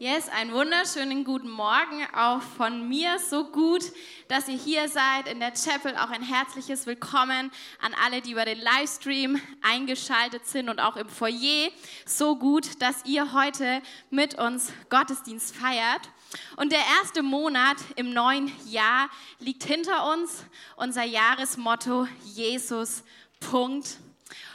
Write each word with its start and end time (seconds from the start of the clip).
Yes, 0.00 0.28
einen 0.28 0.52
wunderschönen 0.52 1.22
guten 1.22 1.48
Morgen 1.48 2.04
auch 2.16 2.42
von 2.42 2.88
mir. 2.88 3.20
So 3.20 3.44
gut, 3.44 3.92
dass 4.26 4.48
ihr 4.48 4.56
hier 4.56 4.88
seid 4.88 5.28
in 5.28 5.38
der 5.38 5.52
Chapel. 5.52 5.96
Auch 5.96 6.10
ein 6.10 6.20
herzliches 6.20 6.84
Willkommen 6.86 7.52
an 7.80 7.94
alle, 8.04 8.20
die 8.20 8.32
über 8.32 8.44
den 8.44 8.58
Livestream 8.58 9.40
eingeschaltet 9.62 10.48
sind 10.48 10.68
und 10.68 10.80
auch 10.80 10.96
im 10.96 11.08
Foyer. 11.08 11.70
So 12.06 12.34
gut, 12.34 12.82
dass 12.82 13.04
ihr 13.04 13.32
heute 13.34 13.82
mit 14.10 14.36
uns 14.36 14.72
Gottesdienst 14.90 15.54
feiert. 15.54 16.10
Und 16.56 16.72
der 16.72 16.82
erste 17.00 17.22
Monat 17.22 17.76
im 17.94 18.12
neuen 18.12 18.50
Jahr 18.66 19.08
liegt 19.38 19.62
hinter 19.62 20.12
uns. 20.12 20.44
Unser 20.74 21.04
Jahresmotto 21.04 22.08
Jesus. 22.24 23.04
Punkt. 23.38 23.98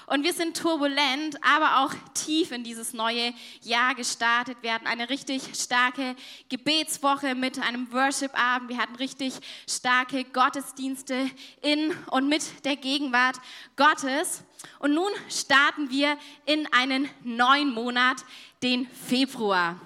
Und 0.09 0.23
wir 0.23 0.33
sind 0.33 0.57
turbulent, 0.57 1.37
aber 1.43 1.81
auch 1.81 1.93
tief 2.15 2.51
in 2.51 2.63
dieses 2.63 2.93
neue 2.93 3.31
Jahr 3.61 3.93
gestartet. 3.93 4.57
Wir 4.61 4.73
hatten 4.73 4.87
eine 4.87 5.07
richtig 5.11 5.43
starke 5.53 6.15
Gebetswoche 6.49 7.35
mit 7.35 7.59
einem 7.59 7.93
Worship-Abend. 7.93 8.69
Wir 8.69 8.79
hatten 8.79 8.95
richtig 8.95 9.35
starke 9.69 10.23
Gottesdienste 10.23 11.29
in 11.61 11.95
und 12.09 12.27
mit 12.27 12.65
der 12.65 12.75
Gegenwart 12.75 13.35
Gottes. 13.75 14.43
Und 14.79 14.95
nun 14.95 15.11
starten 15.29 15.91
wir 15.91 16.17
in 16.47 16.67
einen 16.73 17.07
neuen 17.23 17.71
Monat, 17.71 18.17
den 18.63 18.87
Februar. 18.87 19.79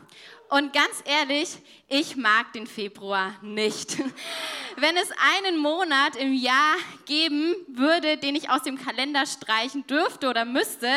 Und 0.53 0.71
ganz 0.71 1.02
ehrlich, 1.05 1.49
ich 1.89 2.16
mag 2.16 2.53
den 2.53 2.67
Februar 2.67 3.34
nicht. 3.41 3.98
Wenn 4.77 4.95
es 4.98 5.09
einen 5.41 5.57
Monat 5.57 6.16
im 6.16 6.31
Jahr 6.31 6.76
geben 7.07 7.55
würde, 7.70 8.17
den 8.17 8.35
ich 8.35 8.52
aus 8.52 8.62
dem 8.62 8.77
Kalender 8.77 9.26
streichen 9.26 9.88
dürfte 9.88 10.29
oder 10.29 10.45
müsste, 10.45 10.91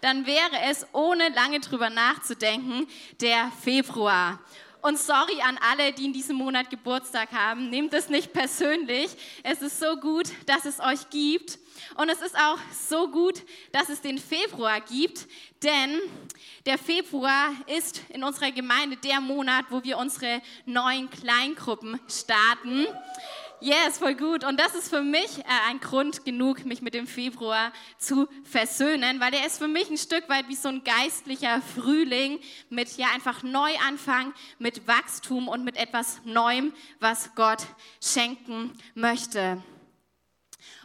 dann 0.00 0.24
wäre 0.24 0.62
es, 0.70 0.86
ohne 0.94 1.28
lange 1.28 1.60
drüber 1.60 1.90
nachzudenken, 1.90 2.86
der 3.20 3.52
Februar. 3.62 4.38
Und 4.80 4.98
sorry 4.98 5.42
an 5.42 5.58
alle, 5.70 5.92
die 5.92 6.06
in 6.06 6.14
diesem 6.14 6.36
Monat 6.36 6.70
Geburtstag 6.70 7.32
haben, 7.32 7.68
nehmt 7.68 7.92
es 7.92 8.08
nicht 8.08 8.32
persönlich. 8.32 9.10
Es 9.42 9.60
ist 9.60 9.78
so 9.78 9.94
gut, 9.96 10.30
dass 10.46 10.64
es 10.64 10.80
euch 10.80 11.10
gibt. 11.10 11.58
Und 11.96 12.08
es 12.08 12.20
ist 12.20 12.36
auch 12.36 12.58
so 12.72 13.08
gut, 13.08 13.42
dass 13.72 13.88
es 13.88 14.00
den 14.00 14.18
Februar 14.18 14.80
gibt, 14.80 15.26
denn 15.62 16.00
der 16.66 16.78
Februar 16.78 17.50
ist 17.66 18.02
in 18.08 18.24
unserer 18.24 18.50
Gemeinde 18.50 18.96
der 18.96 19.20
Monat, 19.20 19.66
wo 19.70 19.82
wir 19.84 19.98
unsere 19.98 20.40
neuen 20.64 21.10
Kleingruppen 21.10 22.00
starten. 22.08 22.86
Yes, 23.62 23.98
voll 23.98 24.16
gut. 24.16 24.42
Und 24.42 24.58
das 24.58 24.74
ist 24.74 24.88
für 24.88 25.02
mich 25.02 25.38
äh, 25.38 25.44
ein 25.68 25.78
Grund 25.78 26.24
genug, 26.24 26.64
mich 26.64 26.82
mit 26.82 26.94
dem 26.94 27.06
Februar 27.06 27.72
zu 27.96 28.26
versöhnen, 28.42 29.20
weil 29.20 29.32
er 29.34 29.46
ist 29.46 29.58
für 29.58 29.68
mich 29.68 29.88
ein 29.88 29.98
Stück 29.98 30.28
weit 30.28 30.48
wie 30.48 30.56
so 30.56 30.68
ein 30.68 30.82
geistlicher 30.82 31.62
Frühling 31.62 32.40
mit 32.70 32.96
ja 32.96 33.06
einfach 33.14 33.44
Neuanfang, 33.44 34.34
mit 34.58 34.88
Wachstum 34.88 35.46
und 35.46 35.62
mit 35.62 35.76
etwas 35.76 36.20
Neuem, 36.24 36.72
was 36.98 37.36
Gott 37.36 37.64
schenken 38.00 38.72
möchte. 38.96 39.62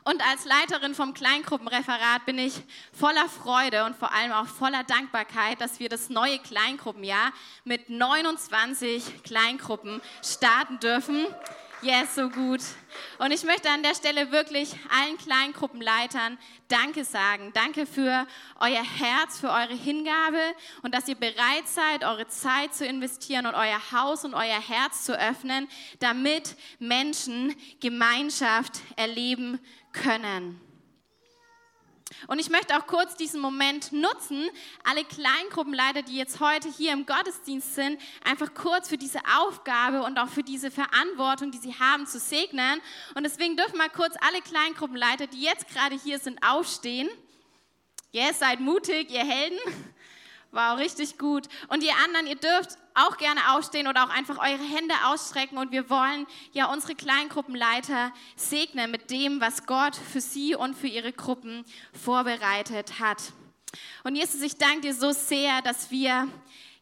Und 0.07 0.25
als 0.25 0.45
Leiterin 0.45 0.95
vom 0.95 1.13
Kleingruppenreferat 1.13 2.25
bin 2.25 2.39
ich 2.39 2.53
voller 2.93 3.27
Freude 3.27 3.83
und 3.83 3.93
vor 3.93 4.13
allem 4.13 4.31
auch 4.31 4.47
voller 4.47 4.85
Dankbarkeit, 4.85 5.59
dass 5.59 5.81
wir 5.81 5.89
das 5.89 6.09
neue 6.09 6.39
Kleingruppenjahr 6.39 7.33
mit 7.65 7.89
29 7.89 9.23
Kleingruppen 9.23 10.01
starten 10.23 10.79
dürfen. 10.79 11.27
Yes, 11.81 12.15
so 12.15 12.29
gut. 12.29 12.61
Und 13.19 13.31
ich 13.31 13.43
möchte 13.43 13.69
an 13.69 13.83
der 13.83 13.95
Stelle 13.95 14.31
wirklich 14.31 14.73
allen 14.89 15.17
Kleingruppenleitern 15.17 16.37
Danke 16.69 17.03
sagen. 17.03 17.51
Danke 17.53 17.85
für 17.85 18.25
euer 18.59 18.83
Herz, 18.83 19.39
für 19.39 19.49
eure 19.49 19.75
Hingabe 19.75 20.41
und 20.83 20.95
dass 20.95 21.07
ihr 21.07 21.15
bereit 21.15 21.67
seid, 21.67 22.03
eure 22.03 22.27
Zeit 22.29 22.73
zu 22.73 22.85
investieren 22.85 23.45
und 23.45 23.55
euer 23.55 23.79
Haus 23.91 24.23
und 24.25 24.33
euer 24.33 24.59
Herz 24.59 25.03
zu 25.03 25.19
öffnen, 25.19 25.67
damit 25.99 26.55
Menschen 26.79 27.53
Gemeinschaft 27.79 28.81
erleben 28.95 29.59
können. 30.03 30.61
Und 32.27 32.39
ich 32.39 32.49
möchte 32.49 32.77
auch 32.77 32.87
kurz 32.87 33.15
diesen 33.15 33.41
Moment 33.41 33.91
nutzen, 33.91 34.49
alle 34.83 35.03
Kleingruppenleiter, 35.03 36.01
die 36.01 36.17
jetzt 36.17 36.39
heute 36.39 36.69
hier 36.69 36.93
im 36.93 37.05
Gottesdienst 37.05 37.75
sind, 37.75 37.99
einfach 38.23 38.53
kurz 38.53 38.89
für 38.89 38.97
diese 38.97 39.19
Aufgabe 39.39 40.03
und 40.03 40.17
auch 40.17 40.29
für 40.29 40.43
diese 40.43 40.71
Verantwortung, 40.71 41.51
die 41.51 41.57
sie 41.57 41.75
haben, 41.75 42.07
zu 42.07 42.19
segnen. 42.19 42.81
Und 43.15 43.23
deswegen 43.23 43.57
dürfen 43.57 43.77
mal 43.77 43.89
kurz 43.89 44.15
alle 44.21 44.41
Kleingruppenleiter, 44.41 45.27
die 45.27 45.41
jetzt 45.41 45.67
gerade 45.67 45.97
hier 46.01 46.19
sind, 46.19 46.39
aufstehen. 46.43 47.09
Yes, 48.11 48.39
seid 48.39 48.61
mutig, 48.61 49.11
ihr 49.11 49.25
Helden. 49.25 49.59
Wow, 50.51 50.79
richtig 50.79 51.17
gut. 51.17 51.47
Und 51.67 51.83
ihr 51.83 51.93
anderen, 52.05 52.25
ihr 52.25 52.37
dürft 52.37 52.77
auch 52.97 53.17
gerne 53.17 53.55
aufstehen 53.55 53.87
oder 53.87 54.05
auch 54.05 54.09
einfach 54.09 54.39
eure 54.39 54.63
Hände 54.63 54.93
ausstrecken 55.05 55.57
und 55.57 55.71
wir 55.71 55.89
wollen 55.89 56.25
ja 56.51 56.71
unsere 56.71 56.95
Kleingruppenleiter 56.95 58.11
segnen 58.35 58.91
mit 58.91 59.11
dem, 59.11 59.39
was 59.39 59.65
Gott 59.65 59.95
für 59.95 60.21
sie 60.21 60.55
und 60.55 60.75
für 60.75 60.87
ihre 60.87 61.13
Gruppen 61.13 61.63
vorbereitet 61.93 62.99
hat. 62.99 63.31
Und 64.03 64.15
Jesus, 64.15 64.41
ich 64.41 64.57
danke 64.57 64.81
dir 64.81 64.93
so 64.93 65.11
sehr, 65.11 65.61
dass 65.61 65.91
wir 65.91 66.27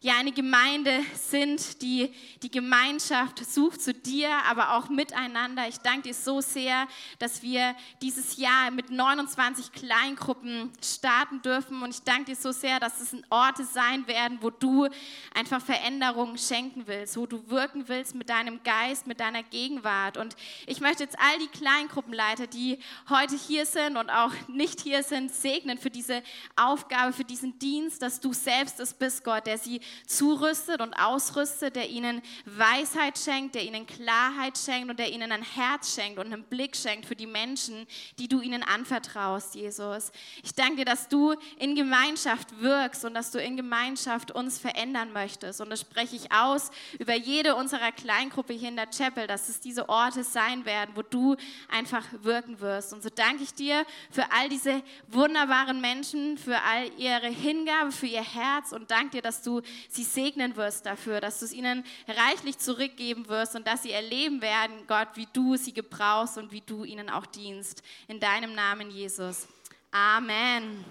ja 0.06 0.14
eine 0.18 0.30
Gemeinde 0.30 1.00
sind, 1.14 1.82
die 1.82 2.14
die 2.40 2.50
Gemeinschaft 2.50 3.44
sucht 3.44 3.82
zu 3.82 3.92
dir, 3.92 4.30
aber 4.48 4.74
auch 4.74 4.88
miteinander. 4.88 5.66
Ich 5.66 5.78
danke 5.78 6.02
dir 6.02 6.14
so 6.14 6.40
sehr, 6.40 6.86
dass 7.18 7.42
wir 7.42 7.74
dieses 8.00 8.36
Jahr 8.36 8.70
mit 8.70 8.90
29 8.90 9.72
Kleingruppen 9.72 10.70
starten 10.80 11.42
dürfen 11.42 11.82
und 11.82 11.90
ich 11.90 12.02
danke 12.02 12.26
dir 12.26 12.36
so 12.36 12.52
sehr, 12.52 12.78
dass 12.78 13.00
es 13.00 13.16
Orte 13.30 13.64
sein 13.64 14.06
werden, 14.06 14.38
wo 14.42 14.50
du 14.50 14.88
einfach 15.34 15.60
Veränderungen 15.60 16.38
schenken 16.38 16.86
willst, 16.86 17.16
wo 17.16 17.26
du 17.26 17.50
wirken 17.50 17.88
willst 17.88 18.14
mit 18.14 18.28
deinem 18.28 18.62
Geist, 18.62 19.08
mit 19.08 19.18
deiner 19.18 19.42
Gegenwart. 19.42 20.18
Und 20.18 20.36
ich 20.68 20.80
möchte 20.80 21.02
jetzt 21.02 21.18
all 21.18 21.36
die 21.40 21.48
Kleingruppenleiter, 21.48 22.46
die 22.46 22.78
heute 23.08 23.34
hier 23.34 23.66
sind 23.66 23.96
und 23.96 24.10
auch 24.10 24.32
nicht 24.46 24.82
hier 24.82 25.02
sind, 25.02 25.32
segnen 25.32 25.78
für 25.78 25.90
diese 25.90 26.22
Aufgabe, 26.54 27.12
für 27.12 27.24
diesen 27.24 27.58
Dienst, 27.58 28.02
dass 28.02 28.20
du 28.20 28.32
selbst 28.32 28.78
es 28.78 28.94
bist, 28.94 29.24
Gott, 29.24 29.48
der 29.48 29.58
sie 29.58 29.80
zurüstet 30.06 30.80
und 30.80 30.94
ausrüstet, 30.94 31.76
der 31.76 31.88
ihnen 31.88 32.22
Weisheit 32.44 33.18
schenkt, 33.18 33.54
der 33.54 33.64
ihnen 33.64 33.86
Klarheit 33.86 34.58
schenkt 34.58 34.90
und 34.90 34.98
der 34.98 35.12
ihnen 35.12 35.32
ein 35.32 35.42
Herz 35.42 35.94
schenkt 35.94 36.18
und 36.18 36.32
einen 36.32 36.44
Blick 36.44 36.76
schenkt 36.76 37.06
für 37.06 37.16
die 37.16 37.26
Menschen, 37.26 37.86
die 38.18 38.28
du 38.28 38.40
ihnen 38.40 38.62
anvertraust, 38.62 39.54
Jesus. 39.54 40.12
Ich 40.42 40.54
danke 40.54 40.76
dir, 40.76 40.84
dass 40.84 41.08
du 41.08 41.34
in 41.58 41.74
Gemeinschaft 41.74 42.60
wirkst 42.60 43.04
und 43.04 43.14
dass 43.14 43.30
du 43.30 43.40
in 43.40 43.56
Gemeinschaft 43.56 44.30
uns 44.30 44.58
verändern 44.58 45.12
möchtest. 45.12 45.60
Und 45.60 45.70
das 45.70 45.80
spreche 45.80 46.16
ich 46.16 46.32
aus 46.32 46.70
über 46.98 47.14
jede 47.14 47.54
unserer 47.54 47.92
Kleingruppe 47.92 48.52
hier 48.52 48.68
in 48.68 48.76
der 48.76 48.90
Chapel, 48.90 49.26
dass 49.26 49.48
es 49.48 49.60
diese 49.60 49.88
Orte 49.88 50.24
sein 50.24 50.64
werden, 50.64 50.92
wo 50.94 51.02
du 51.02 51.36
einfach 51.68 52.04
wirken 52.22 52.60
wirst. 52.60 52.92
Und 52.92 53.02
so 53.02 53.08
danke 53.08 53.42
ich 53.42 53.54
dir 53.54 53.84
für 54.10 54.30
all 54.32 54.48
diese 54.48 54.82
wunderbaren 55.08 55.80
Menschen, 55.80 56.38
für 56.38 56.60
all 56.62 56.90
ihre 56.98 57.28
Hingabe, 57.28 57.92
für 57.92 58.06
ihr 58.06 58.22
Herz 58.22 58.72
und 58.72 58.90
danke 58.90 59.10
dir, 59.10 59.22
dass 59.22 59.42
du 59.42 59.62
sie 59.88 60.04
segnen 60.04 60.56
wirst 60.56 60.86
dafür, 60.86 61.20
dass 61.20 61.40
du 61.40 61.44
es 61.44 61.52
ihnen 61.52 61.84
reichlich 62.08 62.58
zurückgeben 62.58 63.28
wirst 63.28 63.56
und 63.56 63.66
dass 63.66 63.82
sie 63.82 63.92
erleben 63.92 64.42
werden, 64.42 64.86
Gott, 64.86 65.08
wie 65.14 65.28
du 65.32 65.56
sie 65.56 65.72
gebrauchst 65.72 66.38
und 66.38 66.52
wie 66.52 66.60
du 66.60 66.84
ihnen 66.84 67.10
auch 67.10 67.26
dienst. 67.26 67.82
In 68.08 68.20
deinem 68.20 68.54
Namen, 68.54 68.90
Jesus. 68.90 69.46
Amen. 69.90 70.84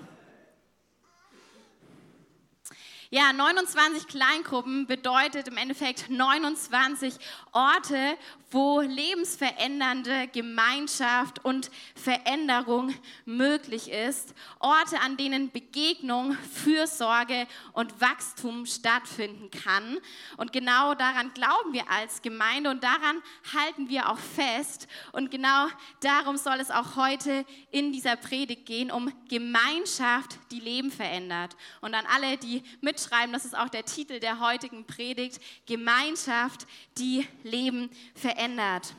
Ja, 3.11 3.31
29 3.31 4.07
Kleingruppen 4.07 4.87
bedeutet 4.87 5.47
im 5.47 5.57
Endeffekt 5.57 6.09
29 6.09 7.13
Orte, 7.51 8.17
wo 8.55 8.79
lebensverändernde 8.79 10.29
Gemeinschaft 10.29 11.43
und 11.43 11.69
Veränderung 11.93 12.95
möglich 13.25 13.91
ist. 13.91 14.33
Orte, 14.61 15.01
an 15.01 15.17
denen 15.17 15.51
Begegnung, 15.51 16.37
Fürsorge 16.53 17.47
und 17.73 17.99
Wachstum 17.99 18.65
stattfinden 18.65 19.51
kann. 19.51 19.99
Und 20.37 20.53
genau 20.53 20.95
daran 20.95 21.33
glauben 21.33 21.73
wir 21.73 21.91
als 21.91 22.21
Gemeinde 22.21 22.69
und 22.69 22.81
daran 22.81 23.21
halten 23.53 23.89
wir 23.89 24.09
auch 24.09 24.17
fest. 24.17 24.87
Und 25.11 25.31
genau 25.31 25.67
darum 25.99 26.37
soll 26.37 26.61
es 26.61 26.71
auch 26.71 26.95
heute 26.95 27.43
in 27.71 27.91
dieser 27.91 28.15
Predigt 28.15 28.65
gehen, 28.65 28.89
um 28.89 29.11
Gemeinschaft, 29.27 30.39
die 30.51 30.61
Leben 30.61 30.91
verändert. 30.91 31.57
Und 31.81 31.93
an 31.93 32.05
alle, 32.05 32.37
die 32.37 32.63
mitschreiben, 32.79 33.33
das 33.33 33.43
ist 33.43 33.57
auch 33.57 33.67
der 33.67 33.83
Titel 33.83 34.21
der 34.21 34.39
heutigen 34.39 34.85
Predigt, 34.87 35.41
Gemeinschaft, 35.65 36.65
die 36.97 37.27
Leben 37.43 37.89
verändert. 38.13 38.44
verändert. 38.45 38.93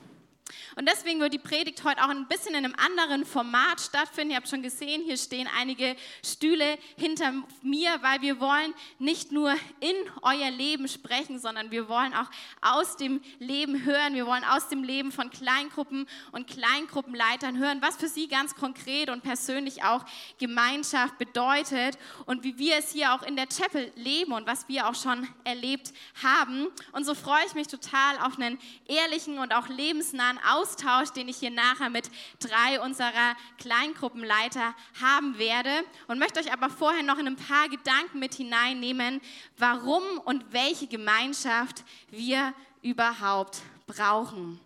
Und 0.77 0.89
deswegen 0.89 1.21
wird 1.21 1.33
die 1.33 1.39
Predigt 1.39 1.83
heute 1.85 2.05
auch 2.05 2.09
ein 2.09 2.29
bisschen 2.29 2.55
in 2.55 2.65
einem 2.65 2.75
anderen 2.77 3.25
Format 3.25 3.81
stattfinden. 3.81 4.31
Ihr 4.31 4.37
habt 4.37 4.49
schon 4.49 4.63
gesehen, 4.63 5.03
hier 5.03 5.17
stehen 5.17 5.49
einige 5.59 5.97
Stühle 6.25 6.79
hinter 6.97 7.33
mir, 7.63 7.99
weil 8.03 8.21
wir 8.21 8.41
wollen 8.41 8.75
nicht 8.99 9.33
nur 9.33 9.55
in 9.81 9.97
euer 10.23 10.51
Leben 10.51 10.87
sprechen, 10.89 11.39
sondern 11.39 11.71
wir 11.71 11.89
wollen 11.89 12.15
auch 12.15 12.31
aus 12.61 12.97
dem 12.97 13.21
Leben 13.39 13.85
hören. 13.85 14.15
Wir 14.15 14.27
wollen 14.27 14.45
aus 14.45 14.69
dem 14.69 14.83
Leben 14.83 15.13
von 15.13 15.31
Kleingruppen 15.31 16.07
und 16.33 16.47
Kleingruppenleitern 16.47 17.59
hören, 17.59 17.83
was 17.83 17.97
für 17.97 18.09
sie 18.09 18.29
ganz 18.29 18.55
konkret 18.55 19.11
und 19.11 19.23
persönlich 19.23 19.83
auch 19.83 20.05
Gemeinschaft 20.39 21.19
bedeutet 21.19 21.99
und 22.27 22.45
wie 22.45 22.59
wir 22.59 22.77
es 22.77 22.93
hier 22.93 23.15
auch 23.15 23.23
in 23.23 23.37
der 23.37 23.47
Chapel 23.47 23.91
leben 23.97 24.33
und 24.33 24.47
was 24.47 24.69
wir 24.69 24.89
auch 24.89 24.95
schon 24.95 25.27
erlebt 25.45 25.93
haben. 26.23 26.69
Und 26.93 27.05
so 27.05 27.15
freue 27.15 27.45
ich 27.47 27.55
mich 27.55 27.69
total 27.69 28.19
auf 28.19 28.39
einen 28.39 28.59
ehrlichen 28.87 29.39
und 29.39 29.55
auch 29.55 29.69
lebensnahen 29.69 30.36
Austausch, 30.39 31.11
den 31.11 31.29
ich 31.29 31.37
hier 31.39 31.51
nachher 31.51 31.91
mit 31.91 32.11
drei 32.41 32.81
unserer 32.81 33.37
Kleingruppenleiter 33.59 34.75
haben 35.01 35.39
werde 35.39 35.71
und 36.07 36.19
möchte 36.19 36.41
euch 36.41 36.53
aber 36.53 36.71
vorher 36.71 37.03
noch 37.03 37.19
in 37.19 37.27
ein 37.27 37.37
paar 37.37 37.69
Gedanken 37.69 38.19
mit 38.19 38.35
hineinnehmen, 38.35 39.21
warum 39.57 40.03
und 40.25 40.53
welche 40.53 40.87
Gemeinschaft 40.87 41.85
wir 42.11 42.53
überhaupt 42.83 43.63
brauchen. 43.87 44.61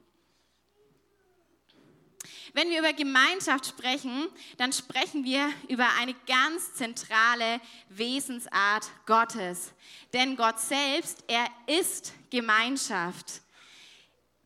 Wenn 2.52 2.69
wir 2.70 2.81
über 2.81 2.93
Gemeinschaft 2.93 3.66
sprechen, 3.66 4.28
dann 4.56 4.73
sprechen 4.73 5.25
wir 5.25 5.49
über 5.69 5.87
eine 6.00 6.14
ganz 6.26 6.75
zentrale 6.75 7.61
Wesensart 7.88 8.90
Gottes. 9.06 9.73
Denn 10.12 10.37
Gott 10.37 10.58
selbst, 10.58 11.25
er 11.28 11.46
ist 11.66 12.12
Gemeinschaft. 12.31 13.43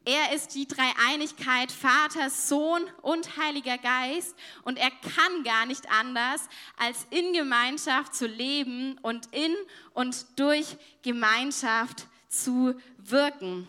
Er 0.06 0.32
ist 0.34 0.54
die 0.54 0.68
Dreieinigkeit, 0.68 1.72
Vater, 1.72 2.28
Sohn 2.28 2.82
und 3.00 3.38
Heiliger 3.38 3.78
Geist. 3.78 4.36
Und 4.62 4.78
er 4.78 4.90
kann 4.90 5.44
gar 5.44 5.64
nicht 5.64 5.90
anders, 5.90 6.42
als 6.76 7.06
in 7.08 7.32
Gemeinschaft 7.32 8.14
zu 8.14 8.26
leben 8.26 8.98
und 9.00 9.28
in 9.32 9.54
und 9.94 10.26
durch 10.36 10.76
Gemeinschaft 11.02 12.06
zu 12.28 12.74
wirken. 12.98 13.66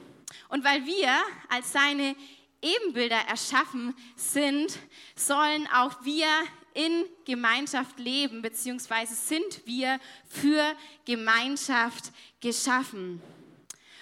Und 0.49 0.65
weil 0.65 0.85
wir 0.85 1.09
als 1.49 1.71
seine 1.71 2.15
Ebenbilder 2.61 3.19
erschaffen 3.29 3.95
sind, 4.15 4.77
sollen 5.15 5.67
auch 5.73 6.03
wir 6.03 6.27
in 6.73 7.05
Gemeinschaft 7.23 7.97
leben, 7.99 8.41
beziehungsweise 8.41 9.15
sind 9.15 9.65
wir 9.65 9.99
für 10.27 10.75
Gemeinschaft 11.05 12.11
geschaffen. 12.41 13.21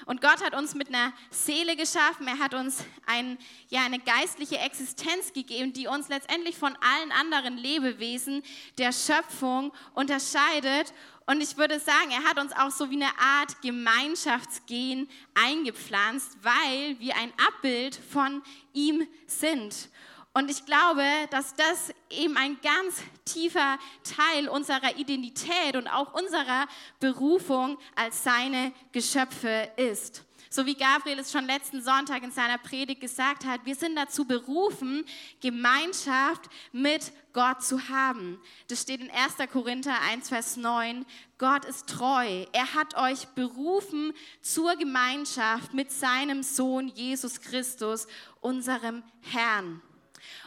Und 0.06 0.22
Gott 0.22 0.44
hat 0.44 0.56
uns 0.56 0.76
mit 0.76 0.90
einer 0.90 1.14
Seele 1.30 1.76
geschaffen. 1.76 2.28
Er 2.28 2.40
hat 2.40 2.54
uns 2.54 2.84
ein, 3.06 3.38
ja, 3.70 3.86
eine 3.86 4.00
geistliche 4.00 4.58
Existenz 4.58 5.34
gegeben, 5.34 5.74
die 5.74 5.88
uns 5.88 6.10
letztendlich 6.10 6.58
von 6.58 6.76
allen 6.76 7.12
anderen 7.12 7.58
Lebewesen 7.58 8.44
der 8.78 8.92
Schöpfung 8.92 9.72
unterscheidet. 9.94 10.94
Und 11.26 11.42
ich 11.42 11.58
würde 11.58 11.80
sagen, 11.80 12.12
er 12.12 12.24
hat 12.24 12.40
uns 12.40 12.52
auch 12.52 12.72
so 12.72 12.90
wie 12.90 13.02
eine 13.02 13.18
Art 13.18 13.62
Gemeinschaftsgen 13.62 15.08
eingepflanzt, 15.34 16.38
weil 16.42 17.00
wir 17.00 17.16
ein 17.16 17.32
Abbild 17.48 17.96
von 17.96 18.42
ihm 18.74 19.08
sind. 19.26 19.90
Und 20.36 20.50
ich 20.50 20.66
glaube, 20.66 21.06
dass 21.30 21.54
das 21.56 21.94
eben 22.10 22.36
ein 22.38 22.58
ganz 22.62 23.04
tiefer 23.24 23.78
Teil 24.04 24.50
unserer 24.50 24.98
Identität 24.98 25.76
und 25.76 25.88
auch 25.88 26.14
unserer 26.16 26.68
Berufung 27.00 27.78
als 27.96 28.24
seine 28.24 28.74
Geschöpfe 28.92 29.72
ist. 29.78 30.24
So 30.50 30.66
wie 30.66 30.76
Gabriel 30.76 31.18
es 31.18 31.32
schon 31.32 31.46
letzten 31.46 31.82
Sonntag 31.82 32.22
in 32.24 32.32
seiner 32.32 32.60
Predigt 32.60 33.02
gesagt 33.02 33.46
hat, 33.46 33.66
wir 33.66 33.76
sind 33.76 33.96
dazu 33.96 34.26
berufen, 34.26 35.04
Gemeinschaft 35.40 36.42
mit 36.72 37.12
Gott 37.32 37.64
zu 37.64 37.90
haben. 37.90 38.40
Das 38.68 38.82
steht 38.82 39.02
in 39.02 39.10
1. 39.10 39.38
Korinther 39.52 40.00
1, 40.02 40.30
Vers 40.30 40.58
9. 40.58 41.06
Gott 41.40 41.66
ist 41.66 41.90
treu. 41.90 42.46
Er 42.52 42.74
hat 42.76 42.96
euch 42.96 43.26
berufen 43.30 44.14
zur 44.42 44.76
Gemeinschaft 44.76 45.74
mit 45.74 45.92
seinem 45.92 46.44
Sohn 46.44 46.88
Jesus 46.90 47.42
Christus, 47.42 48.08
unserem 48.40 49.04
Herrn. 49.22 49.82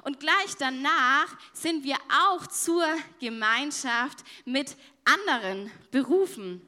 Und 0.02 0.20
gleich 0.20 0.56
danach 0.58 1.37
sind 1.52 1.84
wir 1.84 1.96
auch 2.28 2.46
zur 2.46 2.87
Gemeinschaft 3.20 4.25
mit 4.44 4.76
anderen 5.05 5.70
berufen. 5.90 6.61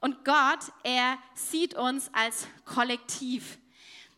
Und 0.00 0.24
Gott, 0.24 0.60
er 0.82 1.16
sieht 1.34 1.74
uns 1.74 2.10
als 2.12 2.48
Kollektiv. 2.64 3.58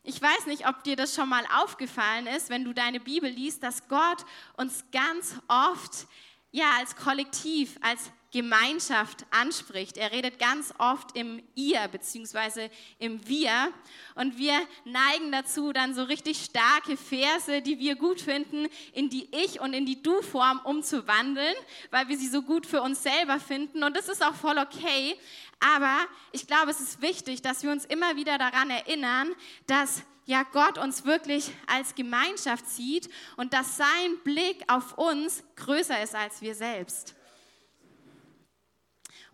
Ich 0.03 0.21
weiß 0.21 0.47
nicht, 0.47 0.69
ob 0.69 0.83
dir 0.85 0.97
das 0.97 1.15
schon 1.15 1.29
mal 1.29 1.45
aufgefallen 1.55 2.27
ist, 2.27 2.51
wenn 2.51 2.65
du 2.65 2.73
deine 2.73 3.01
Bibel 3.01 3.31
liest, 3.31 3.63
dass 3.63 3.89
Gott 3.89 4.25
uns 4.57 4.85
ganz 4.93 5.37
oft 5.49 6.07
ja 6.53 6.71
als 6.79 6.95
Kollektiv, 6.97 7.79
als 7.81 8.11
Gemeinschaft 8.35 9.25
anspricht. 9.31 9.97
Er 9.97 10.11
redet 10.11 10.41
ganz 10.41 10.75
oft 10.79 11.17
im 11.17 11.41
Ihr 11.55 11.87
bzw. 11.87 12.69
im 12.99 13.25
Wir. 13.29 13.73
Und 14.17 14.37
wir 14.39 14.61
neigen 14.85 15.31
dazu, 15.31 15.73
dann 15.73 15.95
so 15.95 16.03
richtig 16.03 16.45
starke 16.45 16.97
Verse, 16.97 17.63
die 17.63 17.79
wir 17.79 17.95
gut 17.95 18.21
finden, 18.21 18.67
in 18.93 19.09
die 19.09 19.29
Ich- 19.31 19.61
und 19.61 19.73
in 19.73 19.87
die 19.87 20.03
Du-Form 20.03 20.61
umzuwandeln, 20.65 21.55
weil 21.93 22.09
wir 22.09 22.19
sie 22.19 22.27
so 22.27 22.43
gut 22.43 22.67
für 22.67 22.83
uns 22.83 23.05
selber 23.05 23.39
finden. 23.39 23.85
Und 23.85 23.97
das 23.97 24.09
ist 24.09 24.21
auch 24.21 24.35
voll 24.35 24.59
okay. 24.59 25.17
Aber 25.61 25.97
ich 26.33 26.49
glaube, 26.49 26.73
es 26.73 26.81
ist 26.81 27.01
wichtig, 27.03 27.41
dass 27.41 27.63
wir 27.63 27.71
uns 27.71 27.85
immer 27.85 28.17
wieder 28.17 28.37
daran 28.37 28.69
erinnern, 28.69 29.33
dass 29.69 30.03
ja 30.27 30.43
Gott 30.43 30.77
uns 30.77 31.05
wirklich 31.05 31.53
als 31.69 31.95
Gemeinschaft 31.95 32.69
sieht 32.69 33.09
und 33.37 33.53
dass 33.53 33.77
sein 33.77 34.19
Blick 34.25 34.65
auf 34.67 34.99
uns 34.99 35.45
größer 35.55 36.03
ist 36.03 36.17
als 36.17 36.43
wir 36.43 36.57
selbst. 36.57 37.15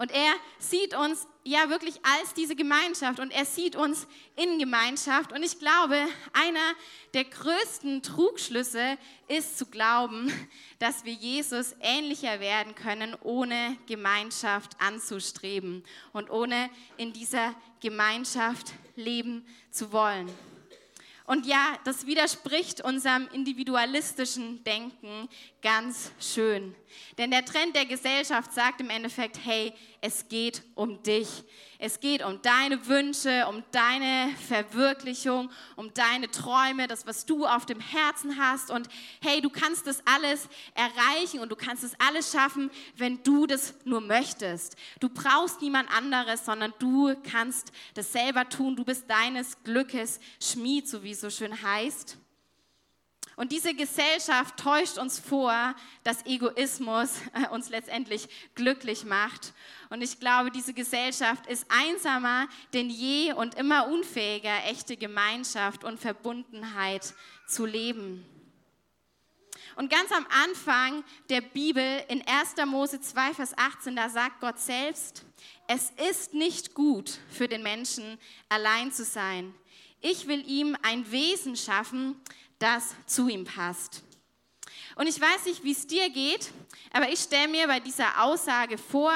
Und 0.00 0.10
er 0.12 0.32
sieht 0.58 0.94
uns 0.94 1.28
ja 1.44 1.68
wirklich 1.68 1.96
als 2.02 2.32
diese 2.32 2.56
Gemeinschaft 2.56 3.20
und 3.20 3.30
er 3.32 3.44
sieht 3.44 3.76
uns 3.76 4.06
in 4.34 4.58
Gemeinschaft. 4.58 5.30
Und 5.30 5.42
ich 5.42 5.58
glaube, 5.58 5.94
einer 6.32 6.72
der 7.12 7.24
größten 7.24 8.02
Trugschlüsse 8.02 8.96
ist 9.28 9.58
zu 9.58 9.66
glauben, 9.66 10.32
dass 10.78 11.04
wir 11.04 11.12
Jesus 11.12 11.76
ähnlicher 11.82 12.40
werden 12.40 12.74
können, 12.74 13.14
ohne 13.20 13.76
Gemeinschaft 13.86 14.70
anzustreben 14.80 15.84
und 16.14 16.30
ohne 16.30 16.70
in 16.96 17.12
dieser 17.12 17.54
Gemeinschaft 17.82 18.72
leben 18.96 19.46
zu 19.70 19.92
wollen. 19.92 20.30
Und 21.26 21.44
ja, 21.44 21.78
das 21.84 22.06
widerspricht 22.06 22.80
unserem 22.80 23.28
individualistischen 23.34 24.64
Denken 24.64 25.28
ganz 25.60 26.10
schön. 26.18 26.74
Denn 27.18 27.30
der 27.30 27.44
Trend 27.44 27.74
der 27.76 27.86
Gesellschaft 27.86 28.52
sagt 28.52 28.80
im 28.80 28.90
Endeffekt, 28.90 29.38
hey, 29.44 29.72
es 30.00 30.28
geht 30.28 30.62
um 30.74 31.02
dich. 31.02 31.28
Es 31.78 32.00
geht 32.00 32.22
um 32.22 32.40
deine 32.42 32.86
Wünsche, 32.86 33.46
um 33.48 33.62
deine 33.70 34.34
Verwirklichung, 34.48 35.50
um 35.76 35.92
deine 35.94 36.30
Träume, 36.30 36.86
das, 36.86 37.06
was 37.06 37.26
du 37.26 37.46
auf 37.46 37.66
dem 37.66 37.80
Herzen 37.80 38.38
hast. 38.38 38.70
Und 38.70 38.88
hey, 39.22 39.40
du 39.40 39.50
kannst 39.50 39.86
das 39.86 40.02
alles 40.06 40.48
erreichen 40.74 41.40
und 41.40 41.50
du 41.50 41.56
kannst 41.56 41.84
es 41.84 41.94
alles 41.98 42.32
schaffen, 42.32 42.70
wenn 42.96 43.22
du 43.22 43.46
das 43.46 43.74
nur 43.84 44.00
möchtest. 44.00 44.76
Du 45.00 45.08
brauchst 45.08 45.62
niemand 45.62 45.90
anderes, 45.90 46.44
sondern 46.44 46.74
du 46.78 47.14
kannst 47.22 47.72
das 47.94 48.12
selber 48.12 48.48
tun. 48.48 48.76
Du 48.76 48.84
bist 48.84 49.08
deines 49.08 49.62
Glückes 49.64 50.20
Schmied, 50.42 50.88
so 50.88 51.02
wie 51.02 51.12
es 51.12 51.20
so 51.20 51.30
schön 51.30 51.62
heißt. 51.62 52.18
Und 53.36 53.52
diese 53.52 53.74
Gesellschaft 53.74 54.58
täuscht 54.58 54.98
uns 54.98 55.18
vor, 55.18 55.74
dass 56.04 56.26
Egoismus 56.26 57.10
äh, 57.32 57.48
uns 57.48 57.70
letztendlich 57.70 58.28
glücklich 58.54 59.04
macht. 59.04 59.54
Und 59.88 60.02
ich 60.02 60.20
glaube, 60.20 60.50
diese 60.50 60.74
Gesellschaft 60.74 61.46
ist 61.46 61.64
einsamer 61.70 62.48
denn 62.74 62.90
je 62.90 63.32
und 63.32 63.54
immer 63.54 63.88
unfähiger, 63.88 64.64
echte 64.66 64.96
Gemeinschaft 64.96 65.84
und 65.84 65.98
Verbundenheit 65.98 67.14
zu 67.46 67.64
leben. 67.64 68.26
Und 69.76 69.90
ganz 69.90 70.12
am 70.12 70.26
Anfang 70.44 71.02
der 71.30 71.40
Bibel 71.40 72.04
in 72.08 72.22
1. 72.26 72.56
Mose 72.66 73.00
2, 73.00 73.32
Vers 73.32 73.56
18, 73.56 73.96
da 73.96 74.10
sagt 74.10 74.40
Gott 74.40 74.58
selbst, 74.58 75.24
es 75.66 75.90
ist 76.10 76.34
nicht 76.34 76.74
gut 76.74 77.18
für 77.30 77.48
den 77.48 77.62
Menschen 77.62 78.18
allein 78.50 78.92
zu 78.92 79.04
sein. 79.04 79.54
Ich 80.02 80.26
will 80.26 80.46
ihm 80.46 80.76
ein 80.82 81.10
Wesen 81.10 81.56
schaffen, 81.56 82.20
das 82.60 82.94
zu 83.06 83.28
ihm 83.28 83.44
passt. 83.44 84.04
Und 84.94 85.06
ich 85.06 85.20
weiß 85.20 85.46
nicht, 85.46 85.64
wie 85.64 85.72
es 85.72 85.86
dir 85.86 86.10
geht, 86.10 86.52
aber 86.92 87.10
ich 87.10 87.20
stelle 87.20 87.48
mir 87.48 87.66
bei 87.66 87.80
dieser 87.80 88.22
Aussage 88.22 88.76
vor, 88.78 89.12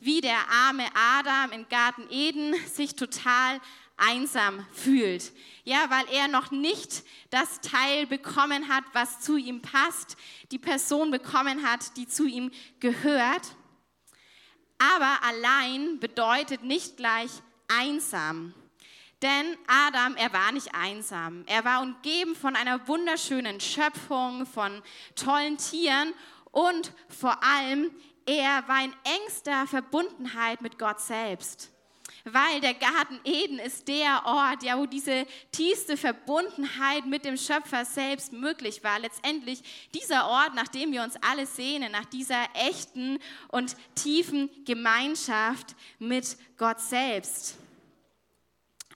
wie 0.00 0.20
der 0.20 0.38
arme 0.50 0.86
Adam 0.94 1.52
im 1.52 1.68
Garten 1.68 2.06
Eden 2.10 2.54
sich 2.66 2.96
total 2.96 3.60
einsam 3.98 4.64
fühlt. 4.72 5.32
Ja, 5.64 5.90
weil 5.90 6.06
er 6.12 6.28
noch 6.28 6.50
nicht 6.50 7.04
das 7.30 7.60
Teil 7.60 8.06
bekommen 8.06 8.68
hat, 8.68 8.84
was 8.94 9.20
zu 9.20 9.36
ihm 9.36 9.60
passt, 9.60 10.16
die 10.50 10.58
Person 10.58 11.10
bekommen 11.10 11.68
hat, 11.68 11.96
die 11.96 12.08
zu 12.08 12.26
ihm 12.26 12.50
gehört. 12.80 13.54
Aber 14.78 15.22
allein 15.24 15.98
bedeutet 15.98 16.62
nicht 16.62 16.96
gleich 16.96 17.30
einsam. 17.66 18.54
Denn 19.22 19.56
Adam, 19.66 20.14
er 20.14 20.32
war 20.32 20.52
nicht 20.52 20.74
einsam. 20.74 21.42
Er 21.46 21.64
war 21.64 21.82
umgeben 21.82 22.36
von 22.36 22.54
einer 22.54 22.86
wunderschönen 22.86 23.60
Schöpfung, 23.60 24.46
von 24.46 24.82
tollen 25.16 25.58
Tieren 25.58 26.14
und 26.52 26.92
vor 27.08 27.42
allem, 27.42 27.90
er 28.26 28.66
war 28.68 28.84
in 28.84 28.94
engster 29.04 29.66
Verbundenheit 29.66 30.60
mit 30.60 30.78
Gott 30.78 31.00
selbst. 31.00 31.70
Weil 32.24 32.60
der 32.60 32.74
Garten 32.74 33.18
Eden 33.24 33.58
ist 33.58 33.88
der 33.88 34.22
Ort, 34.24 34.62
ja, 34.62 34.78
wo 34.78 34.86
diese 34.86 35.26
tiefste 35.50 35.96
Verbundenheit 35.96 37.06
mit 37.06 37.24
dem 37.24 37.36
Schöpfer 37.36 37.84
selbst 37.84 38.32
möglich 38.32 38.84
war. 38.84 38.98
Letztendlich 38.98 39.62
dieser 39.94 40.28
Ort, 40.28 40.54
nach 40.54 40.68
dem 40.68 40.92
wir 40.92 41.02
uns 41.02 41.14
alle 41.22 41.46
sehnen, 41.46 41.90
nach 41.90 42.04
dieser 42.04 42.44
echten 42.54 43.18
und 43.48 43.76
tiefen 43.94 44.50
Gemeinschaft 44.64 45.74
mit 45.98 46.36
Gott 46.56 46.80
selbst. 46.80 47.56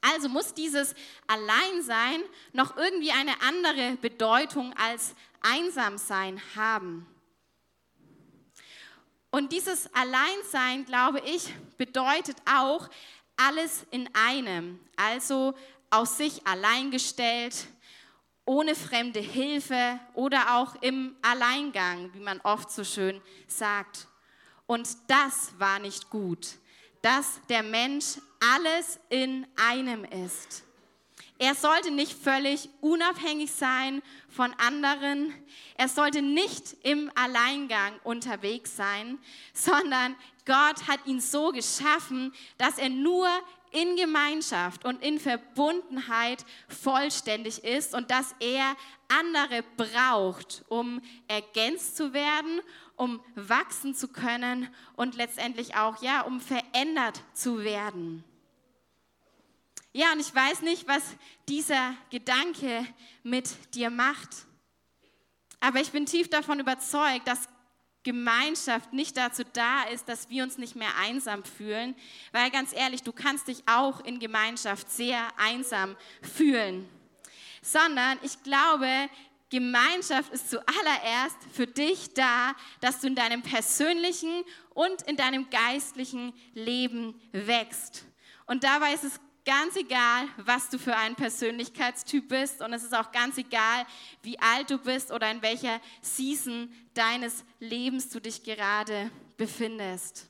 Also 0.02 0.28
muss 0.28 0.52
dieses 0.52 0.94
Alleinsein 1.26 2.22
noch 2.52 2.76
irgendwie 2.76 3.12
eine 3.12 3.40
andere 3.40 3.96
Bedeutung 4.00 4.74
als 4.76 5.14
Einsamsein 5.40 6.40
haben. 6.56 7.06
Und 9.30 9.52
dieses 9.52 9.88
Alleinsein, 9.94 10.84
glaube 10.84 11.20
ich, 11.20 11.54
bedeutet 11.78 12.36
auch 12.44 12.90
alles 13.36 13.86
in 13.90 14.08
einem, 14.14 14.78
also 14.96 15.54
aus 15.88 16.18
sich 16.18 16.46
allein 16.46 16.90
gestellt, 16.90 17.66
ohne 18.44 18.74
fremde 18.74 19.20
Hilfe 19.20 19.98
oder 20.14 20.56
auch 20.56 20.74
im 20.82 21.16
Alleingang, 21.22 22.12
wie 22.12 22.20
man 22.20 22.40
oft 22.42 22.70
so 22.70 22.84
schön 22.84 23.22
sagt. 23.46 24.08
Und 24.66 24.88
das 25.08 25.52
war 25.58 25.78
nicht 25.78 26.10
gut, 26.10 26.48
dass 27.02 27.40
der 27.48 27.62
Mensch 27.62 28.18
alles 28.54 28.98
in 29.08 29.46
einem 29.56 30.04
ist. 30.04 30.64
Er 31.38 31.54
sollte 31.56 31.90
nicht 31.90 32.12
völlig 32.12 32.68
unabhängig 32.80 33.50
sein 33.50 34.00
von 34.28 34.52
anderen. 34.64 35.34
Er 35.76 35.88
sollte 35.88 36.22
nicht 36.22 36.76
im 36.84 37.10
Alleingang 37.16 37.98
unterwegs 38.04 38.76
sein, 38.76 39.18
sondern 39.52 40.14
Gott 40.46 40.86
hat 40.86 41.04
ihn 41.06 41.20
so 41.20 41.50
geschaffen, 41.50 42.32
dass 42.58 42.78
er 42.78 42.90
nur 42.90 43.26
in 43.72 43.96
Gemeinschaft 43.96 44.84
und 44.84 45.02
in 45.02 45.18
Verbundenheit 45.18 46.44
vollständig 46.68 47.64
ist 47.64 47.94
und 47.94 48.10
dass 48.10 48.34
er 48.38 48.76
andere 49.08 49.64
braucht, 49.76 50.64
um 50.68 51.00
ergänzt 51.26 51.96
zu 51.96 52.12
werden, 52.12 52.60
um 52.96 53.20
wachsen 53.34 53.94
zu 53.94 54.08
können 54.08 54.68
und 54.94 55.16
letztendlich 55.16 55.74
auch 55.74 56.02
ja, 56.02 56.20
um 56.20 56.40
verändert 56.40 57.20
zu 57.34 57.64
werden. 57.64 58.22
Ja, 59.94 60.12
und 60.12 60.20
ich 60.20 60.34
weiß 60.34 60.62
nicht, 60.62 60.88
was 60.88 61.02
dieser 61.48 61.94
Gedanke 62.10 62.86
mit 63.22 63.74
dir 63.74 63.90
macht. 63.90 64.30
Aber 65.60 65.80
ich 65.80 65.90
bin 65.92 66.06
tief 66.06 66.30
davon 66.30 66.60
überzeugt, 66.60 67.28
dass 67.28 67.48
Gemeinschaft 68.02 68.92
nicht 68.92 69.16
dazu 69.16 69.42
da 69.52 69.84
ist, 69.84 70.08
dass 70.08 70.28
wir 70.28 70.42
uns 70.42 70.58
nicht 70.58 70.76
mehr 70.76 70.96
einsam 70.98 71.44
fühlen, 71.44 71.94
weil 72.32 72.50
ganz 72.50 72.72
ehrlich, 72.72 73.02
du 73.02 73.12
kannst 73.12 73.48
dich 73.48 73.62
auch 73.66 74.00
in 74.00 74.18
Gemeinschaft 74.18 74.90
sehr 74.90 75.28
einsam 75.36 75.94
fühlen, 76.20 76.88
sondern 77.60 78.18
ich 78.22 78.42
glaube, 78.42 78.88
Gemeinschaft 79.50 80.32
ist 80.32 80.50
zuallererst 80.50 81.36
für 81.52 81.66
dich 81.66 82.14
da, 82.14 82.54
dass 82.80 83.00
du 83.00 83.06
in 83.06 83.14
deinem 83.14 83.42
persönlichen 83.42 84.42
und 84.70 85.02
in 85.02 85.16
deinem 85.16 85.48
geistlichen 85.50 86.32
Leben 86.54 87.20
wächst. 87.32 88.04
Und 88.46 88.64
dabei 88.64 88.94
ist 88.94 89.04
es 89.04 89.20
ganz 89.44 89.76
egal, 89.76 90.28
was 90.38 90.68
du 90.68 90.78
für 90.78 90.96
ein 90.96 91.14
Persönlichkeitstyp 91.14 92.28
bist 92.28 92.62
und 92.62 92.72
es 92.72 92.84
ist 92.84 92.94
auch 92.94 93.12
ganz 93.12 93.38
egal, 93.38 93.86
wie 94.22 94.38
alt 94.38 94.70
du 94.70 94.78
bist 94.78 95.10
oder 95.10 95.30
in 95.30 95.42
welcher 95.42 95.80
Season 96.00 96.72
deines 96.94 97.44
Lebens 97.58 98.08
du 98.08 98.20
dich 98.20 98.42
gerade 98.42 99.10
befindest. 99.36 100.28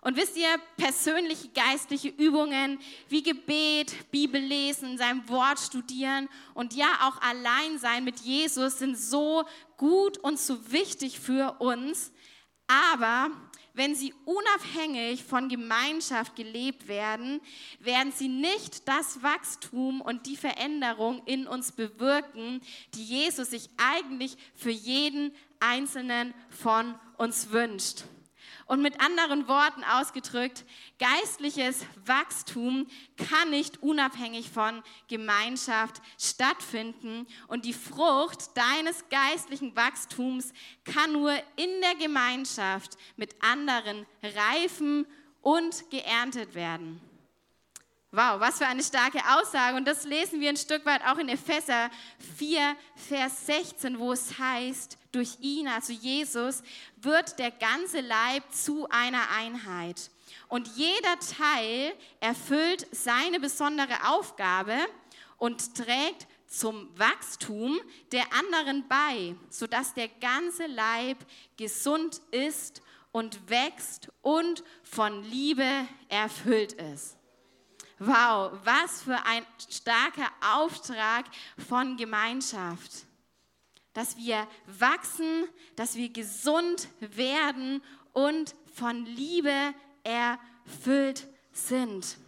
Und 0.00 0.16
wisst 0.16 0.36
ihr, 0.36 0.48
persönliche 0.76 1.48
geistliche 1.48 2.08
Übungen 2.08 2.78
wie 3.08 3.22
Gebet, 3.22 4.10
Bibel 4.12 4.40
lesen, 4.40 4.96
sein 4.96 5.28
Wort 5.28 5.58
studieren 5.58 6.28
und 6.54 6.72
ja 6.72 6.86
auch 7.02 7.20
allein 7.20 7.78
sein 7.78 8.04
mit 8.04 8.20
Jesus 8.20 8.78
sind 8.78 8.96
so 8.96 9.44
gut 9.76 10.18
und 10.18 10.38
so 10.38 10.70
wichtig 10.70 11.18
für 11.18 11.56
uns. 11.58 12.12
Aber 12.68 13.30
wenn 13.74 13.94
sie 13.94 14.12
unabhängig 14.24 15.24
von 15.24 15.48
Gemeinschaft 15.48 16.36
gelebt 16.36 16.88
werden, 16.88 17.40
werden 17.80 18.12
sie 18.12 18.28
nicht 18.28 18.88
das 18.88 19.22
Wachstum 19.22 20.00
und 20.00 20.26
die 20.26 20.36
Veränderung 20.36 21.22
in 21.26 21.46
uns 21.46 21.72
bewirken, 21.72 22.60
die 22.94 23.04
Jesus 23.04 23.50
sich 23.50 23.70
eigentlich 23.76 24.36
für 24.54 24.70
jeden 24.70 25.32
einzelnen 25.60 26.34
von 26.50 26.94
uns 27.16 27.50
wünscht. 27.50 28.04
Und 28.68 28.82
mit 28.82 29.00
anderen 29.00 29.48
Worten 29.48 29.82
ausgedrückt, 29.82 30.66
geistliches 30.98 31.86
Wachstum 32.04 32.86
kann 33.16 33.48
nicht 33.48 33.82
unabhängig 33.82 34.50
von 34.50 34.82
Gemeinschaft 35.08 36.02
stattfinden. 36.20 37.26
Und 37.46 37.64
die 37.64 37.72
Frucht 37.72 38.54
deines 38.54 39.08
geistlichen 39.08 39.74
Wachstums 39.74 40.52
kann 40.84 41.12
nur 41.12 41.32
in 41.56 41.80
der 41.80 41.94
Gemeinschaft 41.94 42.98
mit 43.16 43.34
anderen 43.42 44.04
reifen 44.22 45.06
und 45.40 45.88
geerntet 45.88 46.54
werden. 46.54 47.00
Wow, 48.10 48.40
was 48.40 48.56
für 48.56 48.66
eine 48.66 48.82
starke 48.82 49.18
Aussage. 49.18 49.76
Und 49.76 49.86
das 49.86 50.04
lesen 50.04 50.40
wir 50.40 50.48
ein 50.48 50.56
Stück 50.56 50.86
weit 50.86 51.04
auch 51.04 51.18
in 51.18 51.28
Epheser 51.28 51.90
4, 52.38 52.74
Vers 52.96 53.44
16, 53.44 53.98
wo 53.98 54.12
es 54.12 54.38
heißt, 54.38 54.96
durch 55.12 55.36
ihn, 55.40 55.68
also 55.68 55.92
Jesus, 55.92 56.62
wird 56.96 57.38
der 57.38 57.50
ganze 57.50 58.00
Leib 58.00 58.44
zu 58.50 58.88
einer 58.88 59.30
Einheit. 59.36 60.10
Und 60.48 60.68
jeder 60.68 61.18
Teil 61.18 61.92
erfüllt 62.20 62.86
seine 62.92 63.40
besondere 63.40 64.08
Aufgabe 64.08 64.78
und 65.36 65.74
trägt 65.74 66.26
zum 66.46 66.88
Wachstum 66.98 67.78
der 68.12 68.24
anderen 68.32 68.88
bei, 68.88 69.36
sodass 69.50 69.92
der 69.92 70.08
ganze 70.08 70.64
Leib 70.64 71.18
gesund 71.58 72.22
ist 72.30 72.80
und 73.12 73.50
wächst 73.50 74.10
und 74.22 74.64
von 74.82 75.22
Liebe 75.24 75.86
erfüllt 76.08 76.72
ist. 76.72 77.17
Wow, 78.00 78.52
was 78.64 79.02
für 79.02 79.24
ein 79.26 79.44
starker 79.68 80.30
Auftrag 80.54 81.24
von 81.68 81.96
Gemeinschaft. 81.96 83.06
Dass 83.92 84.16
wir 84.16 84.46
wachsen, 84.66 85.48
dass 85.74 85.96
wir 85.96 86.08
gesund 86.08 86.88
werden 87.00 87.82
und 88.12 88.54
von 88.74 89.04
Liebe 89.04 89.74
erfüllt 90.04 91.26
sind. 91.52 92.18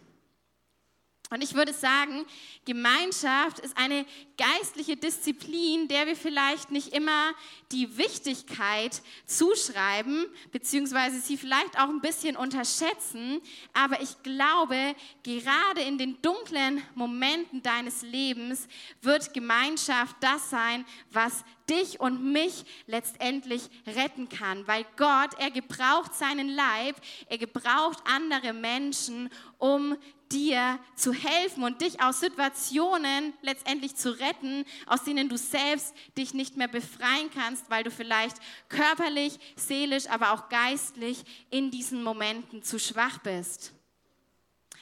Und 1.31 1.41
ich 1.41 1.53
würde 1.53 1.71
sagen, 1.71 2.25
Gemeinschaft 2.65 3.59
ist 3.59 3.77
eine 3.77 4.05
geistliche 4.37 4.97
Disziplin, 4.97 5.87
der 5.87 6.05
wir 6.05 6.17
vielleicht 6.17 6.71
nicht 6.71 6.89
immer 6.93 7.31
die 7.71 7.97
Wichtigkeit 7.97 9.01
zuschreiben, 9.25 10.25
beziehungsweise 10.51 11.21
sie 11.21 11.37
vielleicht 11.37 11.79
auch 11.79 11.87
ein 11.87 12.01
bisschen 12.01 12.35
unterschätzen. 12.35 13.39
Aber 13.71 14.01
ich 14.01 14.21
glaube, 14.23 14.93
gerade 15.23 15.79
in 15.79 15.97
den 15.97 16.21
dunklen 16.21 16.83
Momenten 16.95 17.63
deines 17.63 18.01
Lebens 18.01 18.67
wird 19.01 19.33
Gemeinschaft 19.33 20.17
das 20.19 20.49
sein, 20.49 20.83
was 21.11 21.45
dich 21.69 22.01
und 22.01 22.33
mich 22.33 22.65
letztendlich 22.87 23.69
retten 23.87 24.27
kann, 24.27 24.67
weil 24.67 24.85
Gott, 24.97 25.29
er 25.39 25.51
gebraucht 25.51 26.13
seinen 26.13 26.49
Leib, 26.49 26.97
er 27.29 27.37
gebraucht 27.37 27.99
andere 28.03 28.51
Menschen, 28.51 29.29
um 29.57 29.95
dir 30.31 30.79
zu 30.95 31.13
helfen 31.13 31.63
und 31.63 31.81
dich 31.81 32.01
aus 32.01 32.19
Situationen 32.19 33.33
letztendlich 33.41 33.95
zu 33.95 34.17
retten, 34.19 34.65
aus 34.85 35.03
denen 35.03 35.29
du 35.29 35.37
selbst 35.37 35.93
dich 36.17 36.33
nicht 36.33 36.57
mehr 36.57 36.67
befreien 36.67 37.29
kannst, 37.33 37.69
weil 37.69 37.83
du 37.83 37.91
vielleicht 37.91 38.37
körperlich, 38.69 39.39
seelisch, 39.55 40.07
aber 40.07 40.31
auch 40.31 40.49
geistlich 40.49 41.23
in 41.49 41.71
diesen 41.71 42.03
Momenten 42.03 42.63
zu 42.63 42.79
schwach 42.79 43.19
bist. 43.19 43.73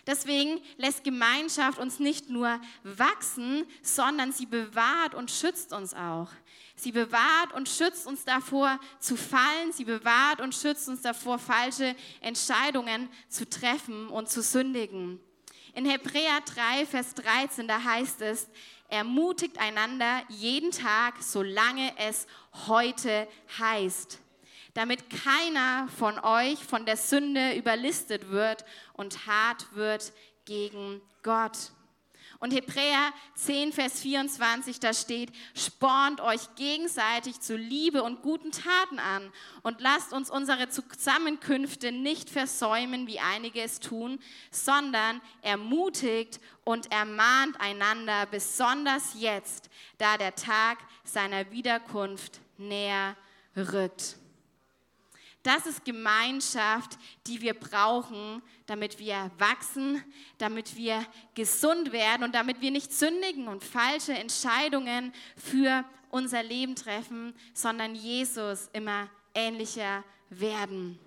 Deswegen 0.08 0.60
lässt 0.77 1.03
Gemeinschaft 1.03 1.77
uns 1.77 2.00
nicht 2.00 2.29
nur 2.29 2.60
wachsen, 2.84 3.65
sondern 3.84 4.32
sie 4.32 4.48
bewahrt 4.48 5.13
und 5.13 5.29
schützt 5.29 5.72
uns 5.72 5.94
auch. 5.94 6.29
Sie 6.75 6.91
bewahrt 6.91 7.53
und 7.53 7.70
schützt 7.70 8.08
uns 8.08 8.24
davor 8.24 8.79
zu 9.00 9.15
fallen. 9.18 9.72
Sie 9.72 9.84
bewahrt 9.84 10.41
und 10.41 10.56
schützt 10.56 10.88
uns 10.88 11.01
davor, 11.01 11.38
falsche 11.38 11.96
Entscheidungen 12.22 13.10
zu 13.27 13.48
treffen 13.48 14.08
und 14.08 14.29
zu 14.29 14.41
sündigen. 14.41 15.20
In 15.74 15.86
Hebräer 15.86 16.42
3, 16.46 16.86
Vers 16.86 17.14
13, 17.16 17.68
da 17.68 17.84
heißt 17.84 18.22
es, 18.22 18.48
ermutigt 18.88 19.60
einander 19.60 20.24
jeden 20.30 20.72
Tag, 20.72 21.22
solange 21.22 21.94
es 21.98 22.26
heute 22.68 23.28
heißt, 23.60 24.20
damit 24.74 25.10
keiner 25.10 25.88
von 25.90 26.18
euch 26.20 26.64
von 26.64 26.86
der 26.86 26.98
Sünde 26.98 27.56
überlistet 27.56 28.30
wird 28.30 28.66
und 28.94 29.28
hart 29.28 29.76
wird 29.76 30.12
gegen 30.46 31.02
Gott. 31.22 31.72
Und 32.41 32.53
Hebräer 32.53 33.12
10, 33.36 33.74
Vers 33.74 34.00
24, 34.00 34.79
da 34.79 34.93
steht, 34.93 35.29
spornt 35.53 36.22
euch 36.22 36.55
gegenseitig 36.55 37.41
zu 37.41 37.58
Liebe 37.58 38.01
und 38.01 38.22
guten 38.22 38.51
Taten 38.51 38.98
an 38.98 39.29
und 39.62 39.81
lasst 39.81 40.13
uns 40.13 40.29
unsere 40.29 40.69
Zusammenkünfte 40.69 41.91
nicht 41.91 42.29
versäumen, 42.29 43.08
wie 43.08 43.19
einige 43.19 43.62
es 43.62 43.81
tun, 43.81 44.19
sondern 44.51 45.19
ermutigt 45.41 46.39
und 46.63 46.89
ermahnt 46.93 47.60
einander, 47.60 48.25
besonders 48.25 49.15
jetzt, 49.17 49.69
da 49.98 50.17
der 50.17 50.36
Tag 50.36 50.77
seiner 51.03 51.51
Wiederkunft 51.51 52.39
näher 52.58 53.17
rückt. 53.58 54.15
Das 55.43 55.65
ist 55.65 55.86
Gemeinschaft, 55.86 56.98
die 57.25 57.41
wir 57.41 57.53
brauchen, 57.53 58.41
damit 58.65 59.00
wir 59.00 59.31
wachsen, 59.38 60.03
damit 60.38 60.75
wir 60.75 61.05
gesund 61.34 61.93
werden 61.93 62.24
und 62.24 62.36
damit 62.36 62.60
wir 62.60 62.72
nicht 62.72 62.91
sündigen 62.91 63.48
und 63.48 63.63
falsche 63.63 64.13
Entscheidungen 64.13 65.13
für 65.38 65.86
unser 66.10 66.43
Leben 66.43 66.75
treffen, 66.75 67.34
sondern 67.53 67.96
Jesus 67.96 68.69
immer 68.74 69.10
ähnlicher 69.34 70.03
werden. 70.29 71.00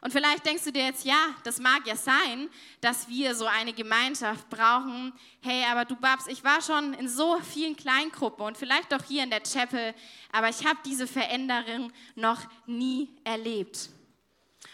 Und 0.00 0.12
vielleicht 0.12 0.46
denkst 0.46 0.62
du 0.64 0.70
dir 0.70 0.84
jetzt, 0.84 1.04
ja, 1.04 1.34
das 1.42 1.58
mag 1.58 1.84
ja 1.86 1.96
sein, 1.96 2.48
dass 2.80 3.08
wir 3.08 3.34
so 3.34 3.46
eine 3.46 3.72
Gemeinschaft 3.72 4.48
brauchen. 4.48 5.12
Hey, 5.40 5.64
aber 5.70 5.84
du 5.84 5.96
Babs, 5.96 6.28
ich 6.28 6.44
war 6.44 6.62
schon 6.62 6.94
in 6.94 7.08
so 7.08 7.40
vielen 7.40 7.74
Kleingruppen 7.76 8.46
und 8.46 8.56
vielleicht 8.56 8.94
auch 8.94 9.02
hier 9.02 9.24
in 9.24 9.30
der 9.30 9.42
Chapel, 9.42 9.92
aber 10.30 10.48
ich 10.48 10.64
habe 10.64 10.78
diese 10.84 11.08
Veränderung 11.08 11.92
noch 12.14 12.42
nie 12.66 13.10
erlebt. 13.24 13.90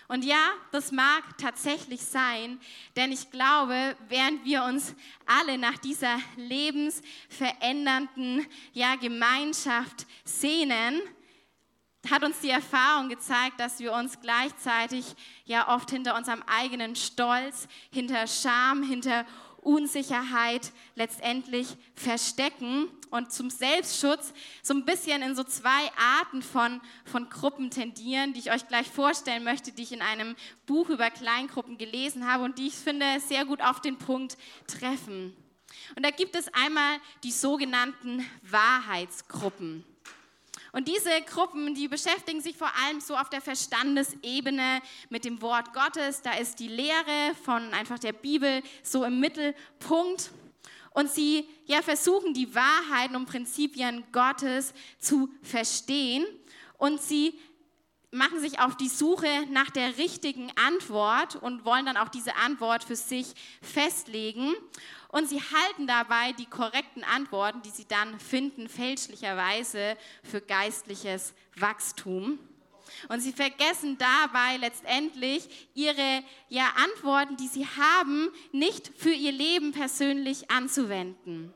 Und 0.06 0.22
ja, 0.24 0.50
das 0.70 0.92
mag 0.92 1.38
tatsächlich 1.38 2.02
sein, 2.02 2.60
denn 2.94 3.10
ich 3.10 3.30
glaube, 3.30 3.96
während 4.08 4.44
wir 4.44 4.64
uns 4.64 4.94
alle 5.24 5.56
nach 5.56 5.78
dieser 5.78 6.18
lebensverändernden 6.36 8.46
ja, 8.74 8.96
Gemeinschaft 8.96 10.06
sehnen, 10.24 11.00
hat 12.10 12.24
uns 12.24 12.40
die 12.40 12.50
Erfahrung 12.50 13.08
gezeigt, 13.08 13.58
dass 13.58 13.78
wir 13.78 13.92
uns 13.92 14.20
gleichzeitig 14.20 15.04
ja 15.44 15.74
oft 15.74 15.90
hinter 15.90 16.16
unserem 16.16 16.42
eigenen 16.42 16.96
Stolz, 16.96 17.68
hinter 17.90 18.26
Scham, 18.26 18.82
hinter 18.82 19.24
Unsicherheit 19.64 20.72
letztendlich 20.94 21.76
verstecken 21.94 22.88
und 23.10 23.32
zum 23.32 23.48
Selbstschutz 23.48 24.34
so 24.62 24.74
ein 24.74 24.84
bisschen 24.84 25.22
in 25.22 25.34
so 25.34 25.42
zwei 25.42 25.90
Arten 26.18 26.42
von, 26.42 26.80
von 27.04 27.30
Gruppen 27.30 27.70
tendieren, 27.70 28.34
die 28.34 28.40
ich 28.40 28.52
euch 28.52 28.68
gleich 28.68 28.86
vorstellen 28.86 29.44
möchte, 29.44 29.72
die 29.72 29.82
ich 29.82 29.92
in 29.92 30.02
einem 30.02 30.36
Buch 30.66 30.90
über 30.90 31.10
Kleingruppen 31.10 31.78
gelesen 31.78 32.30
habe 32.30 32.44
und 32.44 32.58
die 32.58 32.66
ich 32.66 32.74
finde 32.74 33.06
sehr 33.20 33.44
gut 33.46 33.62
auf 33.62 33.80
den 33.80 33.96
Punkt 33.96 34.36
treffen. 34.66 35.34
Und 35.96 36.04
da 36.04 36.10
gibt 36.10 36.36
es 36.36 36.52
einmal 36.52 36.98
die 37.22 37.32
sogenannten 37.32 38.24
Wahrheitsgruppen. 38.42 39.84
Und 40.74 40.88
diese 40.88 41.22
Gruppen, 41.22 41.72
die 41.76 41.86
beschäftigen 41.86 42.40
sich 42.40 42.56
vor 42.56 42.70
allem 42.82 43.00
so 43.00 43.14
auf 43.14 43.30
der 43.30 43.40
Verstandesebene 43.40 44.82
mit 45.08 45.24
dem 45.24 45.40
Wort 45.40 45.72
Gottes. 45.72 46.20
Da 46.20 46.32
ist 46.32 46.58
die 46.58 46.66
Lehre 46.66 47.36
von 47.44 47.72
einfach 47.72 48.00
der 48.00 48.12
Bibel 48.12 48.60
so 48.82 49.04
im 49.04 49.20
Mittelpunkt. 49.20 50.32
Und 50.90 51.12
sie 51.12 51.48
ja, 51.66 51.80
versuchen 51.80 52.34
die 52.34 52.52
Wahrheiten 52.56 53.14
und 53.14 53.26
Prinzipien 53.26 54.02
Gottes 54.10 54.74
zu 54.98 55.32
verstehen. 55.42 56.26
Und 56.76 57.00
sie 57.00 57.38
machen 58.10 58.40
sich 58.40 58.58
auf 58.58 58.76
die 58.76 58.88
Suche 58.88 59.28
nach 59.50 59.70
der 59.70 59.96
richtigen 59.96 60.50
Antwort 60.56 61.36
und 61.36 61.64
wollen 61.64 61.86
dann 61.86 61.96
auch 61.96 62.08
diese 62.08 62.34
Antwort 62.34 62.82
für 62.82 62.96
sich 62.96 63.32
festlegen. 63.62 64.54
Und 65.14 65.28
sie 65.28 65.40
halten 65.40 65.86
dabei 65.86 66.32
die 66.32 66.46
korrekten 66.46 67.04
Antworten, 67.04 67.62
die 67.62 67.70
sie 67.70 67.86
dann 67.86 68.18
finden, 68.18 68.68
fälschlicherweise 68.68 69.96
für 70.24 70.40
geistliches 70.40 71.34
Wachstum. 71.54 72.40
Und 73.06 73.20
sie 73.20 73.32
vergessen 73.32 73.96
dabei 73.96 74.56
letztendlich 74.56 75.68
ihre 75.72 76.24
ja, 76.48 76.68
Antworten, 76.82 77.36
die 77.36 77.46
sie 77.46 77.64
haben, 77.64 78.28
nicht 78.50 78.90
für 78.96 79.12
ihr 79.12 79.30
Leben 79.30 79.70
persönlich 79.70 80.50
anzuwenden. 80.50 81.54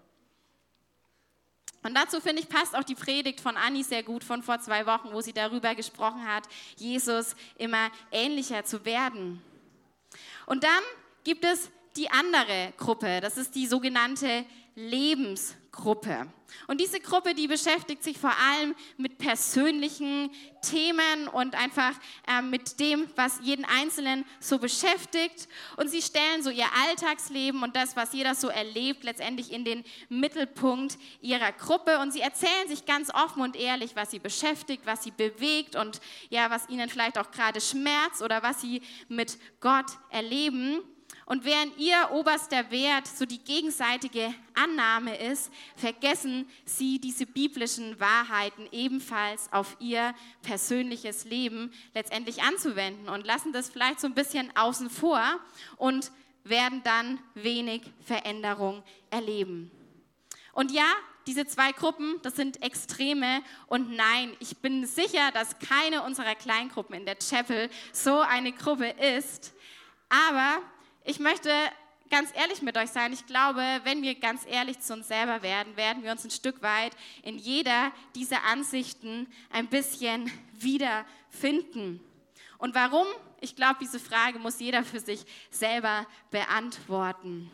Und 1.83 1.97
dazu 1.97 2.21
finde 2.21 2.43
ich, 2.43 2.49
passt 2.49 2.77
auch 2.77 2.85
die 2.85 2.95
Predigt 2.95 3.41
von 3.41 3.57
Anni 3.57 3.83
sehr 3.83 4.05
gut 4.05 4.23
von 4.23 4.45
vor 4.45 4.61
zwei 4.61 4.87
Wochen, 4.87 5.13
wo 5.13 5.21
sie 5.21 5.33
darüber 5.33 5.75
gesprochen 5.75 6.25
hat, 6.25 6.45
Jesus 6.77 7.35
immer 7.57 7.91
ähnlicher 8.13 8.65
zu 8.65 8.85
werden. 8.85 9.43
Und 10.47 10.63
dann 10.63 10.85
gibt 11.25 11.45
es 11.45 11.73
die 11.99 12.11
andere 12.11 12.73
Gruppe, 12.77 13.21
das 13.21 13.37
ist 13.37 13.55
die 13.55 13.67
sogenannte 13.67 14.45
Lebensgruppe. 14.75 16.29
Und 16.67 16.81
diese 16.81 17.01
Gruppe, 17.01 17.35
die 17.35 17.49
beschäftigt 17.49 18.03
sich 18.03 18.17
vor 18.17 18.33
allem 18.39 18.75
mit 18.97 19.19
persönlichen 19.19 20.31
Themen 20.63 21.29
und 21.33 21.55
einfach 21.55 21.93
äh, 22.27 22.41
mit 22.41 22.81
dem, 22.81 23.09
was 23.17 23.41
jeden 23.43 23.65
Einzelnen 23.65 24.25
so 24.41 24.59
beschäftigt. 24.59 25.49
Und 25.77 25.91
sie 25.91 26.01
stellen 26.01 26.43
so 26.43 26.51
ihr 26.51 26.67
Alltagsleben 26.87 27.63
und 27.63 27.77
das, 27.77 27.97
was 27.97 28.13
jeder 28.13 28.35
so 28.35 28.49
erlebt, 28.49 29.05
letztendlich 29.05 29.53
in 29.53 29.65
den 29.65 29.85
Mittelpunkt 30.09 30.97
ihrer 31.21 31.53
Gruppe. 31.53 31.99
Und 31.99 32.13
sie 32.13 32.21
erzählen 32.21 32.69
sich 32.69 32.87
ganz 32.87 33.13
offen 33.13 33.43
und 33.43 33.57
ehrlich, 33.57 33.97
was 33.97 34.11
sie 34.11 34.21
beschäftigt, 34.21 34.87
was 34.87 35.03
sie 35.03 35.11
bewegt 35.11 35.77
und 35.77 36.01
ja, 36.31 36.51
was 36.51 36.69
ihnen 36.69 36.89
vielleicht 36.89 37.19
auch 37.19 37.31
gerade 37.31 37.61
schmerzt 37.61 38.23
oder 38.23 38.43
was 38.43 38.61
sie 38.61 38.81
mit 39.09 39.39
Gott 39.61 39.87
erleben. 40.11 40.83
Und 41.29 41.45
während 41.45 41.77
ihr 41.77 42.09
oberster 42.11 42.71
Wert 42.71 43.07
so 43.07 43.27
die 43.27 43.45
gegenseitige 43.45 44.35
Annahme 44.55 45.15
ist, 45.15 45.53
vergessen 45.77 46.49
sie 46.65 46.99
diese 46.99 47.27
biblischen 47.27 48.01
Wahrheiten 48.01 48.67
ebenfalls 48.73 49.53
auf 49.53 49.77
ihr 49.79 50.15
persönliches 50.41 51.27
Leben 51.27 51.71
letztendlich 51.93 52.43
anzuwenden 52.43 53.11
und 53.11 53.27
lassen 53.27 53.53
das 53.53 53.69
vielleicht 53.69 54.01
so 54.01 54.07
ein 54.07 54.15
bisschen 54.15 54.57
außen 54.57 54.89
vor 54.89 55.23
und 55.77 56.13
werden 56.45 56.83
dann 56.83 57.19
wenig 57.35 57.83
Veränderung 58.07 58.83
erleben. 59.11 59.71
Und 60.55 60.71
ja, 60.71 60.91
diese 61.27 61.45
zwei 61.45 61.73
Gruppen, 61.73 62.19
das 62.23 62.37
sind 62.37 62.63
Extreme. 62.63 63.43
Und 63.67 63.95
nein, 63.95 64.35
ich 64.41 64.57
bin 64.57 64.87
sicher, 64.87 65.31
dass 65.35 65.59
keine 65.59 66.05
unserer 66.05 66.35
Kleingruppen 66.35 66.97
in 66.97 67.05
der 67.05 67.19
Chapel 67.19 67.69
so 67.93 68.21
eine 68.21 68.53
Gruppe 68.53 68.89
ist. 68.89 69.53
Aber 70.09 70.63
ich 71.09 71.19
möchte 71.21 71.51
ganz 72.11 72.31
ehrlich 72.35 72.61
mit 72.61 72.77
euch 72.77 72.91
sein. 72.91 73.15
Ich 73.15 73.25
glaube, 73.25 73.63
wenn 73.85 74.03
wir 74.03 74.15
ganz 74.15 74.43
ehrlich 74.47 74.79
zu 74.81 74.93
uns 74.93 75.09
selber 75.09 75.41
werden, 75.41 75.75
werden 75.75 76.03
wir 76.03 76.13
uns 76.13 76.23
ein 76.23 76.31
Stück 76.31 76.61
weit 76.61 76.95
in 77.23 77.39
jeder 77.39 77.93
dieser 78.15 78.45
Ansichten 78.45 79.27
ein 79.51 79.69
bisschen 79.69 80.31
wiederfinden. 80.53 82.01
Und 82.59 82.75
warum? 82.75 83.07
Ich 83.41 83.57
glaube, 83.57 83.77
diese 83.81 83.99
Frage 83.99 84.39
muss 84.39 84.61
jeder 84.61 84.85
für 84.85 85.01
sich 85.01 85.25
selber 85.51 86.07
beantworten. 86.31 87.51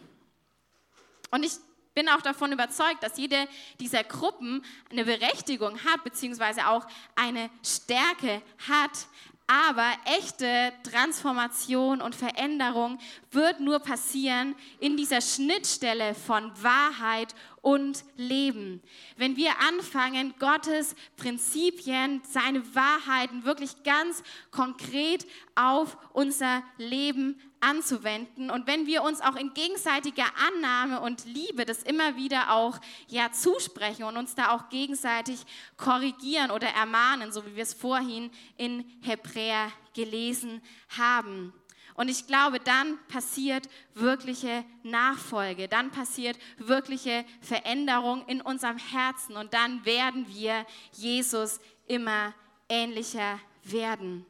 Und 1.30 1.44
ich 1.44 1.52
bin 1.94 2.08
auch 2.08 2.22
davon 2.22 2.50
überzeugt, 2.50 3.04
dass 3.04 3.16
jede 3.16 3.46
dieser 3.78 4.02
Gruppen 4.02 4.64
eine 4.90 5.04
Berechtigung 5.04 5.78
hat, 5.84 6.02
beziehungsweise 6.02 6.66
auch 6.66 6.84
eine 7.14 7.50
Stärke 7.62 8.42
hat, 8.68 9.06
aber 9.46 9.92
echte 10.06 10.72
Transformation 10.90 12.00
und 12.00 12.14
Veränderung 12.14 12.98
wird 13.30 13.60
nur 13.60 13.78
passieren 13.78 14.54
in 14.80 14.96
dieser 14.96 15.20
Schnittstelle 15.20 16.14
von 16.14 16.50
Wahrheit 16.62 17.34
und 17.60 18.04
Leben. 18.16 18.82
Wenn 19.16 19.36
wir 19.36 19.50
anfangen, 19.68 20.34
Gottes 20.38 20.94
Prinzipien, 21.16 22.22
seine 22.28 22.62
Wahrheiten 22.74 23.44
wirklich 23.44 23.82
ganz 23.82 24.22
konkret 24.50 25.26
auf 25.54 25.96
unser 26.12 26.62
Leben 26.78 27.38
anzuwenden 27.64 28.50
und 28.50 28.66
wenn 28.66 28.86
wir 28.86 29.02
uns 29.02 29.20
auch 29.20 29.36
in 29.36 29.54
gegenseitiger 29.54 30.26
Annahme 30.48 31.00
und 31.00 31.24
Liebe 31.24 31.64
das 31.64 31.82
immer 31.82 32.16
wieder 32.16 32.52
auch 32.52 32.78
ja 33.08 33.32
zusprechen 33.32 34.04
und 34.04 34.16
uns 34.16 34.34
da 34.34 34.54
auch 34.54 34.68
gegenseitig 34.68 35.40
korrigieren 35.76 36.50
oder 36.50 36.68
ermahnen, 36.68 37.32
so 37.32 37.44
wie 37.46 37.56
wir 37.56 37.62
es 37.62 37.74
vorhin 37.74 38.30
in 38.56 38.84
Hebräer 39.02 39.72
gelesen 39.94 40.62
haben. 40.96 41.52
Und 41.94 42.08
ich 42.08 42.26
glaube, 42.26 42.58
dann 42.58 42.98
passiert 43.06 43.68
wirkliche 43.94 44.64
Nachfolge, 44.82 45.68
dann 45.68 45.90
passiert 45.90 46.36
wirkliche 46.58 47.24
Veränderung 47.40 48.26
in 48.26 48.40
unserem 48.40 48.78
Herzen 48.78 49.36
und 49.36 49.54
dann 49.54 49.84
werden 49.84 50.26
wir 50.28 50.66
Jesus 50.92 51.60
immer 51.86 52.34
ähnlicher 52.68 53.38
werden. 53.62 54.26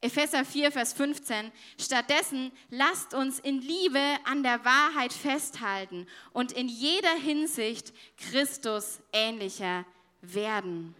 Epheser 0.00 0.44
4, 0.44 0.70
Vers 0.70 0.92
15. 0.92 1.50
Stattdessen 1.80 2.52
lasst 2.70 3.14
uns 3.14 3.40
in 3.40 3.60
Liebe 3.60 4.00
an 4.24 4.44
der 4.44 4.64
Wahrheit 4.64 5.12
festhalten 5.12 6.06
und 6.32 6.52
in 6.52 6.68
jeder 6.68 7.14
Hinsicht 7.14 7.92
Christus 8.16 9.00
ähnlicher 9.12 9.84
werden. 10.20 10.94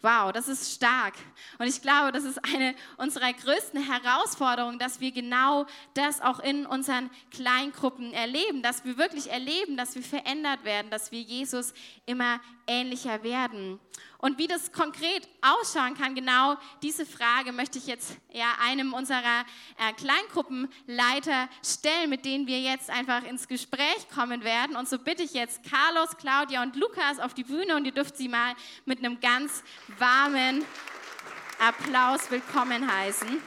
Wow, 0.00 0.30
das 0.30 0.46
ist 0.46 0.74
stark. 0.74 1.14
Und 1.58 1.66
ich 1.66 1.82
glaube, 1.82 2.12
das 2.12 2.22
ist 2.22 2.38
eine 2.44 2.74
unserer 2.98 3.32
größten 3.32 3.82
Herausforderungen, 3.82 4.78
dass 4.78 5.00
wir 5.00 5.10
genau 5.10 5.66
das 5.94 6.20
auch 6.20 6.38
in 6.38 6.66
unseren 6.66 7.10
Kleingruppen 7.32 8.12
erleben, 8.12 8.62
dass 8.62 8.84
wir 8.84 8.96
wirklich 8.96 9.30
erleben, 9.30 9.76
dass 9.76 9.96
wir 9.96 10.04
verändert 10.04 10.62
werden, 10.62 10.90
dass 10.90 11.10
wir 11.10 11.20
Jesus 11.20 11.74
immer 12.06 12.40
ähnlicher 12.68 13.24
werden. 13.24 13.80
Und 14.18 14.38
wie 14.38 14.48
das 14.48 14.72
konkret 14.72 15.28
ausschauen 15.42 15.94
kann, 15.94 16.14
genau 16.14 16.56
diese 16.82 17.06
Frage 17.06 17.52
möchte 17.52 17.78
ich 17.78 17.86
jetzt 17.86 18.16
ja, 18.32 18.46
einem 18.60 18.92
unserer 18.92 19.44
äh, 19.78 19.92
Kleingruppenleiter 19.92 21.48
stellen, 21.64 22.10
mit 22.10 22.24
denen 22.24 22.48
wir 22.48 22.60
jetzt 22.60 22.90
einfach 22.90 23.22
ins 23.22 23.46
Gespräch 23.46 24.08
kommen 24.12 24.42
werden. 24.42 24.76
Und 24.76 24.88
so 24.88 24.98
bitte 24.98 25.22
ich 25.22 25.34
jetzt 25.34 25.62
Carlos, 25.62 26.16
Claudia 26.16 26.62
und 26.62 26.74
Lukas 26.74 27.20
auf 27.20 27.32
die 27.32 27.44
Bühne 27.44 27.76
und 27.76 27.84
ihr 27.84 27.92
dürft 27.92 28.16
sie 28.16 28.28
mal 28.28 28.54
mit 28.86 28.98
einem 28.98 29.20
ganz 29.20 29.62
warmen 29.98 30.64
Applaus 31.60 32.28
willkommen 32.30 32.90
heißen. 32.90 33.40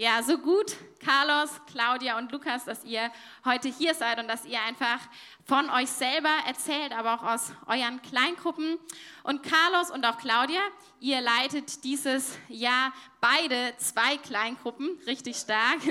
Ja, 0.00 0.22
so 0.22 0.38
gut, 0.38 0.76
Carlos, 1.04 1.50
Claudia 1.70 2.16
und 2.16 2.32
Lukas, 2.32 2.64
dass 2.64 2.84
ihr 2.84 3.12
heute 3.44 3.68
hier 3.68 3.92
seid 3.92 4.18
und 4.18 4.28
dass 4.28 4.46
ihr 4.46 4.58
einfach 4.62 4.98
von 5.44 5.68
euch 5.68 5.90
selber 5.90 6.30
erzählt, 6.46 6.92
aber 6.92 7.16
auch 7.16 7.22
aus 7.22 7.52
euren 7.66 8.00
Kleingruppen. 8.00 8.78
Und 9.24 9.42
Carlos 9.42 9.90
und 9.90 10.06
auch 10.06 10.16
Claudia, 10.16 10.62
ihr 11.00 11.20
leitet 11.20 11.84
dieses 11.84 12.38
Jahr 12.48 12.94
beide 13.20 13.74
zwei 13.76 14.16
Kleingruppen, 14.16 14.98
richtig 15.06 15.36
stark. 15.36 15.82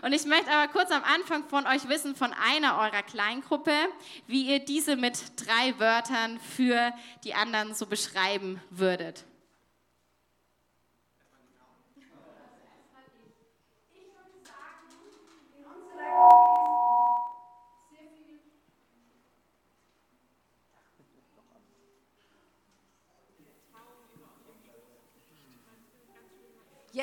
Und 0.00 0.14
ich 0.14 0.24
möchte 0.24 0.50
aber 0.50 0.72
kurz 0.72 0.90
am 0.90 1.04
Anfang 1.04 1.46
von 1.46 1.66
euch 1.66 1.86
wissen, 1.90 2.16
von 2.16 2.32
einer 2.32 2.78
eurer 2.78 3.02
Kleingruppe, 3.02 3.74
wie 4.26 4.52
ihr 4.52 4.60
diese 4.60 4.96
mit 4.96 5.18
drei 5.36 5.78
Wörtern 5.78 6.40
für 6.40 6.94
die 7.24 7.34
anderen 7.34 7.74
so 7.74 7.84
beschreiben 7.84 8.58
würdet. 8.70 9.26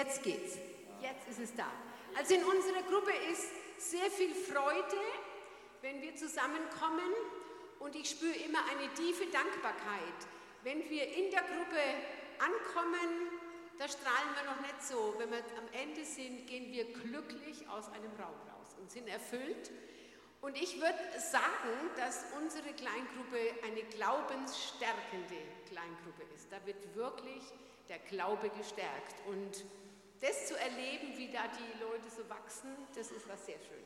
Jetzt 0.02 0.24
geht's. 0.24 0.58
Jetzt 1.00 1.28
ist 1.30 1.40
es 1.40 1.56
da. 1.56 1.68
Also 2.18 2.34
in 2.34 2.44
unserer 2.44 2.82
Gruppe 2.90 3.12
ist 3.32 3.52
sehr 3.78 4.10
viel 4.10 4.34
Freude, 4.34 4.98
wenn 5.84 6.02
wir 6.02 6.16
zusammenkommen 6.16 7.14
und 7.78 7.96
ich 7.96 8.10
spüre 8.10 8.34
immer 8.34 8.62
eine 8.72 8.92
tiefe 8.96 9.28
Dankbarkeit. 9.28 10.20
Wenn 10.64 10.90
wir 10.90 11.06
in 11.06 11.30
der 11.30 11.42
Gruppe 11.42 11.84
ankommen, 12.40 13.30
da 13.78 13.88
strahlen 13.88 14.34
wir 14.34 14.52
noch 14.52 14.62
nicht 14.62 14.82
so. 14.82 15.14
Wenn 15.20 15.30
wir 15.30 15.38
am 15.38 15.70
Ende 15.72 16.04
sind, 16.04 16.48
gehen 16.48 16.72
wir 16.72 16.86
glücklich 16.94 17.70
aus 17.70 17.88
einem 17.90 18.12
Raum 18.18 18.42
raus 18.50 18.76
und 18.80 18.90
sind 18.90 19.08
erfüllt. 19.08 19.70
Und 20.42 20.60
ich 20.60 20.82
würde 20.82 20.98
sagen, 21.20 21.78
dass 21.96 22.26
unsere 22.42 22.74
Kleingruppe 22.74 23.54
eine 23.68 23.84
glaubensstärkende 23.84 25.38
Kleingruppe 25.70 26.24
ist. 26.34 26.52
Da 26.52 26.58
wird 26.66 26.96
wirklich 26.96 27.44
der 27.88 28.00
Glaube 28.00 28.50
gestärkt. 28.50 29.16
Und 29.28 29.64
das 30.22 30.48
zu 30.48 30.58
erleben, 30.58 31.18
wie 31.18 31.28
da 31.32 31.42
die 31.48 31.84
Leute 31.84 32.10
so 32.16 32.28
wachsen, 32.30 32.70
das 32.96 33.12
ist 33.12 33.28
was 33.28 33.46
sehr 33.46 33.58
Schönes. 33.58 33.82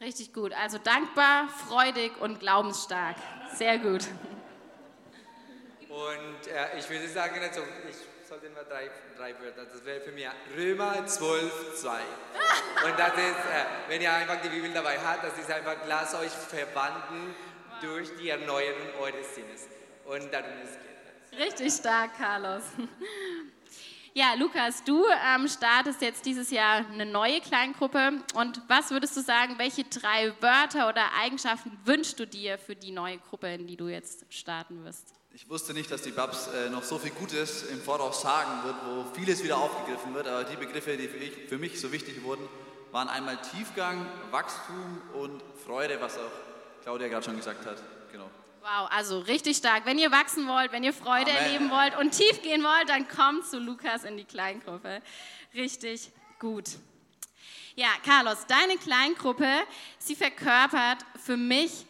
Richtig 0.00 0.32
gut. 0.32 0.52
Also 0.52 0.78
dankbar, 0.78 1.48
freudig 1.48 2.12
und 2.20 2.38
glaubensstark. 2.38 3.16
Sehr 3.54 3.78
gut. 3.78 4.06
Und 5.88 6.46
äh, 6.46 6.78
ich 6.78 6.88
würde 6.88 7.08
sagen, 7.08 7.40
also 7.42 7.62
ich 7.88 7.96
sollte 8.28 8.50
nur 8.50 8.62
drei, 8.62 8.90
drei 9.16 9.34
Wörter. 9.40 9.64
Das 9.64 9.84
wäre 9.84 10.00
für 10.00 10.12
mich 10.12 10.28
Römer 10.56 11.04
12, 11.04 11.80
2. 11.80 11.98
Und 12.84 12.98
das 12.98 13.12
ist, 13.14 13.18
äh, 13.18 13.64
wenn 13.88 14.00
ihr 14.00 14.12
einfach 14.12 14.40
die 14.40 14.50
Bibel 14.50 14.70
dabei 14.72 14.98
habt, 15.00 15.24
das 15.24 15.36
ist 15.36 15.50
einfach, 15.50 15.76
lasst 15.88 16.14
euch 16.14 16.30
verwandeln 16.30 17.34
durch 17.80 18.14
die 18.16 18.28
Erneuerung 18.28 18.94
eures 19.00 19.34
Sinnes. 19.34 19.66
Und 20.04 20.32
darum 20.32 20.52
ist 20.62 20.78
es. 21.32 21.38
Richtig 21.38 21.72
stark, 21.72 22.16
Carlos. 22.16 22.62
Ja, 24.18 24.34
Lukas, 24.34 24.82
du 24.82 25.04
ähm, 25.32 25.46
startest 25.46 26.02
jetzt 26.02 26.26
dieses 26.26 26.50
Jahr 26.50 26.84
eine 26.92 27.06
neue 27.06 27.40
Kleingruppe. 27.40 28.14
Und 28.34 28.60
was 28.66 28.90
würdest 28.90 29.16
du 29.16 29.20
sagen, 29.20 29.54
welche 29.58 29.84
drei 29.84 30.34
Wörter 30.40 30.88
oder 30.88 31.02
Eigenschaften 31.22 31.70
wünschst 31.84 32.18
du 32.18 32.26
dir 32.26 32.58
für 32.58 32.74
die 32.74 32.90
neue 32.90 33.18
Gruppe, 33.18 33.54
in 33.54 33.68
die 33.68 33.76
du 33.76 33.86
jetzt 33.86 34.26
starten 34.28 34.84
wirst? 34.84 35.14
Ich 35.30 35.48
wusste 35.48 35.72
nicht, 35.72 35.88
dass 35.92 36.02
die 36.02 36.10
Babs 36.10 36.48
äh, 36.48 36.68
noch 36.68 36.82
so 36.82 36.98
viel 36.98 37.12
Gutes 37.12 37.62
im 37.70 37.80
Voraus 37.80 38.20
sagen 38.20 38.64
wird, 38.64 38.74
wo 38.86 39.04
vieles 39.14 39.44
wieder 39.44 39.58
aufgegriffen 39.58 40.12
wird. 40.12 40.26
Aber 40.26 40.42
die 40.42 40.56
Begriffe, 40.56 40.96
die 40.96 41.06
für, 41.06 41.18
ich, 41.18 41.48
für 41.48 41.58
mich 41.58 41.80
so 41.80 41.92
wichtig 41.92 42.24
wurden, 42.24 42.42
waren 42.90 43.08
einmal 43.08 43.38
Tiefgang, 43.40 44.04
Wachstum 44.32 45.00
und 45.14 45.44
Freude, 45.64 46.00
was 46.00 46.18
auch 46.18 46.82
Claudia 46.82 47.06
gerade 47.06 47.24
schon 47.24 47.36
gesagt 47.36 47.64
hat. 47.66 47.76
Wow, 48.60 48.88
also 48.90 49.20
richtig 49.20 49.56
stark. 49.56 49.86
Wenn 49.86 49.98
ihr 49.98 50.10
wachsen 50.10 50.48
wollt, 50.48 50.72
wenn 50.72 50.82
ihr 50.82 50.92
Freude 50.92 51.30
Amen. 51.30 51.44
erleben 51.44 51.70
wollt 51.70 51.96
und 51.96 52.10
tief 52.10 52.42
gehen 52.42 52.62
wollt, 52.64 52.88
dann 52.88 53.06
kommt 53.06 53.46
zu 53.46 53.58
Lukas 53.58 54.04
in 54.04 54.16
die 54.16 54.24
Kleingruppe. 54.24 55.00
Richtig 55.54 56.10
gut. 56.40 56.70
Ja, 57.76 57.88
Carlos, 58.04 58.46
deine 58.48 58.76
Kleingruppe, 58.76 59.48
sie 59.98 60.16
verkörpert 60.16 60.98
für 61.24 61.36
mich 61.36 61.86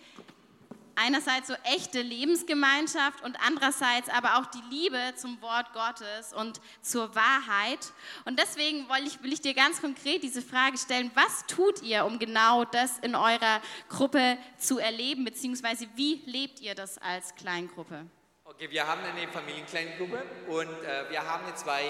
einerseits 0.98 1.48
so 1.48 1.54
echte 1.64 2.02
Lebensgemeinschaft 2.02 3.22
und 3.22 3.38
andererseits 3.44 4.08
aber 4.08 4.38
auch 4.38 4.46
die 4.46 4.62
Liebe 4.74 4.98
zum 5.16 5.40
Wort 5.40 5.72
Gottes 5.72 6.32
und 6.32 6.60
zur 6.82 7.14
Wahrheit. 7.14 7.92
Und 8.24 8.38
deswegen 8.38 8.88
will 8.88 9.06
ich, 9.06 9.22
will 9.22 9.32
ich 9.32 9.40
dir 9.40 9.54
ganz 9.54 9.80
konkret 9.80 10.22
diese 10.22 10.42
Frage 10.42 10.76
stellen, 10.76 11.10
was 11.14 11.46
tut 11.46 11.82
ihr, 11.82 12.04
um 12.04 12.18
genau 12.18 12.64
das 12.64 12.98
in 12.98 13.14
eurer 13.14 13.60
Gruppe 13.88 14.38
zu 14.58 14.78
erleben, 14.78 15.24
beziehungsweise 15.24 15.86
wie 15.94 16.22
lebt 16.26 16.60
ihr 16.60 16.74
das 16.74 16.98
als 16.98 17.34
Kleingruppe? 17.34 18.06
Okay, 18.44 18.70
wir 18.70 18.86
haben 18.86 19.02
eine 19.04 19.28
Familienkleingruppe 19.28 20.24
und 20.48 20.82
äh, 20.84 21.10
wir 21.10 21.22
haben 21.22 21.54
zwei 21.54 21.84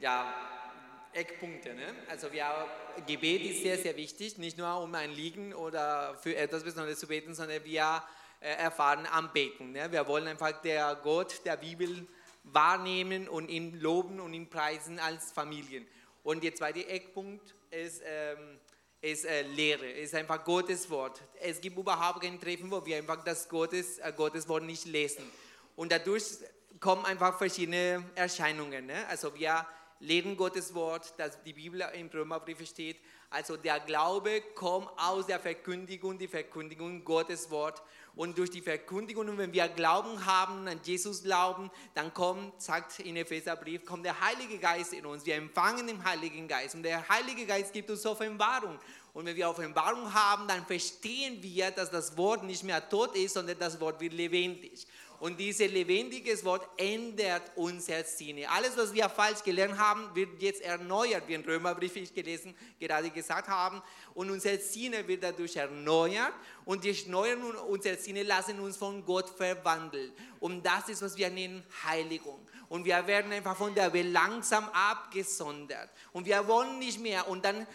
ja, 0.00 0.34
Eckpunkte. 1.14 1.74
Ne? 1.74 1.94
Also 2.08 2.32
wir, 2.32 2.46
Gebet 3.06 3.42
ist 3.42 3.62
sehr, 3.62 3.78
sehr 3.78 3.96
wichtig, 3.96 4.38
nicht 4.38 4.58
nur 4.58 4.80
um 4.80 4.94
ein 4.94 5.12
Liegen 5.12 5.54
oder 5.54 6.16
für 6.20 6.36
etwas 6.36 6.64
Besonderes 6.64 6.98
zu 6.98 7.06
beten, 7.06 7.34
sondern 7.34 7.64
wir 7.64 8.02
äh, 8.40 8.48
erfahren 8.56 9.06
am 9.10 9.32
Beten. 9.32 9.72
Ne? 9.72 9.90
Wir 9.90 10.06
wollen 10.06 10.26
einfach 10.26 10.60
der 10.62 10.96
Gott 11.02 11.40
der 11.44 11.56
Bibel 11.56 12.06
wahrnehmen 12.44 13.28
und 13.28 13.48
ihn 13.48 13.80
loben 13.80 14.20
und 14.20 14.34
ihn 14.34 14.50
preisen 14.50 14.98
als 14.98 15.32
Familien. 15.32 15.86
Und 16.22 16.42
der 16.42 16.54
zweite 16.54 16.86
Eckpunkt 16.86 17.54
ist, 17.70 18.02
ähm, 18.04 18.58
ist 19.00 19.24
äh, 19.24 19.42
Lehre, 19.42 19.86
ist 19.86 20.14
einfach 20.14 20.42
Gottes 20.44 20.88
Wort. 20.90 21.22
Es 21.40 21.60
gibt 21.60 21.76
überhaupt 21.76 22.22
kein 22.22 22.40
Treffen, 22.40 22.70
wo 22.70 22.84
wir 22.84 22.96
einfach 22.96 23.22
das 23.24 23.48
Gottes, 23.48 23.98
äh, 23.98 24.12
Gottes 24.16 24.48
Wort 24.48 24.64
nicht 24.64 24.86
lesen. 24.86 25.24
Und 25.76 25.92
dadurch 25.92 26.24
kommen 26.80 27.04
einfach 27.04 27.38
verschiedene 27.38 28.04
Erscheinungen. 28.14 28.86
Ne? 28.86 29.06
Also 29.08 29.34
wir 29.34 29.66
lehren 30.04 30.36
Gottes 30.36 30.74
Wort, 30.74 31.14
das 31.16 31.42
die 31.42 31.52
Bibel 31.52 31.80
im 31.94 32.08
Römerbrief 32.08 32.66
steht. 32.68 32.96
Also 33.30 33.56
der 33.56 33.80
Glaube 33.80 34.42
kommt 34.54 34.88
aus 34.96 35.26
der 35.26 35.40
Verkündigung, 35.40 36.18
die 36.18 36.28
Verkündigung 36.28 37.04
Gottes 37.04 37.50
Wort. 37.50 37.82
Und 38.14 38.38
durch 38.38 38.50
die 38.50 38.60
Verkündigung, 38.60 39.36
wenn 39.38 39.52
wir 39.52 39.66
Glauben 39.66 40.24
haben, 40.24 40.68
an 40.68 40.78
Jesus 40.84 41.24
glauben, 41.24 41.68
dann 41.94 42.14
kommt, 42.14 42.62
sagt 42.62 43.00
in 43.00 43.16
Epheserbrief, 43.16 43.84
kommt 43.84 44.04
der 44.04 44.20
Heilige 44.20 44.58
Geist 44.58 44.92
in 44.92 45.04
uns. 45.04 45.26
Wir 45.26 45.34
empfangen 45.34 45.88
den 45.88 46.04
Heiligen 46.04 46.46
Geist. 46.46 46.76
Und 46.76 46.84
der 46.84 47.08
Heilige 47.08 47.44
Geist 47.44 47.72
gibt 47.72 47.90
uns 47.90 48.06
Offenbarung. 48.06 48.78
Und 49.14 49.26
wenn 49.26 49.34
wir 49.34 49.48
Offenbarung 49.48 50.12
haben, 50.12 50.46
dann 50.46 50.64
verstehen 50.66 51.42
wir, 51.42 51.70
dass 51.70 51.90
das 51.90 52.16
Wort 52.16 52.44
nicht 52.44 52.62
mehr 52.62 52.88
tot 52.88 53.16
ist, 53.16 53.34
sondern 53.34 53.58
das 53.58 53.80
Wort 53.80 54.00
wird 54.00 54.12
lebendig. 54.12 54.86
Und 55.20 55.38
dieses 55.38 55.70
lebendige 55.70 56.42
Wort 56.44 56.68
ändert 56.76 57.42
unser 57.54 58.04
Sinne. 58.04 58.48
Alles, 58.50 58.76
was 58.76 58.92
wir 58.92 59.08
falsch 59.08 59.42
gelernt 59.42 59.78
haben, 59.78 60.14
wird 60.14 60.42
jetzt 60.42 60.62
erneuert, 60.62 61.26
wie 61.26 61.34
in 61.34 61.44
Römerbrief 61.44 61.96
ich 61.96 62.12
gelesen, 62.12 62.54
gerade 62.78 63.10
gesagt 63.10 63.48
haben. 63.48 63.80
Und 64.14 64.30
unser 64.30 64.58
Sinne 64.58 65.06
wird 65.06 65.22
dadurch 65.22 65.56
erneuert. 65.56 66.32
Und 66.64 66.84
die 66.84 66.90
Erneuerung 66.90 67.54
unserer 67.68 67.96
Sinne 67.96 68.22
lassen 68.22 68.60
uns 68.60 68.76
von 68.76 69.04
Gott 69.04 69.30
verwandeln. 69.30 70.12
Und 70.40 70.64
das 70.64 70.88
ist, 70.88 71.02
was 71.02 71.16
wir 71.16 71.30
nennen 71.30 71.64
Heiligung. 71.84 72.46
Und 72.68 72.84
wir 72.84 73.06
werden 73.06 73.32
einfach 73.32 73.56
von 73.56 73.74
der 73.74 73.92
Welt 73.92 74.12
langsam 74.12 74.68
abgesondert. 74.70 75.90
Und 76.12 76.26
wir 76.26 76.46
wollen 76.48 76.78
nicht 76.78 77.00
mehr. 77.00 77.28
Und 77.28 77.44
dann 77.44 77.66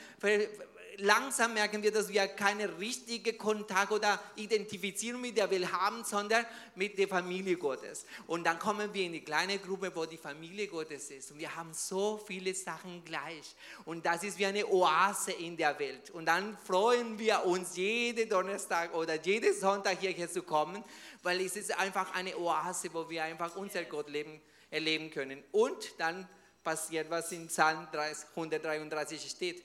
langsam 1.00 1.54
merken 1.54 1.82
wir, 1.84 1.92
dass 1.92 2.10
wir 2.10 2.28
keine 2.28 2.80
richtige 2.80 3.34
Kontakt 3.34 3.92
oder 3.92 4.20
Identifizierung 4.36 5.22
mit 5.22 5.38
der 5.38 5.50
Welt 5.50 5.72
haben, 5.72 6.04
sondern 6.04 6.46
mit 6.76 6.98
der 6.98 7.08
Familie 7.08 7.58
Gottes. 7.58 8.06
Und 8.28 8.44
dann 8.46 8.60
kommen 8.60 8.94
wir 8.94 9.06
in 9.06 9.14
die 9.14 9.22
kleine 9.22 9.60
Gruppe, 9.60 9.92
wo 9.94 10.06
die 10.06 10.18
Familie 10.18 10.68
Gottes 10.68 11.12
ist. 11.12 11.32
Und 11.32 11.40
wir 11.40 11.56
haben 11.56 11.74
so 11.74 12.18
viele 12.26 12.54
Sachen 12.54 13.04
gleich. 13.04 13.56
Und 13.86 14.06
das 14.06 14.24
ist 14.24 14.38
wie 14.38 14.46
eine 14.46 14.68
Oase 14.68 15.32
in 15.32 15.58
der 15.58 15.78
Welt. 15.80 16.10
Und 16.12 16.26
dann 16.26 16.58
freuen 16.58 17.18
wir 17.18 17.46
uns, 17.46 17.76
jeden 17.76 18.30
Donnerstag 18.30 18.94
oder 18.94 19.20
jeden 19.22 19.54
Sonntag 19.54 20.00
hierher 20.00 20.30
zu 20.30 20.44
kommen, 20.44 20.84
weil 21.24 21.42
es 21.42 21.56
ist 21.56 21.78
einfach 21.78 22.14
eine 22.14 22.38
Oase, 22.38 22.90
wo 22.94 23.10
wir 23.10 23.24
einfach 23.24 23.56
unser 23.56 23.84
Gott 23.86 24.10
leben, 24.10 24.42
erleben 24.70 25.10
können. 25.12 25.44
Und 25.52 26.00
dann 26.00 26.28
passiert, 26.64 27.10
was 27.10 27.32
in 27.32 27.48
Psalm 27.48 27.88
133 28.36 29.30
steht. 29.30 29.64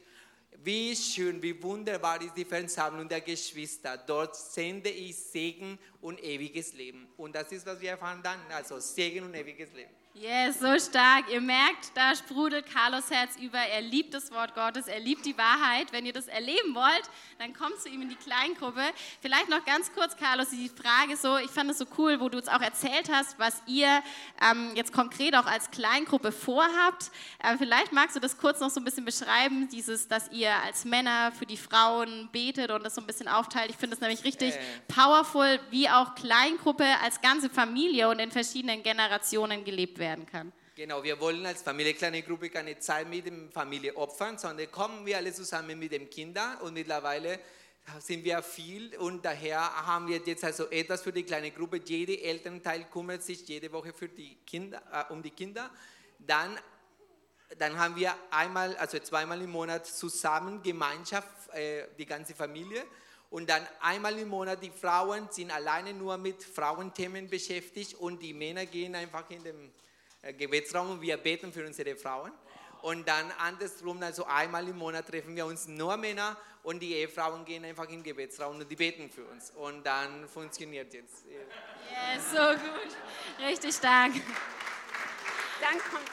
Wie 0.62 0.94
schön, 0.96 1.42
wie 1.42 1.62
wunderbar 1.62 2.22
ist 2.22 2.36
die 2.36 2.44
Versammlung 2.44 3.08
der 3.08 3.20
Geschwister. 3.20 3.98
Dort 3.98 4.36
sende 4.36 4.88
ich 4.88 5.16
Segen 5.16 5.78
und 6.04 6.22
ewiges 6.22 6.74
Leben. 6.74 7.08
Und 7.16 7.34
das 7.34 7.50
ist, 7.50 7.66
was 7.66 7.80
wir 7.80 7.90
erfahren 7.90 8.20
dann. 8.22 8.38
Also 8.52 8.78
Segen 8.78 9.24
und 9.24 9.34
ewiges 9.34 9.72
Leben. 9.72 9.90
Yes, 10.16 10.60
so 10.60 10.78
stark. 10.78 11.24
Ihr 11.28 11.40
merkt, 11.40 11.90
da 11.96 12.14
sprudelt 12.14 12.66
Carlos 12.72 13.10
Herz 13.10 13.36
über. 13.36 13.58
Er 13.58 13.80
liebt 13.80 14.14
das 14.14 14.30
Wort 14.30 14.54
Gottes, 14.54 14.86
er 14.86 15.00
liebt 15.00 15.26
die 15.26 15.36
Wahrheit. 15.36 15.90
Wenn 15.90 16.06
ihr 16.06 16.12
das 16.12 16.28
erleben 16.28 16.72
wollt, 16.72 17.10
dann 17.40 17.52
kommt 17.52 17.80
zu 17.80 17.88
ihm 17.88 18.00
in 18.02 18.08
die 18.08 18.14
Kleingruppe. 18.14 18.80
Vielleicht 19.20 19.48
noch 19.48 19.64
ganz 19.64 19.92
kurz, 19.92 20.16
Carlos, 20.16 20.50
die 20.50 20.68
Frage 20.68 21.16
so, 21.16 21.36
ich 21.38 21.50
fand 21.50 21.72
es 21.72 21.78
so 21.78 21.86
cool, 21.98 22.20
wo 22.20 22.28
du 22.28 22.38
uns 22.38 22.46
auch 22.46 22.60
erzählt 22.60 23.10
hast, 23.10 23.40
was 23.40 23.60
ihr 23.66 24.04
ähm, 24.40 24.70
jetzt 24.76 24.92
konkret 24.92 25.34
auch 25.34 25.46
als 25.46 25.72
Kleingruppe 25.72 26.30
vorhabt. 26.30 27.10
Äh, 27.42 27.56
vielleicht 27.58 27.92
magst 27.92 28.14
du 28.14 28.20
das 28.20 28.38
kurz 28.38 28.60
noch 28.60 28.70
so 28.70 28.80
ein 28.80 28.84
bisschen 28.84 29.04
beschreiben, 29.04 29.68
dieses, 29.68 30.06
dass 30.06 30.30
ihr 30.30 30.54
als 30.62 30.84
Männer 30.84 31.32
für 31.32 31.46
die 31.46 31.56
Frauen 31.56 32.28
betet 32.30 32.70
und 32.70 32.84
das 32.84 32.94
so 32.94 33.00
ein 33.00 33.06
bisschen 33.08 33.26
aufteilt. 33.26 33.70
Ich 33.70 33.76
finde 33.76 33.96
das 33.96 34.00
nämlich 34.00 34.22
richtig 34.22 34.54
äh. 34.54 34.60
powerful, 34.86 35.58
wie 35.70 35.88
auch 35.94 36.14
Kleingruppe 36.14 36.84
als 37.02 37.20
ganze 37.20 37.48
Familie 37.48 38.08
und 38.08 38.18
in 38.18 38.30
verschiedenen 38.30 38.82
Generationen 38.82 39.64
gelebt 39.64 39.98
werden 39.98 40.26
kann. 40.26 40.52
Genau, 40.76 41.04
wir 41.04 41.20
wollen 41.20 41.46
als 41.46 41.62
Familie 41.62 41.94
kleine 41.94 42.22
Gruppe 42.22 42.50
keine 42.50 42.76
Zeit 42.78 43.08
mit 43.08 43.26
der 43.26 43.32
Familie 43.52 43.96
opfern, 43.96 44.38
sondern 44.38 44.70
kommen 44.72 45.06
wir 45.06 45.16
alle 45.16 45.32
zusammen 45.32 45.78
mit 45.78 45.92
den 45.92 46.10
Kindern 46.10 46.58
und 46.58 46.74
mittlerweile 46.74 47.38
sind 48.00 48.24
wir 48.24 48.42
viel 48.42 48.96
und 48.96 49.24
daher 49.24 49.60
haben 49.86 50.08
wir 50.08 50.18
jetzt 50.18 50.42
also 50.42 50.68
etwas 50.70 51.02
für 51.02 51.12
die 51.12 51.22
kleine 51.22 51.50
Gruppe. 51.50 51.80
Jede 51.84 52.20
Elternteil 52.20 52.84
kümmert 52.90 53.22
sich 53.22 53.46
jede 53.46 53.70
Woche 53.70 53.92
für 53.92 54.08
die 54.08 54.36
Kinder, 54.46 54.82
äh, 54.90 55.12
um 55.12 55.22
die 55.22 55.30
Kinder. 55.30 55.70
Dann, 56.18 56.58
dann 57.58 57.78
haben 57.78 57.94
wir 57.94 58.14
einmal, 58.30 58.76
also 58.78 58.98
zweimal 58.98 59.40
im 59.42 59.50
Monat 59.50 59.86
zusammen 59.86 60.62
Gemeinschaft, 60.62 61.28
äh, 61.52 61.86
die 61.98 62.06
ganze 62.06 62.34
Familie. 62.34 62.84
Und 63.34 63.50
dann 63.50 63.66
einmal 63.80 64.16
im 64.16 64.28
Monat, 64.28 64.62
die 64.62 64.70
Frauen 64.70 65.26
sind 65.28 65.50
alleine 65.50 65.92
nur 65.92 66.16
mit 66.16 66.44
Frauenthemen 66.44 67.28
beschäftigt 67.28 67.94
und 67.94 68.22
die 68.22 68.32
Männer 68.32 68.64
gehen 68.64 68.94
einfach 68.94 69.28
in 69.28 69.42
den 69.42 69.72
äh, 70.22 70.32
Gebetsraum 70.32 70.92
und 70.92 71.00
wir 71.00 71.16
beten 71.16 71.52
für 71.52 71.66
unsere 71.66 71.96
Frauen. 71.96 72.30
Und 72.82 73.08
dann 73.08 73.32
andersrum, 73.32 74.00
also 74.04 74.24
einmal 74.26 74.68
im 74.68 74.78
Monat 74.78 75.08
treffen 75.08 75.34
wir 75.34 75.46
uns 75.46 75.66
nur 75.66 75.96
Männer 75.96 76.36
und 76.62 76.78
die 76.78 76.94
Ehefrauen 76.94 77.44
gehen 77.44 77.64
einfach 77.64 77.88
in 77.88 77.96
den 77.96 78.02
Gebetsraum 78.04 78.54
und 78.54 78.70
die 78.70 78.76
beten 78.76 79.10
für 79.10 79.24
uns. 79.24 79.50
Und 79.50 79.84
dann 79.84 80.28
funktioniert 80.28 80.94
jetzt. 80.94 81.24
Ja, 81.26 82.14
yes, 82.14 82.30
so 82.30 82.36
gut. 82.36 83.48
Richtig 83.48 83.74
stark. 83.74 84.12
Dann 85.60 85.80
kommt 85.90 86.08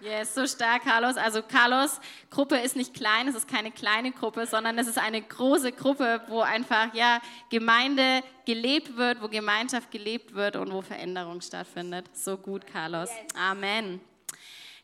Yes, 0.00 0.34
so 0.34 0.46
stark, 0.46 0.84
Carlos. 0.84 1.16
Also 1.16 1.42
Carlos, 1.42 2.00
Gruppe 2.30 2.56
ist 2.56 2.76
nicht 2.76 2.92
klein, 2.92 3.28
es 3.28 3.34
ist 3.34 3.48
keine 3.48 3.70
kleine 3.70 4.12
Gruppe, 4.12 4.46
sondern 4.46 4.78
es 4.78 4.86
ist 4.88 4.98
eine 4.98 5.22
große 5.22 5.72
Gruppe, 5.72 6.20
wo 6.28 6.40
einfach 6.40 6.92
ja 6.92 7.20
Gemeinde 7.48 8.22
gelebt 8.44 8.96
wird, 8.96 9.22
wo 9.22 9.28
Gemeinschaft 9.28 9.90
gelebt 9.90 10.34
wird 10.34 10.56
und 10.56 10.72
wo 10.72 10.82
Veränderung 10.82 11.40
stattfindet. 11.40 12.06
So 12.14 12.36
gut, 12.36 12.66
Carlos. 12.66 13.08
Amen. 13.34 14.00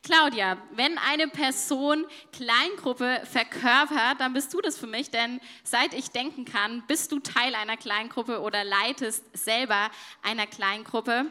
Claudia, 0.05 0.57
wenn 0.73 0.99
eine 0.99 1.29
Person 1.29 2.05
Kleingruppe 2.33 3.23
verkörpert, 3.25 4.19
dann 4.19 4.33
bist 4.33 4.53
du 4.53 4.61
das 4.61 4.77
für 4.77 4.89
mich, 4.89 5.11
denn 5.11 5.41
seit 5.63 5.95
ich 5.95 6.11
denken 6.11 6.45
kann, 6.45 6.83
bist 6.89 7.13
du 7.13 7.21
Teil 7.21 7.55
einer 7.55 7.77
Kleingruppe 7.77 8.41
oder 8.41 8.65
leitest 8.65 9.25
selber 9.33 9.93
einer 10.23 10.49
Kleingruppe. 10.49 11.27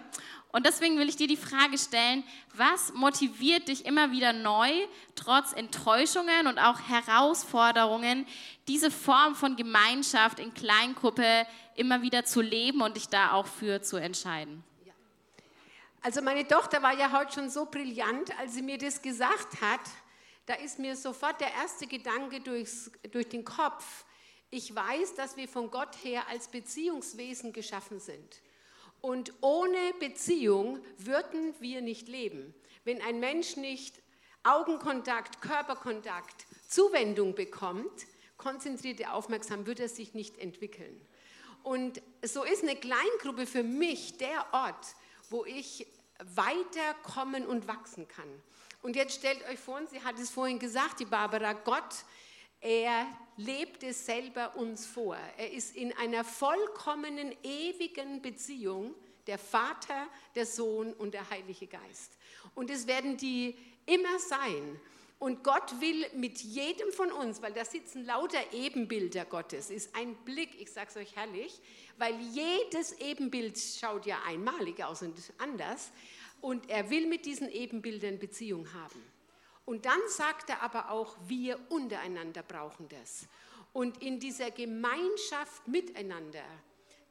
Und 0.52 0.66
deswegen 0.66 0.98
will 0.98 1.08
ich 1.08 1.16
dir 1.16 1.28
die 1.28 1.38
Frage 1.38 1.78
stellen, 1.78 2.24
was 2.54 2.94
motiviert 2.94 3.70
dich 3.70 3.86
immer 3.86 4.12
wieder 4.12 4.34
neu, 4.34 4.70
trotz 5.16 5.54
Enttäuschungen 5.54 6.48
und 6.48 6.60
auch 6.60 6.80
Herausforderungen, 6.90 8.28
diese 8.68 8.92
Form 8.92 9.36
von 9.36 9.56
Gemeinschaft 9.56 10.40
in 10.40 10.54
Kleingruppe 10.54 11.48
immer 11.76 12.02
wieder 12.02 12.26
zu 12.26 12.42
leben 12.42 12.82
und 12.82 12.98
dich 12.98 13.08
da 13.08 13.32
auch 13.32 13.48
für 13.48 13.82
zu 13.82 13.96
entscheiden? 13.98 14.64
Also 16.02 16.22
meine 16.22 16.48
Tochter 16.48 16.82
war 16.82 16.98
ja 16.98 17.12
heute 17.12 17.34
schon 17.34 17.50
so 17.50 17.66
brillant, 17.66 18.38
als 18.40 18.56
sie 18.56 18.64
mir 18.64 18.78
das 18.78 19.02
gesagt 19.02 19.62
hat, 19.62 19.82
da 20.48 20.56
ist 20.56 20.80
mir 20.80 20.96
sofort 20.96 21.40
der 21.40 21.54
erste 21.54 21.86
Gedanke 21.86 22.42
durchs, 22.42 22.92
durch 23.12 23.30
den 23.30 23.46
Kopf. 23.46 24.04
Ich 24.50 24.74
weiß, 24.76 25.14
dass 25.14 25.38
wir 25.38 25.48
von 25.48 25.70
Gott 25.70 25.96
her 26.04 26.24
als 26.28 26.48
Beziehungswesen 26.48 27.54
geschaffen 27.54 28.00
sind. 28.00 28.42
Und 29.02 29.34
ohne 29.42 29.94
Beziehung 30.00 30.80
würden 30.98 31.56
wir 31.60 31.82
nicht 31.82 32.08
leben. 32.08 32.54
Wenn 32.84 33.02
ein 33.02 33.20
Mensch 33.20 33.58
nicht 33.58 33.96
Augenkontakt, 34.44 35.42
Körperkontakt, 35.42 36.46
Zuwendung 36.68 37.36
bekommt, 37.36 38.06
konzentrierte 38.38 39.12
Aufmerksamkeit, 39.12 39.68
wird 39.68 39.80
er 39.82 39.90
sich 39.90 40.14
nicht 40.14 40.38
entwickeln. 40.38 41.00
Und 41.64 42.02
so 42.24 42.44
ist 42.44 42.64
eine 42.64 42.76
Kleingruppe 42.76 43.46
für 43.46 43.64
mich 43.64 44.18
der 44.18 44.46
Ort, 44.52 44.96
wo 45.30 45.46
ich 45.46 45.86
weiterkommen 46.36 47.46
und 47.46 47.68
wachsen 47.68 48.08
kann. 48.08 48.30
Und 48.82 48.96
jetzt 48.96 49.16
stellt 49.16 49.48
euch 49.48 49.60
vor, 49.60 49.80
sie 49.88 50.02
hat 50.02 50.18
es 50.18 50.32
vorhin 50.32 50.58
gesagt, 50.58 51.00
die 51.00 51.06
Barbara, 51.06 51.54
Gott 51.54 52.06
er 52.62 53.08
lebt 53.46 53.84
es 53.84 54.06
selber 54.06 54.56
uns 54.56 54.86
vor. 54.86 55.18
Er 55.38 55.52
ist 55.52 55.76
in 55.76 55.94
einer 55.98 56.24
vollkommenen, 56.24 57.36
ewigen 57.44 58.22
Beziehung, 58.22 58.96
der 59.28 59.38
Vater, 59.38 60.08
der 60.36 60.46
Sohn 60.46 60.94
und 60.94 61.14
der 61.14 61.30
Heilige 61.30 61.68
Geist. 61.68 62.18
Und 62.56 62.70
es 62.70 62.88
werden 62.88 63.18
die 63.18 63.56
immer 63.86 64.20
sein. 64.20 64.80
Und 65.20 65.44
Gott 65.44 65.80
will 65.80 66.08
mit 66.16 66.40
jedem 66.40 66.92
von 66.92 67.12
uns, 67.12 67.44
weil 67.44 67.54
da 67.54 67.64
sitzen 67.64 68.06
lauter 68.06 68.42
Ebenbilder 68.54 69.26
Gottes, 69.26 69.70
ist 69.70 69.96
ein 69.96 70.16
Blick, 70.26 70.60
ich 70.60 70.72
sage 70.72 70.88
es 70.90 70.98
euch 70.98 71.16
herrlich, 71.16 71.62
weil 71.98 72.20
jedes 72.20 72.94
Ebenbild 73.00 73.60
schaut 73.60 74.08
ja 74.08 74.18
einmalig 74.26 74.84
aus 74.84 75.04
und 75.04 75.16
anders. 75.38 75.92
Und 76.42 76.68
er 76.72 76.90
will 76.90 77.06
mit 77.06 77.28
diesen 77.28 77.52
Ebenbildern 77.52 78.18
Beziehung 78.18 78.74
haben. 78.74 79.00
Und 79.72 79.86
dann 79.86 80.02
sagt 80.10 80.50
er 80.50 80.64
aber 80.64 80.92
auch, 80.92 81.16
wir 81.28 81.58
untereinander 81.70 82.44
brauchen 82.44 82.90
das. 82.90 83.26
Und 83.72 84.04
in 84.04 84.20
dieser 84.20 84.52
Gemeinschaft 84.52 85.66
miteinander, 85.66 86.44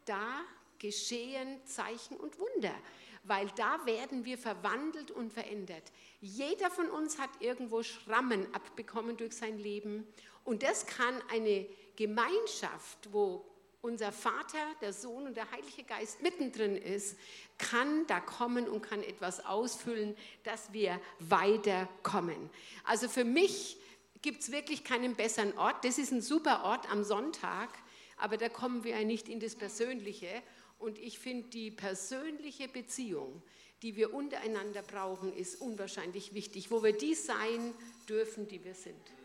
da 0.05 0.42
geschehen 0.79 1.64
Zeichen 1.64 2.18
und 2.18 2.38
Wunder, 2.38 2.75
weil 3.23 3.46
da 3.57 3.87
werden 3.87 4.27
wir 4.27 4.37
verwandelt 4.37 5.11
und 5.11 5.33
verändert. 5.33 5.85
Jeder 6.20 6.70
von 6.70 6.90
uns 6.90 7.18
hat 7.18 7.31
irgendwo 7.40 7.83
Schrammen 7.83 8.46
abbekommen 8.55 9.16
durch 9.16 9.33
sein 9.33 9.57
Leben 9.57 10.07
und 10.44 10.62
das 10.62 10.85
kann 10.85 11.14
eine 11.31 11.66
Gemeinschaft, 11.96 13.11
wo 13.11 13.42
unser 13.82 14.12
Vater, 14.12 14.58
der 14.80 14.92
Sohn 14.92 15.26
und 15.26 15.36
der 15.36 15.50
Heilige 15.50 15.84
Geist 15.84 16.22
mittendrin 16.22 16.76
ist, 16.76 17.16
kann 17.58 18.06
da 18.06 18.20
kommen 18.20 18.68
und 18.68 18.82
kann 18.82 19.02
etwas 19.02 19.44
ausfüllen, 19.44 20.16
dass 20.44 20.72
wir 20.72 21.00
weiterkommen. 21.18 22.50
Also 22.84 23.08
für 23.08 23.24
mich 23.24 23.78
gibt 24.22 24.42
es 24.42 24.52
wirklich 24.52 24.84
keinen 24.84 25.14
besseren 25.14 25.56
Ort. 25.56 25.84
Das 25.84 25.98
ist 25.98 26.12
ein 26.12 26.20
super 26.20 26.64
Ort 26.64 26.90
am 26.90 27.04
Sonntag, 27.04 27.70
aber 28.16 28.36
da 28.36 28.48
kommen 28.48 28.84
wir 28.84 28.98
ja 28.98 29.04
nicht 29.04 29.28
in 29.28 29.40
das 29.40 29.56
Persönliche. 29.56 30.42
Und 30.78 30.98
ich 30.98 31.18
finde, 31.18 31.48
die 31.48 31.70
persönliche 31.70 32.68
Beziehung, 32.68 33.42
die 33.82 33.96
wir 33.96 34.12
untereinander 34.12 34.82
brauchen, 34.82 35.32
ist 35.32 35.60
unwahrscheinlich 35.60 36.34
wichtig, 36.34 36.70
wo 36.70 36.82
wir 36.82 36.92
die 36.92 37.14
sein 37.14 37.74
dürfen, 38.08 38.46
die 38.46 38.62
wir 38.62 38.74
sind. 38.74 39.19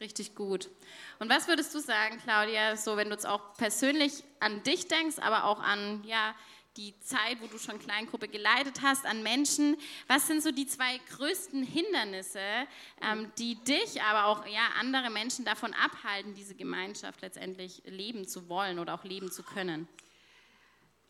Richtig 0.00 0.34
gut. 0.34 0.70
Und 1.18 1.28
was 1.28 1.46
würdest 1.46 1.74
du 1.74 1.78
sagen, 1.78 2.18
Claudia, 2.22 2.76
so 2.76 2.96
wenn 2.96 3.08
du 3.08 3.14
jetzt 3.14 3.26
auch 3.26 3.54
persönlich 3.54 4.24
an 4.40 4.62
dich 4.64 4.88
denkst, 4.88 5.18
aber 5.18 5.44
auch 5.44 5.60
an 5.60 6.02
ja, 6.04 6.34
die 6.76 6.98
Zeit, 7.00 7.40
wo 7.40 7.46
du 7.46 7.58
schon 7.58 7.78
Kleingruppe 7.78 8.26
geleitet 8.26 8.82
hast, 8.82 9.06
an 9.06 9.22
Menschen, 9.22 9.76
was 10.08 10.26
sind 10.26 10.42
so 10.42 10.50
die 10.50 10.66
zwei 10.66 10.98
größten 11.16 11.62
Hindernisse, 11.62 12.40
ähm, 13.00 13.30
die 13.38 13.54
dich, 13.56 14.02
aber 14.02 14.26
auch 14.26 14.46
ja, 14.46 14.68
andere 14.80 15.10
Menschen 15.10 15.44
davon 15.44 15.72
abhalten, 15.74 16.34
diese 16.34 16.56
Gemeinschaft 16.56 17.20
letztendlich 17.22 17.82
leben 17.86 18.26
zu 18.26 18.48
wollen 18.48 18.80
oder 18.80 18.94
auch 18.94 19.04
leben 19.04 19.30
zu 19.30 19.44
können? 19.44 19.86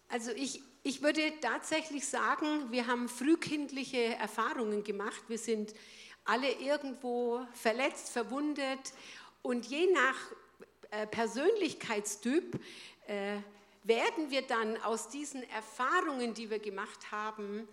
Also 0.09 0.31
ich, 0.33 0.61
ich 0.83 1.01
würde 1.01 1.33
tatsächlich 1.41 2.07
sagen, 2.07 2.71
wir 2.71 2.87
haben 2.87 3.09
frühkindliche 3.09 4.17
Erfahrungen 4.17 4.85
gemacht. 4.85 5.25
Wir 5.29 5.39
sind 5.39 5.73
alle 6.25 6.51
irgendwo 6.53 7.47
verletzt, 7.53 8.11
verwundet 8.11 8.93
Und 9.43 9.67
je 9.67 9.87
nach 9.93 10.17
äh, 10.91 11.07
Persönlichkeitstyp 11.07 12.59
äh, 13.07 13.37
werden 13.83 14.31
wir 14.31 14.43
dann 14.43 14.81
aus 14.83 15.09
diesen 15.09 15.43
Erfahrungen, 15.51 16.33
die 16.33 16.49
wir 16.49 16.59
gemacht 16.59 17.13
haben, 17.13 17.69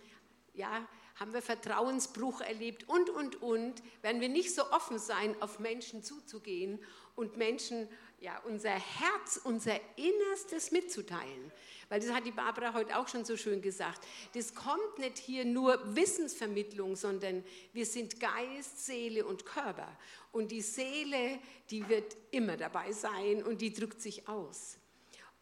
ja, 0.54 0.86
haben 1.18 1.32
wir 1.32 1.40
Vertrauensbruch 1.40 2.40
erlebt 2.40 2.88
und, 2.88 3.08
und, 3.08 3.40
und, 3.40 3.82
werden 4.02 4.20
wir 4.20 4.28
nicht 4.28 4.54
so 4.54 4.70
offen 4.70 4.98
sein, 4.98 5.34
auf 5.40 5.58
Menschen 5.58 6.02
zuzugehen 6.02 6.78
und 7.16 7.36
Menschen 7.36 7.88
ja, 8.20 8.38
unser 8.44 8.70
Herz, 8.70 9.40
unser 9.44 9.78
Innerstes 9.96 10.70
mitzuteilen. 10.70 11.52
Weil 11.92 12.00
das 12.00 12.10
hat 12.10 12.24
die 12.24 12.30
Barbara 12.30 12.72
heute 12.72 12.98
auch 12.98 13.06
schon 13.06 13.26
so 13.26 13.36
schön 13.36 13.60
gesagt. 13.60 14.00
Das 14.32 14.54
kommt 14.54 14.98
nicht 14.98 15.18
hier 15.18 15.44
nur 15.44 15.78
Wissensvermittlung, 15.94 16.96
sondern 16.96 17.44
wir 17.74 17.84
sind 17.84 18.18
Geist, 18.18 18.86
Seele 18.86 19.26
und 19.26 19.44
Körper. 19.44 19.94
Und 20.30 20.52
die 20.52 20.62
Seele, 20.62 21.38
die 21.68 21.86
wird 21.90 22.16
immer 22.30 22.56
dabei 22.56 22.92
sein 22.92 23.42
und 23.42 23.60
die 23.60 23.74
drückt 23.74 24.00
sich 24.00 24.26
aus. 24.26 24.78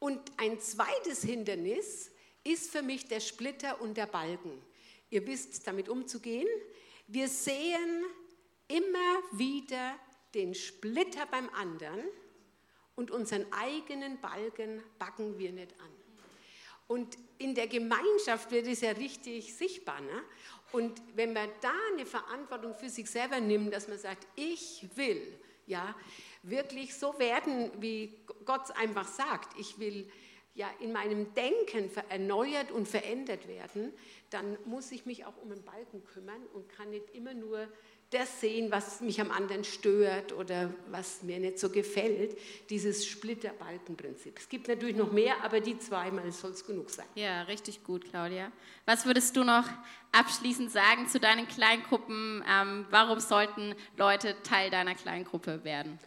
Und 0.00 0.20
ein 0.38 0.58
zweites 0.58 1.22
Hindernis 1.22 2.10
ist 2.42 2.72
für 2.72 2.82
mich 2.82 3.06
der 3.06 3.20
Splitter 3.20 3.80
und 3.80 3.96
der 3.96 4.06
Balken. 4.06 4.60
Ihr 5.08 5.24
wisst 5.28 5.64
damit 5.68 5.88
umzugehen. 5.88 6.48
Wir 7.06 7.28
sehen 7.28 8.02
immer 8.66 9.22
wieder 9.30 9.94
den 10.34 10.56
Splitter 10.56 11.26
beim 11.26 11.48
anderen 11.50 12.02
und 12.96 13.12
unseren 13.12 13.46
eigenen 13.52 14.20
Balken 14.20 14.82
backen 14.98 15.38
wir 15.38 15.52
nicht 15.52 15.78
an. 15.80 15.99
Und 16.90 17.16
in 17.38 17.54
der 17.54 17.68
Gemeinschaft 17.68 18.50
wird 18.50 18.66
es 18.66 18.80
ja 18.80 18.90
richtig 18.90 19.54
sichtbar. 19.54 20.00
Ne? 20.00 20.24
Und 20.72 21.00
wenn 21.14 21.32
man 21.32 21.48
da 21.60 21.70
eine 21.92 22.04
Verantwortung 22.04 22.74
für 22.74 22.88
sich 22.88 23.08
selber 23.08 23.38
nimmt, 23.38 23.72
dass 23.72 23.86
man 23.86 23.96
sagt, 23.96 24.26
ich 24.34 24.88
will 24.96 25.22
ja 25.66 25.94
wirklich 26.42 26.96
so 26.96 27.16
werden, 27.20 27.70
wie 27.80 28.18
Gott 28.44 28.76
einfach 28.76 29.06
sagt, 29.06 29.56
ich 29.56 29.78
will 29.78 30.10
ja 30.54 30.68
in 30.80 30.90
meinem 30.90 31.32
Denken 31.34 31.92
erneuert 32.08 32.72
und 32.72 32.88
verändert 32.88 33.46
werden, 33.46 33.92
dann 34.30 34.58
muss 34.64 34.90
ich 34.90 35.06
mich 35.06 35.24
auch 35.26 35.36
um 35.36 35.50
den 35.50 35.62
Balken 35.62 36.02
kümmern 36.02 36.44
und 36.54 36.68
kann 36.68 36.90
nicht 36.90 37.10
immer 37.10 37.34
nur 37.34 37.68
das 38.10 38.40
sehen, 38.40 38.72
was 38.72 39.00
mich 39.00 39.20
am 39.20 39.30
anderen 39.30 39.62
stört 39.62 40.32
oder 40.32 40.74
was 40.90 41.22
mir 41.22 41.38
nicht 41.38 41.60
so 41.60 41.70
gefällt, 41.70 42.36
dieses 42.68 43.06
Splitterbalkenprinzip. 43.06 44.36
Es 44.36 44.48
gibt 44.48 44.66
natürlich 44.66 44.96
noch 44.96 45.12
mehr, 45.12 45.44
aber 45.44 45.60
die 45.60 45.78
zweimal 45.78 46.30
soll 46.32 46.50
es 46.50 46.66
genug 46.66 46.90
sein. 46.90 47.06
Ja, 47.14 47.42
richtig 47.42 47.84
gut, 47.84 48.04
Claudia. 48.10 48.50
Was 48.84 49.06
würdest 49.06 49.36
du 49.36 49.44
noch 49.44 49.64
abschließend 50.10 50.72
sagen 50.72 51.06
zu 51.06 51.20
deinen 51.20 51.46
Kleingruppen? 51.46 52.44
Ähm, 52.48 52.86
warum 52.90 53.20
sollten 53.20 53.76
Leute 53.96 54.34
Teil 54.42 54.70
deiner 54.70 54.96
Kleingruppe 54.96 55.62
werden? 55.62 56.00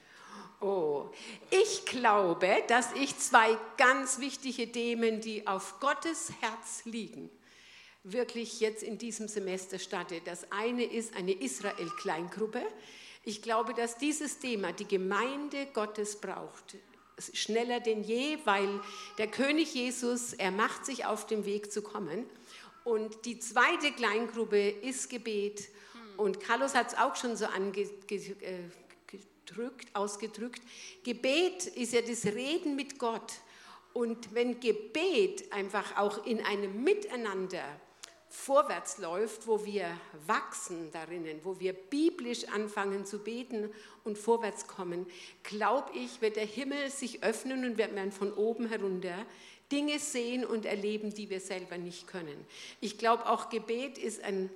Oh, 0.59 1.09
ich 1.51 1.85
glaube, 1.85 2.63
dass 2.67 2.93
ich 2.93 3.17
zwei 3.17 3.57
ganz 3.77 4.19
wichtige 4.19 4.71
Themen, 4.71 5.19
die 5.19 5.45
auf 5.45 5.79
Gottes 5.79 6.31
Herz 6.41 6.85
liegen, 6.85 7.29
wirklich 8.03 8.59
jetzt 8.59 8.83
in 8.83 8.97
diesem 8.97 9.27
Semester 9.27 9.79
statte. 9.79 10.21
Das 10.25 10.51
eine 10.51 10.83
ist 10.83 11.15
eine 11.15 11.31
Israel-Kleingruppe. 11.31 12.61
Ich 13.23 13.41
glaube, 13.41 13.73
dass 13.73 13.97
dieses 13.97 14.39
Thema 14.39 14.73
die 14.73 14.87
Gemeinde 14.87 15.67
Gottes 15.73 16.17
braucht, 16.19 16.75
schneller 17.31 17.79
denn 17.79 18.03
je, 18.03 18.37
weil 18.43 18.81
der 19.17 19.27
König 19.27 19.73
Jesus, 19.73 20.33
er 20.33 20.51
macht 20.51 20.85
sich 20.85 21.05
auf 21.05 21.25
den 21.25 21.45
Weg 21.45 21.71
zu 21.71 21.81
kommen. 21.81 22.25
Und 22.83 23.25
die 23.25 23.39
zweite 23.39 23.93
Kleingruppe 23.93 24.69
ist 24.69 25.09
Gebet. 25.09 25.69
Und 26.17 26.41
Carlos 26.41 26.75
hat 26.75 26.89
es 26.91 26.97
auch 26.97 27.15
schon 27.15 27.37
so 27.37 27.45
angedrückt, 27.45 28.41
äh, 28.41 28.69
ausgedrückt. 29.93 30.61
Gebet 31.03 31.67
ist 31.67 31.93
ja 31.93 32.01
das 32.01 32.25
Reden 32.25 32.75
mit 32.75 32.99
Gott. 32.99 33.33
Und 33.93 34.33
wenn 34.33 34.59
Gebet 34.59 35.51
einfach 35.53 35.95
auch 35.95 36.25
in 36.25 36.43
einem 36.43 36.83
Miteinander 36.83 37.63
vorwärts 38.33 38.97
läuft, 38.97 39.47
wo 39.47 39.63
wir 39.63 39.85
wachsen 40.25 40.91
darinnen, 40.91 41.39
wo 41.43 41.59
wir 41.59 41.71
biblisch 41.71 42.47
anfangen 42.49 43.05
zu 43.05 43.19
beten 43.19 43.69
und 44.03 44.17
vorwärts 44.17 44.67
kommen, 44.67 45.05
glaube 45.43 45.91
ich, 45.95 46.19
wird 46.19 46.35
der 46.35 46.45
Himmel 46.45 46.89
sich 46.89 47.23
öffnen 47.23 47.63
und 47.63 47.77
wird 47.77 47.93
man 47.93 48.11
von 48.11 48.33
oben 48.33 48.67
herunter 48.67 49.25
Dinge 49.71 49.99
sehen 49.99 50.45
und 50.45 50.65
erleben, 50.65 51.13
die 51.13 51.29
wir 51.29 51.39
selber 51.39 51.77
nicht 51.77 52.07
können. 52.07 52.45
Ich 52.81 52.97
glaube, 52.97 53.29
auch 53.29 53.49
Gebet 53.49 53.97
ist 53.99 54.23
ein 54.23 54.49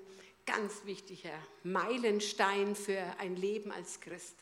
ganz 0.48 0.86
wichtiger 0.86 1.38
Meilenstein 1.63 2.76
für 2.76 3.02
ein 3.20 3.36
Leben 3.36 3.72
als 3.72 4.02
Christ. 4.02 4.36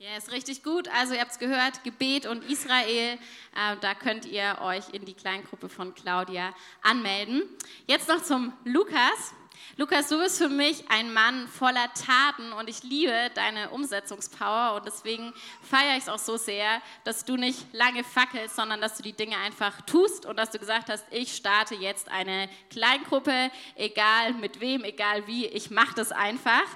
Ja, 0.00 0.16
ist 0.16 0.30
richtig 0.30 0.62
gut. 0.62 0.86
Also 0.86 1.14
ihr 1.14 1.20
habt 1.20 1.32
es 1.32 1.40
gehört, 1.40 1.82
Gebet 1.82 2.24
und 2.24 2.48
Israel, 2.48 3.14
äh, 3.16 3.76
da 3.80 3.94
könnt 3.94 4.26
ihr 4.26 4.58
euch 4.62 4.84
in 4.92 5.04
die 5.04 5.14
Kleingruppe 5.14 5.68
von 5.68 5.92
Claudia 5.92 6.54
anmelden. 6.82 7.42
Jetzt 7.88 8.08
noch 8.08 8.22
zum 8.22 8.52
Lukas. 8.62 9.34
Lukas, 9.76 10.08
du 10.08 10.18
bist 10.18 10.38
für 10.38 10.48
mich 10.48 10.88
ein 10.88 11.12
Mann 11.12 11.48
voller 11.48 11.92
Taten 11.94 12.52
und 12.52 12.68
ich 12.68 12.84
liebe 12.84 13.12
deine 13.34 13.70
Umsetzungspower 13.70 14.76
und 14.76 14.86
deswegen 14.86 15.32
feiere 15.62 15.96
ich 15.96 16.04
es 16.04 16.08
auch 16.08 16.18
so 16.18 16.36
sehr, 16.36 16.80
dass 17.02 17.24
du 17.24 17.36
nicht 17.36 17.66
lange 17.72 18.04
fackelst, 18.04 18.54
sondern 18.54 18.80
dass 18.80 18.96
du 18.96 19.02
die 19.02 19.14
Dinge 19.14 19.36
einfach 19.38 19.80
tust 19.82 20.26
und 20.26 20.38
dass 20.38 20.52
du 20.52 20.60
gesagt 20.60 20.90
hast, 20.90 21.04
ich 21.10 21.34
starte 21.34 21.74
jetzt 21.74 22.08
eine 22.08 22.48
Kleingruppe, 22.70 23.50
egal 23.74 24.34
mit 24.34 24.60
wem, 24.60 24.84
egal 24.84 25.26
wie, 25.26 25.46
ich 25.46 25.70
mache 25.70 25.96
das 25.96 26.12
einfach. 26.12 26.66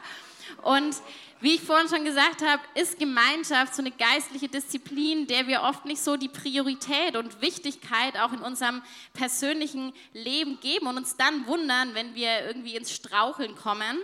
Und 0.62 0.96
wie 1.40 1.57
ich 1.57 1.61
vorhin 1.61 1.88
schon 1.88 2.05
gesagt 2.05 2.40
habe, 2.42 2.62
ist 2.74 3.00
Gemeinschaft 3.00 3.74
so 3.74 3.83
eine 3.83 3.90
geistliche 3.90 4.48
Disziplin, 4.48 5.26
der 5.26 5.48
wir 5.48 5.62
oft 5.62 5.85
nicht 5.85 6.00
so 6.00 6.16
die 6.16 6.28
Priorität 6.28 7.16
und 7.16 7.40
Wichtigkeit 7.40 8.16
auch 8.16 8.33
in 8.33 8.38
unserem 8.38 8.81
persönlichen 9.12 9.92
Leben 10.12 10.61
geben 10.61 10.87
und 10.87 10.98
uns 10.98 11.16
dann 11.16 11.46
wundern, 11.48 11.94
wenn 11.94 12.14
wir 12.14 12.46
irgendwie 12.46 12.76
ins 12.76 12.92
Straucheln 12.92 13.57
kommen. 13.57 13.98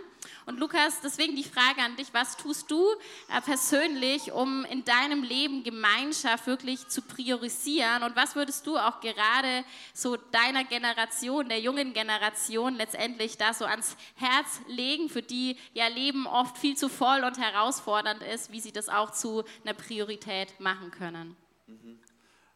Und 0.49 0.59
Lukas, 0.61 1.03
deswegen 1.03 1.37
die 1.37 1.45
Frage 1.45 1.83
an 1.83 1.95
dich, 1.97 2.15
was 2.15 2.39
tust 2.39 2.71
du 2.71 2.83
äh, 3.29 3.39
persönlich, 3.43 4.33
um 4.33 4.65
in 4.65 4.83
deinem 4.83 5.23
Leben 5.23 5.63
Gemeinschaft 5.63 6.47
wirklich 6.47 6.89
zu 6.89 7.03
priorisieren? 7.03 8.03
Und 8.03 8.17
was 8.17 8.35
würdest 8.35 8.67
du 8.67 8.79
auch 8.79 9.03
gerade 9.03 9.63
so 9.93 10.17
deiner 10.17 10.65
Generation, 10.65 11.51
der 11.51 11.61
jungen 11.61 11.93
Generation 11.93 12.77
letztendlich 12.77 13.37
da 13.37 13.53
so 13.53 13.67
ans 13.67 13.95
Herz 14.15 14.63
legen, 14.69 15.11
für 15.11 15.21
die 15.21 15.59
ja 15.75 15.87
Leben 15.89 16.27
oft 16.27 16.57
viel 16.57 16.79
zu 16.79 16.89
voll 16.89 17.25
und 17.25 17.37
herausfordernd 17.37 18.23
ist, 18.23 18.51
wie 18.51 18.61
sie 18.61 18.73
das 18.73 18.89
auch 18.89 19.11
zu 19.11 19.45
einer 19.65 19.75
Priorität 19.75 20.59
machen 20.61 20.91
können? 20.93 21.37
Mhm. 21.67 21.99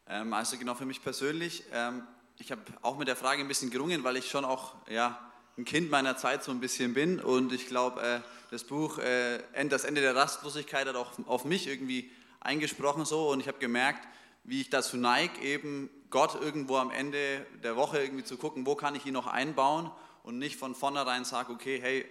Ähm, 0.07 0.33
also 0.33 0.57
genau 0.57 0.74
für 0.74 0.87
mich 0.87 1.02
persönlich, 1.02 1.64
ähm, 1.74 2.07
ich 2.38 2.50
habe 2.50 2.62
auch 2.81 2.96
mit 2.96 3.07
der 3.07 3.16
Frage 3.16 3.42
ein 3.42 3.48
bisschen 3.48 3.68
gerungen, 3.68 4.02
weil 4.02 4.16
ich 4.16 4.31
schon 4.31 4.46
auch, 4.46 4.76
ja, 4.88 5.32
ein 5.59 5.65
Kind 5.65 5.91
meiner 5.91 6.17
Zeit 6.17 6.43
so 6.43 6.51
ein 6.51 6.61
bisschen 6.61 6.95
bin. 6.95 7.21
Und 7.21 7.53
ich 7.53 7.67
glaube, 7.67 8.01
äh, 8.03 8.21
das 8.51 8.65
Buch 8.65 8.99
äh, 8.99 9.41
Das 9.69 9.85
Ende 9.85 10.01
der 10.01 10.17
Rastlosigkeit 10.17 10.87
hat 10.87 10.97
auch 10.97 11.12
auf 11.27 11.45
mich 11.45 11.67
irgendwie 11.67 12.11
eingesprochen 12.41 13.05
so. 13.05 13.31
Und 13.31 13.41
ich 13.41 13.49
habe 13.49 13.59
gemerkt, 13.59 14.07
wie 14.45 14.61
ich 14.61 14.71
dazu 14.71 14.97
neige, 14.97 15.41
eben 15.41 15.91
Gott 16.11 16.41
irgendwo 16.41 16.77
am 16.77 16.91
Ende 16.91 17.47
der 17.62 17.77
Woche 17.77 18.03
irgendwie 18.03 18.25
zu 18.25 18.37
gucken, 18.37 18.67
wo 18.67 18.75
kann 18.75 18.95
ich 18.95 19.07
ihn 19.07 19.15
noch 19.15 19.27
einbauen? 19.27 19.91
Und 20.23 20.38
nicht 20.38 20.57
von 20.57 20.75
vornherein 20.75 21.25
sage, 21.25 21.53
okay, 21.53 21.81
hey, 21.81 22.05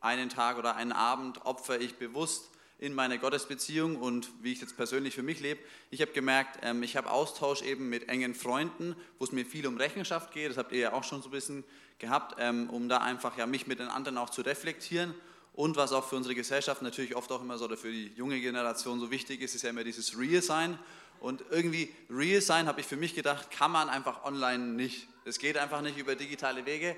einen 0.00 0.28
Tag 0.28 0.58
oder 0.58 0.74
einen 0.76 0.92
Abend 0.92 1.44
opfer 1.44 1.80
ich 1.80 1.96
bewusst 1.96 2.51
in 2.78 2.94
meine 2.94 3.18
Gottesbeziehung 3.18 3.96
und 3.96 4.28
wie 4.42 4.52
ich 4.52 4.60
jetzt 4.60 4.76
persönlich 4.76 5.14
für 5.14 5.22
mich 5.22 5.40
lebe. 5.40 5.60
Ich 5.90 6.00
habe 6.00 6.12
gemerkt, 6.12 6.58
ähm, 6.62 6.82
ich 6.82 6.96
habe 6.96 7.10
Austausch 7.10 7.62
eben 7.62 7.88
mit 7.88 8.08
engen 8.08 8.34
Freunden, 8.34 8.96
wo 9.18 9.24
es 9.24 9.32
mir 9.32 9.46
viel 9.46 9.66
um 9.66 9.76
Rechenschaft 9.76 10.32
geht, 10.32 10.50
das 10.50 10.56
habt 10.56 10.72
ihr 10.72 10.80
ja 10.80 10.92
auch 10.92 11.04
schon 11.04 11.22
so 11.22 11.28
ein 11.28 11.32
bisschen 11.32 11.64
gehabt, 11.98 12.36
ähm, 12.38 12.68
um 12.70 12.88
da 12.88 12.98
einfach 12.98 13.38
ja, 13.38 13.46
mich 13.46 13.66
mit 13.66 13.78
den 13.78 13.88
anderen 13.88 14.18
auch 14.18 14.30
zu 14.30 14.42
reflektieren. 14.42 15.14
Und 15.54 15.76
was 15.76 15.92
auch 15.92 16.08
für 16.08 16.16
unsere 16.16 16.34
Gesellschaft 16.34 16.82
natürlich 16.82 17.14
oft 17.14 17.30
auch 17.30 17.42
immer 17.42 17.58
so 17.58 17.66
oder 17.66 17.76
für 17.76 17.92
die 17.92 18.12
junge 18.16 18.40
Generation 18.40 19.00
so 19.00 19.10
wichtig 19.10 19.42
ist, 19.42 19.54
ist 19.54 19.62
ja 19.62 19.70
immer 19.70 19.84
dieses 19.84 20.18
Real-Sein. 20.18 20.78
Und 21.20 21.44
irgendwie 21.50 21.94
Real-Sein, 22.10 22.66
habe 22.66 22.80
ich 22.80 22.86
für 22.86 22.96
mich 22.96 23.14
gedacht, 23.14 23.50
kann 23.50 23.70
man 23.70 23.88
einfach 23.88 24.24
online 24.24 24.64
nicht. 24.64 25.06
Es 25.24 25.38
geht 25.38 25.56
einfach 25.56 25.82
nicht 25.82 25.98
über 25.98 26.16
digitale 26.16 26.66
Wege. 26.66 26.96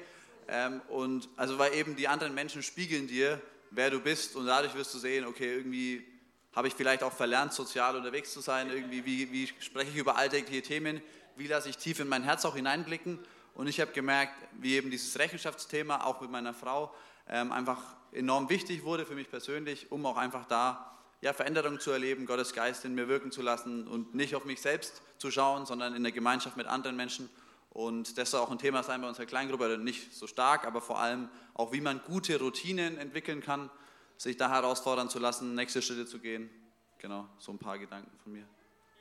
Ähm, 0.49 0.81
und 0.89 1.29
also 1.37 1.59
weil 1.59 1.75
eben 1.75 1.97
die 1.97 2.09
anderen 2.09 2.35
Menschen 2.35 2.63
spiegeln 2.63 3.09
dir, 3.09 3.41
wer 3.75 3.91
du 3.91 4.01
bist 4.01 4.37
und 4.37 4.47
dadurch 4.47 4.75
wirst 4.75 4.95
du 4.95 4.99
sehen, 4.99 5.27
okay, 5.27 5.57
irgendwie 5.57 6.07
habe 6.55 6.69
ich 6.69 6.75
vielleicht 6.75 7.03
auch 7.03 7.13
verlernt, 7.13 7.53
sozial 7.53 7.97
unterwegs 7.97 8.33
zu 8.33 8.41
sein, 8.41 8.71
irgendwie, 8.71 9.05
wie, 9.05 9.33
wie 9.33 9.51
spreche 9.59 9.91
ich 9.91 9.97
über 9.97 10.17
alltägliche 10.17 10.63
Themen, 10.63 11.03
wie 11.37 11.47
lasse 11.47 11.69
ich 11.69 11.77
tief 11.77 12.01
in 12.01 12.09
mein 12.09 12.23
Herz 12.23 12.45
auch 12.45 12.55
hineinblicken 12.55 13.19
und 13.55 13.67
ich 13.67 13.81
habe 13.81 13.93
gemerkt, 13.93 14.35
wie 14.61 14.75
eben 14.75 14.91
dieses 14.91 15.19
Rechenschaftsthema 15.19 16.05
auch 16.05 16.21
mit 16.21 16.31
meiner 16.31 16.55
Frau 16.55 16.95
ähm, 17.29 17.53
einfach 17.53 17.81
enorm 18.13 18.49
wichtig 18.49 18.85
wurde 18.85 19.05
für 19.05 19.15
mich 19.15 19.31
persönlich, 19.31 19.91
um 19.91 20.07
auch 20.07 20.17
einfach 20.17 20.45
da 20.47 20.95
ja, 21.21 21.33
Veränderungen 21.33 21.81
zu 21.81 21.91
erleben, 21.91 22.27
Gottes 22.27 22.53
Geist 22.53 22.85
in 22.85 22.95
mir 22.95 23.09
wirken 23.09 23.33
zu 23.33 23.43
lassen 23.43 23.89
und 23.89 24.15
nicht 24.15 24.35
auf 24.37 24.45
mich 24.45 24.61
selbst 24.61 25.03
zu 25.19 25.31
schauen, 25.31 25.67
sondern 25.67 25.95
in 25.95 26.03
der 26.03 26.13
Gemeinschaft 26.13 26.57
mit 26.57 26.67
anderen 26.67 26.97
Menschen. 26.97 27.31
Und 27.71 28.19
das 28.19 28.31
soll 28.31 28.41
auch 28.41 28.51
ein 28.51 28.59
Thema 28.59 28.83
sein 28.83 29.01
bei 29.01 29.09
unserer 29.09 29.27
Kleingruppe, 29.27 29.79
nicht 29.79 30.15
so 30.15 30.27
stark, 30.27 30.67
aber 30.67 30.81
vor 30.81 31.01
allem 31.01 31.29
auch, 31.55 31.73
wie 31.73 31.81
man 31.81 32.03
gute 32.03 32.39
Routinen 32.39 32.99
entwickeln 32.99 33.41
kann, 33.41 33.71
sich 34.17 34.37
da 34.37 34.51
herausfordern 34.51 35.09
zu 35.09 35.19
lassen, 35.19 35.55
nächste 35.55 35.83
Schritte 35.83 36.07
zu 36.07 36.19
gehen. 36.19 36.51
genau, 36.99 37.29
so 37.39 37.53
ein 37.53 37.59
paar 37.59 37.79
Gedanken 37.79 38.17
von 38.23 38.33
mir. 38.33 38.47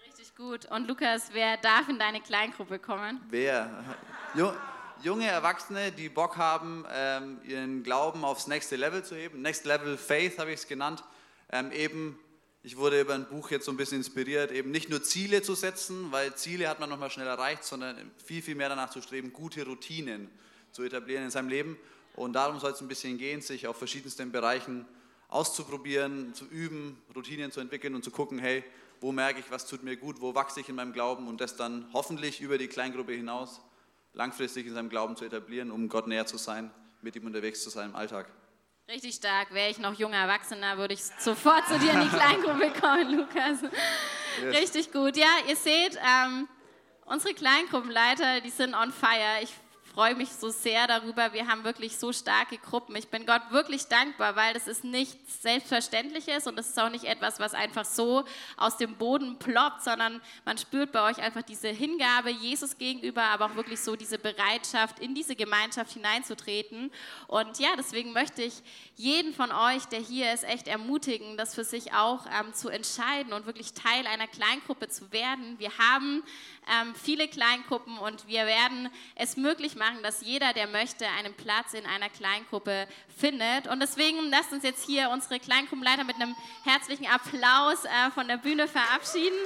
Richtig 0.06 0.36
gut. 0.36 0.66
Und 0.66 0.88
Lukas, 0.88 1.30
wer 1.34 1.58
darf 1.58 1.89
in 1.89 1.99
deine 1.99 2.22
Kleingruppe 2.22 2.80
kommen? 2.80 3.22
Wer? 3.30 3.84
Junge 5.01 5.28
Erwachsene, 5.28 5.91
die 5.91 6.08
Bock 6.08 6.38
haben, 6.38 6.86
ähm, 6.93 7.41
ihren 7.43 7.84
Glauben 7.84 8.24
aufs 8.24 8.47
nächste 8.47 8.76
Level 8.76 9.04
zu 9.04 9.16
heben. 9.16 9.41
Next 9.41 9.66
Level 9.66 9.97
Faith 9.97 10.38
habe 10.38 10.51
ich 10.51 10.62
es 10.62 10.68
genannt. 10.68 11.04
Ähm, 11.51 11.72
eben, 11.72 12.18
ich 12.62 12.78
wurde 12.78 13.01
über 13.01 13.14
ein 13.14 13.28
Buch 13.28 13.51
jetzt 13.51 13.66
so 13.66 13.72
ein 13.72 13.78
bisschen 13.78 13.97
inspiriert, 13.97 14.51
eben 14.51 14.72
nicht 14.72 14.89
nur 14.89 15.04
Ziele 15.04 15.41
zu 15.41 15.56
setzen, 15.56 16.12
weil 16.12 16.36
Ziele 16.36 16.70
hat 16.70 16.80
man 16.80 16.89
nochmal 16.89 17.10
schnell 17.10 17.28
erreicht, 17.28 17.66
sondern 17.66 18.12
viel, 18.24 18.41
viel 18.41 18.56
mehr 18.56 18.70
danach 18.70 18.91
zu 18.91 19.01
streben, 19.01 19.34
gute 19.34 19.66
Routinen 19.66 20.30
zu 20.72 20.84
etablieren 20.84 21.26
in 21.26 21.32
seinem 21.32 21.49
Leben. 21.49 21.78
Und 22.16 22.34
darum 22.34 22.59
soll 22.59 22.72
es 22.72 22.82
ein 22.82 22.88
bisschen 22.88 23.18
gehen, 23.18 23.41
sich 23.41 23.68
auf 23.68 23.78
verschiedensten 23.78 24.32
Bereichen 24.32 24.86
auszuprobieren, 25.30 26.34
zu 26.34 26.45
üben, 26.45 27.01
Routinen 27.16 27.51
zu 27.51 27.59
entwickeln 27.59 27.95
und 27.95 28.03
zu 28.03 28.11
gucken, 28.11 28.38
hey, 28.38 28.64
wo 29.01 29.11
merke 29.11 29.39
ich, 29.39 29.51
was 29.51 29.66
tut 29.66 29.84
mir 29.84 29.97
gut, 29.97 30.22
wo 30.22 30.36
wachse 30.36 30.61
ich 30.61 30.70
in 30.70 30.76
meinem 30.76 30.93
Glauben 30.93 31.28
und 31.28 31.41
das 31.41 31.55
dann 31.55 31.89
hoffentlich 31.91 32.39
über 32.39 32.57
die 32.57 32.68
Kleingruppe 32.68 33.14
hinaus 33.14 33.61
langfristig 34.14 34.68
in 34.68 34.74
seinem 34.74 34.89
Glauben 34.89 35.16
zu 35.16 35.26
etablieren, 35.26 35.72
um 35.72 35.89
Gott 35.89 36.07
näher 36.07 36.26
zu 36.26 36.38
sein, 36.38 36.72
mit 37.01 37.16
ihm 37.16 37.26
unterwegs 37.26 37.64
zu 37.64 37.70
sein 37.70 37.89
im 37.89 37.95
Alltag. 37.95 38.32
Richtig 38.88 39.16
stark. 39.16 39.53
Wäre 39.53 39.70
ich 39.72 39.80
noch 39.80 39.97
junger 39.97 40.18
Erwachsener, 40.18 40.78
würde 40.78 40.93
ich 40.93 41.03
sofort 41.20 41.66
zu 41.68 41.80
dir 41.80 41.93
in 41.93 42.01
die 42.01 42.09
Kleingruppe 42.16 42.80
kommen, 42.80 43.18
Lukas. 43.18 43.61
Yes. 44.41 44.55
Richtig 44.55 44.91
gut. 44.91 45.18
Ja, 45.18 45.30
ihr 45.47 45.55
seht, 45.55 45.97
ähm, 45.97 46.47
unsere 47.05 47.34
Kleingruppenleiter, 47.34 48.41
die 48.41 48.49
sind 48.49 48.76
on 48.76 48.91
fire. 48.91 49.41
Ich 49.41 49.53
freue 49.93 50.15
mich 50.15 50.29
so 50.29 50.49
sehr 50.49 50.87
darüber. 50.87 51.33
Wir 51.33 51.47
haben 51.47 51.63
wirklich 51.63 51.97
so 51.97 52.11
starke 52.11 52.57
Gruppen. 52.57 52.95
Ich 52.95 53.09
bin 53.09 53.27
Gott 53.27 53.43
wirklich 53.51 53.85
dankbar, 53.85 54.35
weil 54.35 54.55
das 54.55 54.67
ist 54.67 54.83
nichts 54.83 55.43
Selbstverständliches 55.43 56.47
und 56.47 56.55
das 56.55 56.69
ist 56.69 56.79
auch 56.79 56.89
nicht 56.89 57.03
etwas, 57.03 57.39
was 57.39 57.53
einfach 57.53 57.85
so 57.85 58.25
aus 58.57 58.77
dem 58.77 58.95
Boden 58.95 59.37
ploppt, 59.37 59.83
sondern 59.83 60.19
man 60.45 60.57
spürt 60.57 60.91
bei 60.91 61.03
euch 61.03 61.19
einfach 61.19 61.43
diese 61.43 61.67
Hingabe 61.67 62.31
Jesus 62.31 62.79
gegenüber, 62.79 63.21
aber 63.21 63.45
auch 63.45 63.55
wirklich 63.55 63.81
so 63.81 63.95
diese 63.95 64.17
Bereitschaft, 64.17 64.97
in 64.97 65.13
diese 65.13 65.35
Gemeinschaft 65.35 65.93
hineinzutreten. 65.93 66.91
Und 67.27 67.59
ja, 67.59 67.69
deswegen 67.77 68.13
möchte 68.13 68.41
ich 68.41 68.63
jeden 68.95 69.33
von 69.33 69.51
euch, 69.51 69.85
der 69.85 69.99
hier 69.99 70.33
ist, 70.33 70.43
echt 70.43 70.67
ermutigen, 70.67 71.37
das 71.37 71.53
für 71.53 71.63
sich 71.63 71.93
auch 71.93 72.25
ähm, 72.25 72.51
zu 72.53 72.69
entscheiden 72.69 73.31
und 73.31 73.45
wirklich 73.45 73.73
Teil 73.73 74.07
einer 74.07 74.27
Kleingruppe 74.27 74.89
zu 74.89 75.11
werden. 75.11 75.59
Wir 75.59 75.77
haben 75.77 76.23
ähm, 76.81 76.95
viele 76.95 77.27
Kleingruppen 77.27 77.97
und 77.99 78.27
wir 78.27 78.47
werden 78.47 78.89
es 79.15 79.37
möglich 79.37 79.75
machen, 79.75 79.82
dass 80.01 80.21
jeder, 80.21 80.53
der 80.53 80.67
möchte, 80.67 81.07
einen 81.07 81.34
Platz 81.34 81.73
in 81.73 81.86
einer 81.86 82.09
Kleingruppe 82.09 82.88
findet. 83.17 83.67
Und 83.67 83.79
deswegen 83.79 84.29
lasst 84.29 84.51
uns 84.51 84.63
jetzt 84.63 84.86
hier 84.86 85.09
unsere 85.09 85.39
Kleingruppenleiter 85.39 86.03
mit 86.03 86.15
einem 86.15 86.36
herzlichen 86.63 87.05
Applaus 87.07 87.84
äh, 87.86 88.11
von 88.11 88.27
der 88.27 88.38
Bühne 88.38 88.67
verabschieden. 88.67 89.38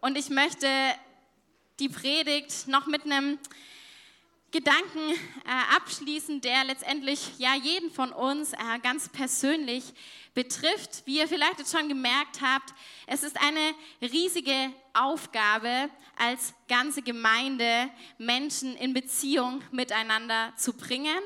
Und 0.00 0.16
ich 0.16 0.30
möchte 0.30 0.66
die 1.78 1.88
Predigt 1.88 2.68
noch 2.68 2.86
mit 2.86 3.04
einem 3.04 3.38
Gedanken 4.52 5.10
äh, 5.10 5.76
abschließen, 5.76 6.40
der 6.40 6.64
letztendlich 6.64 7.38
ja 7.38 7.54
jeden 7.54 7.90
von 7.90 8.12
uns 8.12 8.52
äh, 8.52 8.56
ganz 8.82 9.08
persönlich 9.08 9.84
betrifft. 10.34 11.02
Wie 11.06 11.18
ihr 11.18 11.28
vielleicht 11.28 11.60
jetzt 11.60 11.76
schon 11.76 11.88
gemerkt 11.88 12.40
habt, 12.40 12.74
es 13.06 13.22
ist 13.22 13.36
eine 13.40 13.74
riesige 14.00 14.72
Aufgabe 14.92 15.88
als 16.16 16.52
ganze 16.68 17.02
Gemeinde, 17.02 17.90
Menschen 18.18 18.76
in 18.76 18.92
Beziehung 18.92 19.62
miteinander 19.70 20.52
zu 20.56 20.72
bringen. 20.72 21.18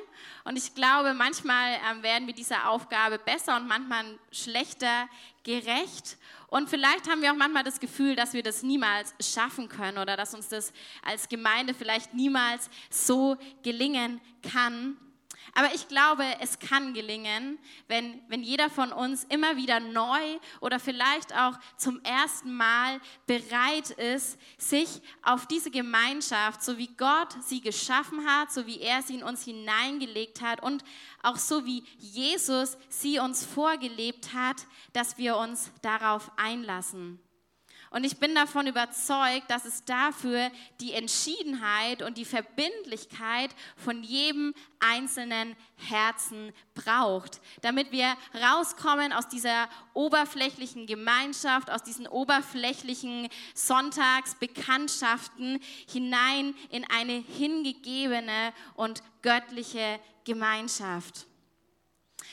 Und 0.45 0.57
ich 0.57 0.75
glaube, 0.75 1.15
manchmal 1.15 1.75
äh, 1.75 2.03
werden 2.03 2.27
wir 2.27 2.35
dieser 2.35 2.69
Aufgabe 2.69 3.19
besser 3.19 3.57
und 3.57 3.67
manchmal 3.67 4.05
schlechter 4.33 5.09
gerecht. 5.45 6.19
Und 6.55 6.71
vielleicht 6.71 7.11
haben 7.11 7.21
wir 7.21 7.33
auch 7.33 7.37
manchmal 7.37 7.65
das 7.65 7.81
Gefühl, 7.81 8.15
dass 8.15 8.33
wir 8.33 8.45
das 8.45 8.63
niemals 8.63 9.13
schaffen 9.21 9.69
können 9.69 9.99
oder 9.99 10.17
dass 10.17 10.35
uns 10.35 10.47
das 10.47 10.73
als 11.03 11.29
Gemeinde 11.29 11.75
vielleicht 11.75 12.15
niemals 12.15 12.71
so 12.91 13.37
gelingen 13.65 14.21
kann. 14.41 14.97
Aber 15.55 15.73
ich 15.73 15.87
glaube, 15.87 16.25
es 16.41 16.59
kann 16.59 16.95
gelingen, 16.95 17.59
wenn, 17.87 18.21
wenn 18.29 18.43
jeder 18.43 18.69
von 18.69 18.93
uns 18.93 19.25
immer 19.25 19.57
wieder 19.57 19.79
neu 19.79 20.39
oder 20.61 20.81
vielleicht 20.81 21.35
auch 21.35 21.55
zum 21.77 22.03
ersten 22.03 22.53
Mal 22.53 23.01
bereit 23.27 23.91
ist, 23.91 24.37
sich 24.59 25.01
auf 25.23 25.47
diese 25.47 25.71
Gemeinschaft, 25.71 26.63
so 26.63 26.77
wie 26.77 26.89
Gott 26.97 27.37
sie 27.43 27.61
geschaffen 27.61 28.27
hat, 28.27 28.53
so 28.53 28.67
wie 28.67 28.81
er 28.81 29.03
sie 29.03 29.15
in 29.15 29.23
uns 29.23 29.45
hineingelegt 29.45 30.41
hat 30.41 30.61
und 30.61 30.83
auch 31.23 31.37
so 31.37 31.65
wie 31.65 31.85
Jesus 31.99 32.77
sie 32.89 33.21
uns 33.21 33.45
vorgelebt 33.45 34.35
hat, 34.35 34.57
dass 34.93 35.19
wir 35.19 35.37
uns 35.37 35.71
darauf 35.83 36.33
einlassen. 36.37 37.24
Und 37.95 38.03
ich 38.03 38.19
bin 38.19 38.35
davon 38.35 38.67
überzeugt, 38.67 39.49
dass 39.49 39.65
es 39.65 39.85
dafür 39.85 40.51
die 40.81 40.95
Entschiedenheit 40.95 42.03
und 42.03 42.19
die 42.19 42.25
Verbindlichkeit 42.25 43.55
von 43.77 44.03
jedem 44.03 44.53
einzelnen 44.81 45.55
Herzen 45.77 46.53
braucht, 46.75 47.41
damit 47.63 47.93
wir 47.93 48.17
rauskommen 48.35 49.13
aus 49.13 49.29
dieser 49.29 49.69
oberflächlichen 49.93 50.89
Gemeinschaft, 50.89 51.71
aus 51.71 51.85
diesen 51.85 52.09
oberflächlichen 52.09 53.29
Sonntagsbekanntschaften 53.55 55.61
hinein 55.89 56.57
in 56.71 56.85
eine 56.91 57.13
hingegebene 57.13 58.53
und 58.75 59.05
göttliche 59.23 60.01
Gemeinschaft. 60.25 61.29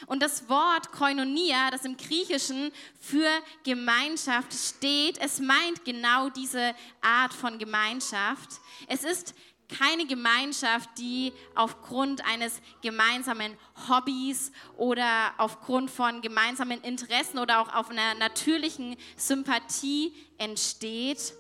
Und 0.07 0.21
das 0.21 0.49
Wort 0.49 0.91
Koinonia, 0.91 1.71
das 1.71 1.85
im 1.85 1.97
Griechischen 1.97 2.71
für 2.99 3.29
Gemeinschaft 3.63 4.53
steht, 4.53 5.17
es 5.19 5.39
meint 5.39 5.85
genau 5.85 6.29
diese 6.29 6.73
Art 7.01 7.33
von 7.33 7.57
Gemeinschaft. 7.59 8.59
Es 8.87 9.03
ist 9.03 9.33
keine 9.79 10.05
Gemeinschaft, 10.05 10.89
die 10.97 11.31
aufgrund 11.55 12.25
eines 12.25 12.61
gemeinsamen 12.81 13.55
Hobbys 13.87 14.51
oder 14.77 15.33
aufgrund 15.37 15.89
von 15.89 16.21
gemeinsamen 16.21 16.81
Interessen 16.81 17.39
oder 17.39 17.61
auch 17.61 17.73
auf 17.73 17.89
einer 17.89 18.13
natürlichen 18.15 18.97
Sympathie 19.15 20.13
entsteht, 20.37 21.33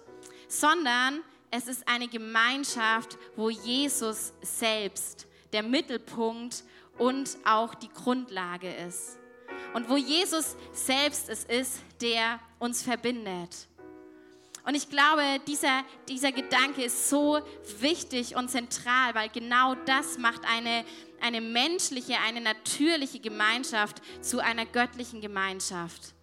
sondern 0.47 1.21
es 1.51 1.67
ist 1.67 1.87
eine 1.87 2.07
Gemeinschaft, 2.07 3.17
wo 3.35 3.49
Jesus 3.49 4.31
selbst 4.41 5.27
der 5.51 5.63
Mittelpunkt 5.63 6.63
und 7.01 7.35
auch 7.45 7.73
die 7.73 7.89
Grundlage 7.89 8.71
ist. 8.71 9.17
Und 9.73 9.89
wo 9.89 9.97
Jesus 9.97 10.55
selbst 10.71 11.29
es 11.29 11.45
ist, 11.45 11.79
der 11.99 12.39
uns 12.59 12.83
verbindet. 12.83 13.67
Und 14.63 14.75
ich 14.75 14.87
glaube, 14.87 15.23
dieser, 15.47 15.83
dieser 16.07 16.31
Gedanke 16.31 16.83
ist 16.83 17.09
so 17.09 17.39
wichtig 17.79 18.35
und 18.35 18.49
zentral, 18.49 19.15
weil 19.15 19.29
genau 19.29 19.73
das 19.85 20.19
macht 20.19 20.41
eine, 20.45 20.85
eine 21.19 21.41
menschliche, 21.41 22.19
eine 22.19 22.39
natürliche 22.39 23.19
Gemeinschaft 23.19 23.99
zu 24.21 24.39
einer 24.39 24.67
göttlichen 24.67 25.21
Gemeinschaft. 25.21 26.13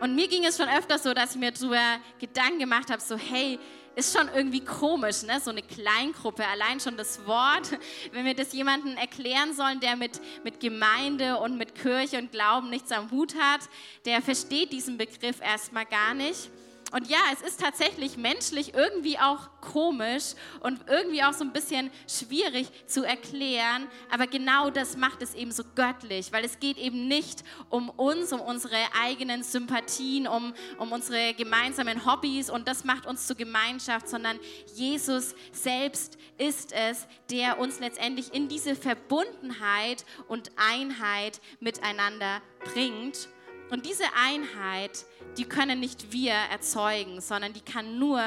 Und 0.00 0.14
mir 0.14 0.28
ging 0.28 0.44
es 0.44 0.56
schon 0.56 0.68
öfter 0.68 1.00
so, 1.00 1.12
dass 1.12 1.32
ich 1.32 1.40
mir 1.40 1.50
darüber 1.50 1.98
Gedanken 2.20 2.60
gemacht 2.60 2.88
habe, 2.88 3.02
so 3.02 3.16
hey, 3.16 3.58
ist 3.96 4.16
schon 4.16 4.28
irgendwie 4.34 4.60
komisch, 4.60 5.22
ne? 5.22 5.40
so 5.40 5.50
eine 5.50 5.62
Kleingruppe. 5.62 6.46
Allein 6.46 6.80
schon 6.80 6.96
das 6.96 7.26
Wort, 7.26 7.70
wenn 8.12 8.24
wir 8.24 8.34
das 8.34 8.52
jemandem 8.52 8.96
erklären 8.96 9.54
sollen, 9.54 9.80
der 9.80 9.96
mit, 9.96 10.20
mit 10.42 10.60
Gemeinde 10.60 11.38
und 11.38 11.56
mit 11.56 11.74
Kirche 11.74 12.18
und 12.18 12.32
Glauben 12.32 12.70
nichts 12.70 12.92
am 12.92 13.10
Hut 13.10 13.34
hat, 13.36 13.60
der 14.04 14.22
versteht 14.22 14.72
diesen 14.72 14.98
Begriff 14.98 15.40
erstmal 15.40 15.86
gar 15.86 16.14
nicht. 16.14 16.50
Und 16.94 17.08
ja, 17.08 17.18
es 17.32 17.42
ist 17.42 17.58
tatsächlich 17.58 18.16
menschlich 18.16 18.72
irgendwie 18.72 19.18
auch 19.18 19.48
komisch 19.60 20.34
und 20.60 20.78
irgendwie 20.86 21.24
auch 21.24 21.32
so 21.32 21.42
ein 21.42 21.52
bisschen 21.52 21.90
schwierig 22.06 22.68
zu 22.86 23.02
erklären, 23.02 23.88
aber 24.12 24.28
genau 24.28 24.70
das 24.70 24.96
macht 24.96 25.20
es 25.20 25.34
eben 25.34 25.50
so 25.50 25.64
göttlich, 25.74 26.30
weil 26.30 26.44
es 26.44 26.60
geht 26.60 26.78
eben 26.78 27.08
nicht 27.08 27.42
um 27.68 27.90
uns, 27.90 28.32
um 28.32 28.40
unsere 28.40 28.76
eigenen 29.02 29.42
Sympathien, 29.42 30.28
um, 30.28 30.54
um 30.78 30.92
unsere 30.92 31.34
gemeinsamen 31.34 32.06
Hobbys 32.06 32.48
und 32.48 32.68
das 32.68 32.84
macht 32.84 33.06
uns 33.06 33.26
zur 33.26 33.34
Gemeinschaft, 33.34 34.08
sondern 34.08 34.38
Jesus 34.76 35.34
selbst 35.50 36.16
ist 36.38 36.72
es, 36.72 37.08
der 37.28 37.58
uns 37.58 37.80
letztendlich 37.80 38.32
in 38.32 38.46
diese 38.46 38.76
Verbundenheit 38.76 40.04
und 40.28 40.52
Einheit 40.54 41.40
miteinander 41.58 42.40
bringt. 42.72 43.28
Und 43.70 43.86
diese 43.86 44.04
Einheit, 44.14 45.04
die 45.36 45.44
können 45.44 45.80
nicht 45.80 46.12
wir 46.12 46.32
erzeugen, 46.32 47.20
sondern 47.20 47.52
die 47.52 47.60
kann 47.60 47.98
nur 47.98 48.20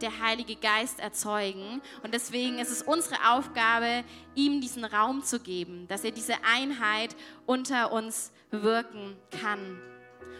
der 0.00 0.20
Heilige 0.20 0.56
Geist 0.56 1.00
erzeugen. 1.00 1.80
Und 2.02 2.14
deswegen 2.14 2.58
ist 2.58 2.70
es 2.70 2.82
unsere 2.82 3.16
Aufgabe, 3.30 4.04
ihm 4.34 4.60
diesen 4.60 4.84
Raum 4.84 5.22
zu 5.22 5.40
geben, 5.40 5.86
dass 5.88 6.04
er 6.04 6.10
diese 6.10 6.36
Einheit 6.44 7.16
unter 7.46 7.92
uns 7.92 8.32
wirken 8.50 9.16
kann. 9.40 9.80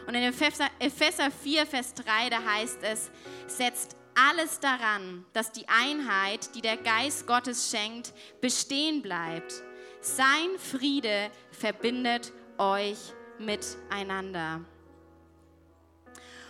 Und 0.06 0.14
in 0.14 0.22
Epheser 0.22 1.30
4, 1.30 1.66
Vers 1.66 1.94
3, 1.94 2.30
da 2.30 2.44
heißt 2.44 2.78
es, 2.82 3.10
setzt 3.46 3.96
alles 4.14 4.60
daran, 4.60 5.24
dass 5.32 5.52
die 5.52 5.66
Einheit, 5.68 6.54
die 6.54 6.60
der 6.60 6.76
Geist 6.76 7.26
Gottes 7.26 7.70
schenkt, 7.70 8.12
bestehen 8.40 9.02
bleibt. 9.02 9.52
Sein 10.00 10.58
Friede 10.58 11.30
verbindet 11.50 12.32
euch 12.58 12.98
miteinander. 13.38 14.60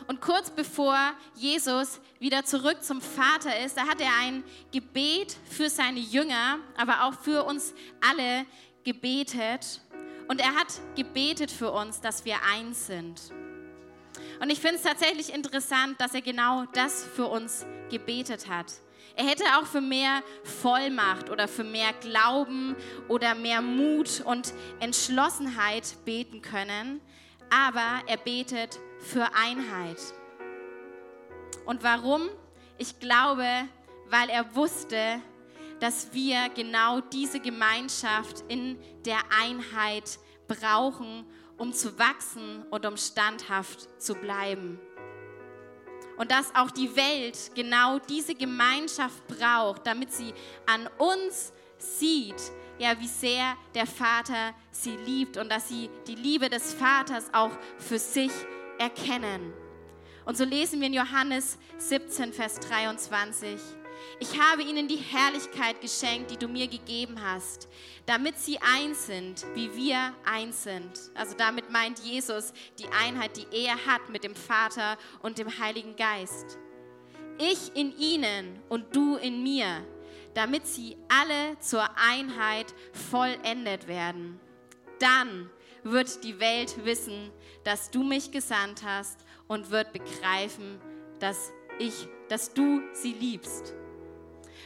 Und 0.06 0.20
kurz 0.20 0.50
bevor 0.50 0.96
Jesus 1.34 2.00
wieder 2.18 2.44
zurück 2.44 2.82
zum 2.82 3.00
Vater 3.00 3.58
ist, 3.64 3.76
da 3.76 3.86
hat 3.86 4.00
er 4.00 4.10
ein 4.20 4.44
Gebet 4.70 5.36
für 5.50 5.70
seine 5.70 6.00
Jünger, 6.00 6.58
aber 6.76 7.04
auch 7.04 7.14
für 7.14 7.44
uns 7.44 7.74
alle 8.00 8.44
gebetet. 8.84 9.80
Und 10.28 10.40
er 10.40 10.54
hat 10.54 10.80
gebetet 10.94 11.50
für 11.50 11.72
uns, 11.72 12.00
dass 12.00 12.24
wir 12.24 12.36
eins 12.54 12.86
sind. 12.86 13.20
Und 14.40 14.50
ich 14.50 14.60
finde 14.60 14.76
es 14.76 14.82
tatsächlich 14.82 15.32
interessant, 15.32 16.00
dass 16.00 16.14
er 16.14 16.22
genau 16.22 16.64
das 16.72 17.04
für 17.04 17.26
uns 17.26 17.66
gebetet 17.90 18.48
hat. 18.48 18.72
Er 19.16 19.26
hätte 19.26 19.44
auch 19.58 19.66
für 19.66 19.80
mehr 19.80 20.22
Vollmacht 20.42 21.30
oder 21.30 21.46
für 21.46 21.62
mehr 21.62 21.92
Glauben 22.00 22.74
oder 23.08 23.34
mehr 23.34 23.62
Mut 23.62 24.22
und 24.24 24.52
Entschlossenheit 24.80 25.96
beten 26.04 26.42
können, 26.42 27.00
aber 27.48 28.02
er 28.06 28.16
betet 28.16 28.80
für 29.04 29.34
Einheit. 29.34 29.98
Und 31.66 31.82
warum? 31.82 32.22
Ich 32.78 32.98
glaube, 32.98 33.46
weil 34.06 34.28
er 34.28 34.54
wusste, 34.54 35.20
dass 35.80 36.12
wir 36.12 36.48
genau 36.54 37.00
diese 37.00 37.40
Gemeinschaft 37.40 38.44
in 38.48 38.78
der 39.04 39.20
Einheit 39.40 40.18
brauchen, 40.48 41.26
um 41.56 41.72
zu 41.72 41.98
wachsen 41.98 42.64
und 42.70 42.84
um 42.86 42.96
standhaft 42.96 44.00
zu 44.00 44.14
bleiben. 44.14 44.80
Und 46.16 46.30
dass 46.30 46.54
auch 46.54 46.70
die 46.70 46.94
Welt 46.96 47.50
genau 47.54 47.98
diese 47.98 48.34
Gemeinschaft 48.34 49.26
braucht, 49.26 49.86
damit 49.86 50.12
sie 50.12 50.32
an 50.66 50.88
uns 50.98 51.52
sieht, 51.78 52.40
ja, 52.78 52.98
wie 52.98 53.08
sehr 53.08 53.56
der 53.74 53.86
Vater 53.86 54.54
sie 54.70 54.96
liebt 54.96 55.36
und 55.36 55.50
dass 55.50 55.68
sie 55.68 55.90
die 56.06 56.14
Liebe 56.14 56.48
des 56.48 56.74
Vaters 56.74 57.32
auch 57.32 57.52
für 57.78 57.98
sich 57.98 58.32
erkennen. 58.78 59.52
Und 60.24 60.36
so 60.36 60.44
lesen 60.44 60.80
wir 60.80 60.86
in 60.86 60.94
Johannes 60.94 61.58
17, 61.78 62.32
Vers 62.32 62.60
23. 62.60 63.60
Ich 64.20 64.38
habe 64.40 64.62
ihnen 64.62 64.88
die 64.88 64.96
Herrlichkeit 64.96 65.80
geschenkt, 65.80 66.30
die 66.30 66.36
du 66.36 66.48
mir 66.48 66.68
gegeben 66.68 67.20
hast, 67.22 67.68
damit 68.06 68.38
sie 68.38 68.58
eins 68.58 69.06
sind, 69.06 69.44
wie 69.54 69.74
wir 69.74 70.14
eins 70.24 70.62
sind. 70.62 70.90
Also 71.14 71.34
damit 71.36 71.70
meint 71.70 71.98
Jesus 72.00 72.52
die 72.78 72.88
Einheit, 72.88 73.36
die 73.36 73.64
er 73.64 73.86
hat 73.86 74.08
mit 74.10 74.24
dem 74.24 74.34
Vater 74.34 74.98
und 75.22 75.38
dem 75.38 75.58
Heiligen 75.58 75.96
Geist. 75.96 76.58
Ich 77.38 77.74
in 77.74 77.96
ihnen 77.98 78.60
und 78.68 78.94
du 78.94 79.16
in 79.16 79.42
mir, 79.42 79.84
damit 80.34 80.66
sie 80.66 80.96
alle 81.08 81.58
zur 81.60 81.88
Einheit 81.96 82.74
vollendet 83.10 83.88
werden. 83.88 84.38
Dann 85.00 85.50
wird 85.82 86.22
die 86.24 86.38
Welt 86.40 86.84
wissen, 86.84 87.30
dass 87.64 87.90
du 87.90 88.02
mich 88.02 88.30
gesandt 88.30 88.82
hast 88.84 89.18
und 89.48 89.70
wird 89.70 89.92
begreifen, 89.92 90.80
dass 91.18 91.50
ich, 91.78 92.08
dass 92.28 92.52
du 92.52 92.82
sie 92.92 93.12
liebst. 93.12 93.74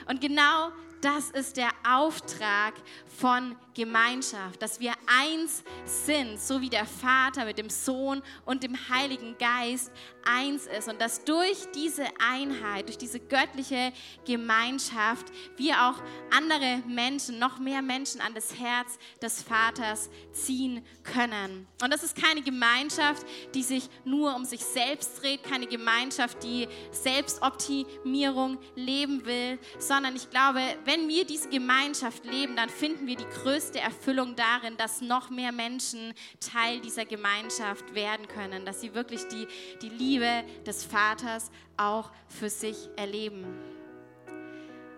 Und 0.09 0.21
genau 0.21 0.71
das 1.01 1.31
ist 1.31 1.57
der 1.57 1.71
Auftrag 1.89 2.75
von 3.07 3.57
Gemeinschaft, 3.79 4.61
dass 4.61 4.81
wir 4.81 4.93
eins 5.07 5.63
sind, 5.85 6.41
so 6.41 6.61
wie 6.61 6.69
der 6.69 6.85
Vater 6.85 7.45
mit 7.45 7.59
dem 7.59 7.71
Sohn 7.71 8.23
und 8.45 8.65
dem 8.65 8.77
Heiligen 8.89 9.39
Geist 9.39 9.93
eins 10.25 10.67
ist 10.67 10.89
und 10.89 11.01
dass 11.01 11.25
durch 11.25 11.71
diese 11.75 12.05
Einheit, 12.19 12.89
durch 12.89 12.99
diese 12.99 13.21
göttliche 13.21 13.93
Gemeinschaft 14.27 15.27
wir 15.57 15.89
auch 15.89 16.03
andere 16.37 16.83
Menschen, 16.89 17.39
noch 17.39 17.61
mehr 17.61 17.81
Menschen 17.81 18.21
an 18.21 18.35
das 18.35 18.59
Herz 18.59 18.99
des 19.23 19.43
Vaters 19.43 20.11
ziehen 20.33 20.85
können. 21.05 21.69
Und 21.81 21.93
das 21.95 22.03
ist 22.03 22.17
keine 22.17 22.43
Gemeinschaft, 22.43 23.25
die 23.55 23.63
sich 23.63 23.89
nur 24.05 24.35
um 24.35 24.45
sich 24.45 24.65
selbst 24.65 25.23
dreht, 25.23 25.45
keine 25.45 25.67
Gemeinschaft, 25.67 26.43
die 26.43 26.67
Selbstoptimierung 26.91 28.59
leben 28.75 29.25
will, 29.25 29.59
sondern 29.79 30.17
ich 30.17 30.29
glaube, 30.31 30.61
wenn 30.85 31.09
wir 31.09 31.25
diese 31.25 31.49
Gemeinschaft 31.49 32.25
leben, 32.25 32.57
dann 32.57 32.69
finden 32.69 33.07
wir 33.07 33.17
die 33.17 33.29
größte 33.43 33.68
Erfüllung 33.77 34.35
darin, 34.37 34.77
dass 34.77 35.01
noch 35.01 35.31
mehr 35.31 35.53
Menschen 35.53 36.15
Teil 36.41 36.81
dieser 36.81 37.05
Gemeinschaft 37.05 37.95
werden 37.95 38.27
können, 38.29 38.65
dass 38.65 38.81
sie 38.81 38.95
wirklich 38.95 39.27
die, 39.29 39.47
die 39.83 39.89
Liebe 39.89 40.45
des 40.67 40.85
Vaters 40.85 41.51
auch 41.77 42.11
für 42.29 42.51
sich 42.51 42.89
erleben. 42.97 43.47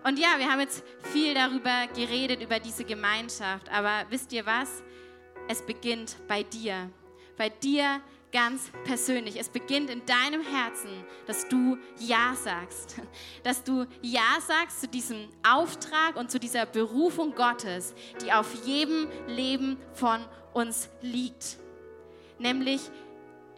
Und 0.03 0.17
ja, 0.17 0.39
wir 0.39 0.49
haben 0.49 0.61
jetzt 0.61 0.83
viel 1.13 1.33
darüber 1.33 1.87
geredet, 1.93 2.41
über 2.41 2.59
diese 2.59 2.83
Gemeinschaft, 2.83 3.69
aber 3.69 4.05
wisst 4.09 4.33
ihr 4.33 4.45
was? 4.45 4.81
Es 5.47 5.63
beginnt 5.63 6.15
bei 6.27 6.43
dir. 6.43 6.89
Bei 7.37 7.49
dir 7.49 8.01
ganz 8.31 8.71
persönlich. 8.83 9.39
Es 9.39 9.49
beginnt 9.49 9.89
in 9.89 10.05
deinem 10.05 10.41
Herzen, 10.41 10.89
dass 11.27 11.47
du 11.47 11.77
Ja 11.99 12.35
sagst. 12.35 12.95
Dass 13.43 13.63
du 13.63 13.85
Ja 14.01 14.39
sagst 14.45 14.81
zu 14.81 14.87
diesem 14.87 15.27
Auftrag 15.47 16.15
und 16.15 16.31
zu 16.31 16.39
dieser 16.39 16.65
Berufung 16.65 17.35
Gottes, 17.35 17.93
die 18.23 18.31
auf 18.31 18.65
jedem 18.65 19.07
Leben 19.27 19.77
von 19.93 20.19
uns 20.53 20.89
liegt. 21.01 21.57
Nämlich 22.39 22.81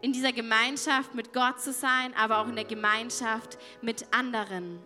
in 0.02 0.12
dieser 0.12 0.34
Gemeinschaft 0.34 1.16
mit 1.16 1.34
Gott 1.34 1.62
zu 1.62 1.72
sein, 1.72 2.14
aber 2.16 2.40
auch 2.40 2.48
in 2.48 2.56
der 2.56 2.66
Gemeinschaft 2.66 3.58
mit 3.82 4.06
anderen. 4.12 4.80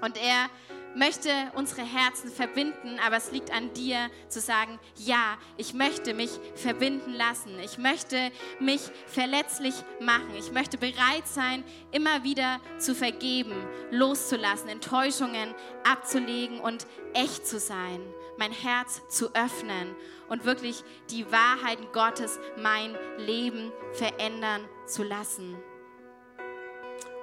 Und 0.00 0.16
er 0.16 0.50
möchte 0.94 1.30
unsere 1.54 1.82
Herzen 1.82 2.30
verbinden, 2.30 2.98
aber 3.04 3.16
es 3.16 3.32
liegt 3.32 3.50
an 3.50 3.72
dir 3.74 4.10
zu 4.28 4.40
sagen, 4.40 4.78
ja, 4.96 5.38
ich 5.56 5.74
möchte 5.74 6.14
mich 6.14 6.30
verbinden 6.54 7.12
lassen. 7.12 7.58
Ich 7.64 7.78
möchte 7.78 8.30
mich 8.60 8.82
verletzlich 9.06 9.74
machen. 10.00 10.34
Ich 10.38 10.52
möchte 10.52 10.78
bereit 10.78 11.26
sein, 11.26 11.64
immer 11.92 12.24
wieder 12.24 12.60
zu 12.78 12.94
vergeben, 12.94 13.54
loszulassen, 13.90 14.68
Enttäuschungen 14.68 15.54
abzulegen 15.84 16.60
und 16.60 16.86
echt 17.14 17.46
zu 17.46 17.58
sein, 17.58 18.00
mein 18.38 18.52
Herz 18.52 19.02
zu 19.08 19.34
öffnen 19.34 19.94
und 20.28 20.44
wirklich 20.44 20.82
die 21.10 21.30
Wahrheiten 21.30 21.86
Gottes 21.92 22.38
mein 22.56 22.96
Leben 23.18 23.72
verändern 23.92 24.68
zu 24.86 25.02
lassen. 25.02 25.56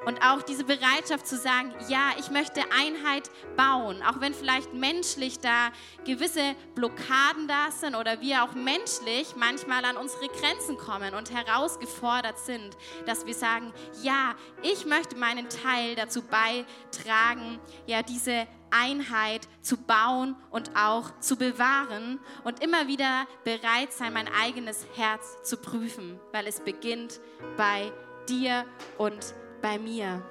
Und 0.05 0.21
auch 0.23 0.41
diese 0.41 0.63
Bereitschaft 0.63 1.27
zu 1.27 1.37
sagen, 1.37 1.73
ja, 1.89 2.11
ich 2.17 2.29
möchte 2.29 2.61
Einheit 2.71 3.29
bauen, 3.57 4.01
auch 4.03 4.21
wenn 4.21 4.33
vielleicht 4.33 4.73
menschlich 4.73 5.39
da 5.39 5.71
gewisse 6.05 6.55
Blockaden 6.75 7.47
da 7.47 7.71
sind 7.71 7.95
oder 7.95 8.21
wir 8.21 8.43
auch 8.43 8.53
menschlich 8.53 9.35
manchmal 9.35 9.83
an 9.83 9.97
unsere 9.97 10.27
Grenzen 10.29 10.77
kommen 10.77 11.13
und 11.13 11.31
herausgefordert 11.31 12.39
sind, 12.39 12.77
dass 13.05 13.25
wir 13.25 13.33
sagen, 13.33 13.73
ja, 14.01 14.35
ich 14.61 14.85
möchte 14.85 15.17
meinen 15.17 15.49
Teil 15.49 15.95
dazu 15.95 16.21
beitragen, 16.21 17.59
ja, 17.85 18.01
diese 18.01 18.47
Einheit 18.71 19.47
zu 19.61 19.77
bauen 19.77 20.35
und 20.51 20.75
auch 20.75 21.19
zu 21.19 21.35
bewahren 21.35 22.19
und 22.43 22.63
immer 22.63 22.87
wieder 22.87 23.25
bereit 23.43 23.91
sein, 23.91 24.13
mein 24.13 24.29
eigenes 24.41 24.85
Herz 24.95 25.43
zu 25.43 25.57
prüfen, 25.57 26.19
weil 26.31 26.47
es 26.47 26.59
beginnt 26.61 27.19
bei 27.57 27.91
dir 28.27 28.65
und 28.97 29.33
bei 29.61 29.77
mir. 29.79 30.23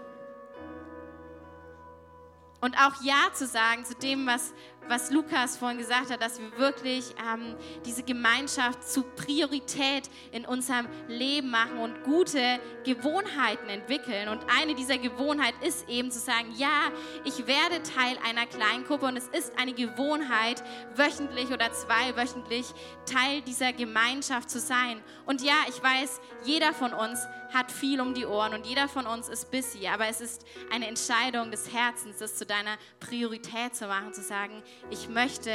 Und 2.61 2.77
auch 2.77 3.03
Ja 3.03 3.33
zu 3.33 3.47
sagen 3.47 3.85
zu 3.85 3.95
dem, 3.95 4.27
was, 4.27 4.53
was 4.89 5.11
Lukas 5.11 5.57
vorhin 5.57 5.79
gesagt 5.79 6.11
hat, 6.11 6.23
dass 6.23 6.39
wir 6.41 6.57
wirklich 6.59 7.15
ähm, 7.33 7.55
diese 7.85 8.03
Gemeinschaft 8.03 8.89
zu 8.89 9.03
Priorität 9.03 10.09
in 10.33 10.45
unserem 10.45 10.87
Leben 11.09 11.51
machen 11.51 11.79
und 11.79 12.03
gute 12.05 12.61
Gewohnheiten 12.85 13.69
entwickeln. 13.69 14.29
Und 14.29 14.41
eine 14.59 14.75
dieser 14.75 14.99
Gewohnheiten 14.99 15.63
ist 15.63 15.89
eben 15.89 16.11
zu 16.11 16.19
sagen, 16.19 16.53
ja, 16.57 16.91
ich 17.25 17.47
werde 17.47 17.83
Teil 17.83 18.19
einer 18.27 18.47
Kleingruppe 18.47 19.07
und 19.07 19.17
es 19.17 19.29
ist 19.29 19.53
eine 19.59 19.73
Gewohnheit, 19.73 20.63
wöchentlich 20.95 21.51
oder 21.51 21.73
zweiwöchentlich 21.73 22.67
Teil 23.07 23.43
dieser 23.43 23.73
Gemeinschaft 23.73 24.51
zu 24.51 24.59
sein. 24.59 25.03
Und 25.27 25.43
ja, 25.43 25.55
ich 25.69 25.83
weiß, 25.83 26.21
jeder 26.45 26.73
von 26.73 26.93
uns 26.93 27.21
hat 27.53 27.71
viel 27.73 28.01
um 28.01 28.15
die 28.15 28.27
Ohren 28.27 28.55
und 28.55 28.67
jeder 28.67 28.89
von 28.89 29.07
uns 29.07 29.29
ist 29.29 29.51
busy, 29.51 29.87
aber 29.89 30.07
es 30.09 30.21
ist 30.21 30.45
eine 30.71 30.87
Entscheidung 30.87 31.51
des 31.51 31.73
Herzens, 31.73 32.19
das 32.19 32.37
zu 32.37 32.45
deiner 32.45 32.77
Priorität 33.01 33.75
zu 33.75 33.87
machen, 33.87 34.13
zu 34.13 34.23
sagen, 34.23 34.63
ich 34.91 35.09
möchte 35.09 35.53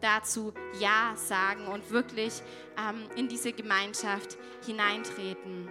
dazu 0.00 0.52
Ja 0.78 1.14
sagen 1.16 1.66
und 1.66 1.90
wirklich 1.90 2.42
ähm, 2.78 3.08
in 3.16 3.28
diese 3.28 3.52
Gemeinschaft 3.52 4.36
hineintreten. 4.64 5.68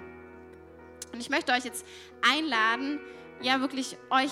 Und 1.13 1.19
ich 1.19 1.29
möchte 1.29 1.53
euch 1.53 1.63
jetzt 1.63 1.85
einladen, 2.21 2.99
ja 3.41 3.61
wirklich 3.61 3.97
euch 4.09 4.31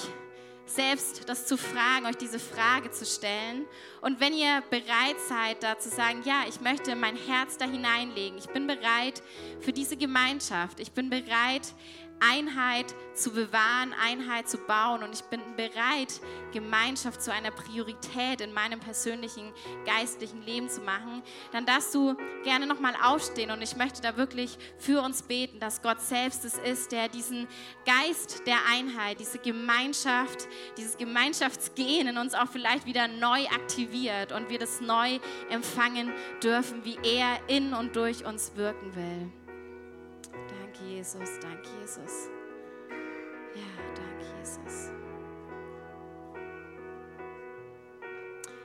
selbst 0.66 1.28
das 1.28 1.46
zu 1.46 1.58
fragen, 1.58 2.06
euch 2.06 2.16
diese 2.16 2.40
Frage 2.40 2.92
zu 2.92 3.06
stellen. 3.06 3.66
Und 4.02 4.20
wenn 4.20 4.34
ihr 4.34 4.64
bereit 4.70 5.20
seid, 5.28 5.62
da 5.62 5.78
zu 5.78 5.90
sagen, 5.90 6.22
ja, 6.26 6.44
ich 6.48 6.62
möchte 6.62 6.96
mein 6.96 7.16
Herz 7.16 7.58
da 7.58 7.66
hineinlegen, 7.66 8.38
ich 8.38 8.48
bin 8.48 8.68
bereit 8.68 9.22
für 9.60 9.74
diese 9.74 9.98
Gemeinschaft, 9.98 10.80
ich 10.80 10.92
bin 10.92 11.10
bereit, 11.10 11.74
Einheit 12.32 12.94
zu 13.14 13.32
bewahren, 13.32 13.94
Einheit 14.02 14.50
zu 14.50 14.58
bauen. 14.58 15.04
Und 15.04 15.14
ich 15.14 15.24
bin 15.24 15.40
bereit, 15.56 16.22
Gemeinschaft 16.52 17.22
zu 17.22 17.32
einer 17.32 17.52
Priorität 17.52 18.42
in 18.42 18.54
meinem 18.54 18.80
persönlichen 18.80 19.52
geistlichen 19.86 20.42
Leben 20.44 20.70
zu 20.70 20.82
machen. 20.82 21.22
Dann 21.52 21.66
darfst 21.66 21.94
du 21.94 22.16
gerne 22.44 22.66
nochmal 22.66 22.94
aufstehen. 23.04 23.52
Und 23.52 23.62
ich 23.62 23.76
möchte 23.76 24.02
da 24.02 24.18
wirklich 24.18 24.58
für 24.78 25.02
uns 25.02 25.24
beten, 25.24 25.60
dass 25.60 25.82
Gott 25.82 26.02
selbst 26.02 26.46
es 26.46 26.58
ist, 26.58 26.92
der 26.92 27.10
diesen 27.10 27.48
Geist 27.86 28.46
der 28.48 28.58
Einheit, 28.72 29.20
diese 29.20 29.40
Gemeinschaft, 29.40 30.48
dieses 30.78 30.98
Gemeinschaftsgehen 30.98 32.08
in 32.08 32.18
uns 32.18 32.34
auch 32.34 32.48
vielleicht 32.48 32.86
wieder 32.86 33.08
neu 33.08 33.46
aktiviert 33.48 34.32
und 34.32 34.50
wir 34.50 34.60
das 34.60 34.82
neu 34.82 35.20
empfangen 35.50 36.12
dürfen, 36.42 36.84
wie 36.86 36.98
er 37.04 37.38
in 37.48 37.74
und 37.74 37.96
durch 37.96 38.26
uns 38.26 38.56
wirken 38.56 38.96
will. 38.96 39.43
Jesus. 40.96 41.40
Danke, 41.42 41.70
Jesus. 41.82 42.30
Ja, 43.56 43.84
danke, 43.96 44.26
Jesus. 44.40 44.92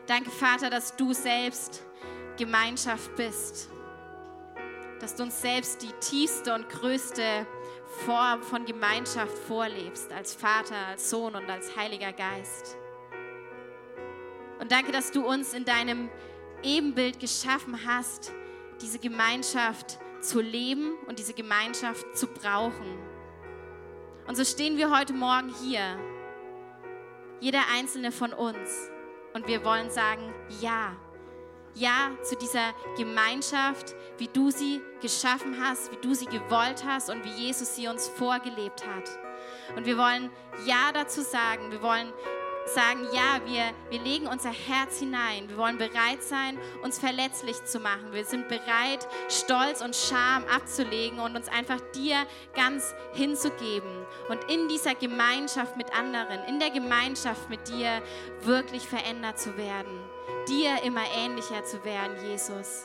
Danke, 0.06 0.30
Vater, 0.30 0.70
dass 0.70 0.94
du 0.96 1.12
selbst 1.12 1.82
Gemeinschaft 2.36 3.14
bist. 3.16 3.70
Dass 5.00 5.14
du 5.14 5.22
uns 5.22 5.40
selbst 5.40 5.82
die 5.82 5.92
tiefste 6.00 6.54
und 6.54 6.68
größte 6.68 7.46
Form 8.04 8.42
von 8.42 8.66
Gemeinschaft 8.66 9.36
vorlebst, 9.46 10.12
als 10.12 10.34
Vater, 10.34 10.76
als 10.88 11.08
Sohn 11.08 11.34
und 11.34 11.48
als 11.48 11.76
Heiliger 11.76 12.12
Geist. 12.12 12.76
Und 14.60 14.70
danke, 14.70 14.92
dass 14.92 15.12
du 15.12 15.26
uns 15.26 15.54
in 15.54 15.64
deinem 15.64 16.10
Ebenbild 16.62 17.20
geschaffen 17.20 17.86
hast, 17.86 18.32
diese 18.82 18.98
Gemeinschaft 18.98 19.92
zu 19.92 20.07
zu 20.20 20.40
leben 20.40 20.94
und 21.06 21.18
diese 21.18 21.34
Gemeinschaft 21.34 22.16
zu 22.16 22.26
brauchen. 22.26 22.98
Und 24.26 24.36
so 24.36 24.44
stehen 24.44 24.76
wir 24.76 24.90
heute 24.96 25.12
Morgen 25.12 25.52
hier, 25.62 25.98
jeder 27.40 27.62
einzelne 27.72 28.12
von 28.12 28.32
uns, 28.32 28.90
und 29.34 29.46
wir 29.46 29.64
wollen 29.64 29.90
sagen, 29.90 30.34
ja, 30.60 30.96
ja 31.74 32.10
zu 32.22 32.36
dieser 32.36 32.74
Gemeinschaft, 32.96 33.94
wie 34.16 34.28
du 34.28 34.50
sie 34.50 34.80
geschaffen 35.00 35.56
hast, 35.62 35.92
wie 35.92 35.96
du 35.96 36.14
sie 36.14 36.26
gewollt 36.26 36.84
hast 36.84 37.10
und 37.10 37.24
wie 37.24 37.30
Jesus 37.30 37.76
sie 37.76 37.88
uns 37.88 38.08
vorgelebt 38.08 38.86
hat. 38.86 39.08
Und 39.76 39.86
wir 39.86 39.96
wollen 39.98 40.30
Ja 40.64 40.90
dazu 40.92 41.20
sagen. 41.20 41.70
Wir 41.70 41.82
wollen 41.82 42.12
sagen, 42.68 43.06
ja, 43.12 43.40
wir, 43.44 43.72
wir 43.90 44.00
legen 44.00 44.26
unser 44.26 44.50
Herz 44.50 44.98
hinein. 44.98 45.48
Wir 45.48 45.56
wollen 45.56 45.78
bereit 45.78 46.22
sein, 46.22 46.58
uns 46.82 46.98
verletzlich 46.98 47.64
zu 47.64 47.80
machen. 47.80 48.12
Wir 48.12 48.24
sind 48.24 48.48
bereit, 48.48 49.06
Stolz 49.28 49.80
und 49.80 49.96
Scham 49.96 50.44
abzulegen 50.44 51.18
und 51.18 51.36
uns 51.36 51.48
einfach 51.48 51.80
dir 51.94 52.26
ganz 52.54 52.94
hinzugeben. 53.14 54.06
Und 54.28 54.44
in 54.50 54.68
dieser 54.68 54.94
Gemeinschaft 54.94 55.76
mit 55.76 55.92
anderen, 55.96 56.44
in 56.48 56.58
der 56.58 56.70
Gemeinschaft 56.70 57.48
mit 57.48 57.68
dir 57.68 58.02
wirklich 58.42 58.82
verändert 58.82 59.38
zu 59.38 59.56
werden. 59.56 60.00
Dir 60.48 60.82
immer 60.84 61.04
ähnlicher 61.16 61.64
zu 61.64 61.84
werden, 61.84 62.16
Jesus. 62.28 62.84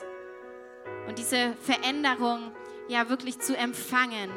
Und 1.08 1.18
diese 1.18 1.54
Veränderung 1.62 2.52
ja 2.88 3.08
wirklich 3.08 3.38
zu 3.38 3.56
empfangen 3.56 4.30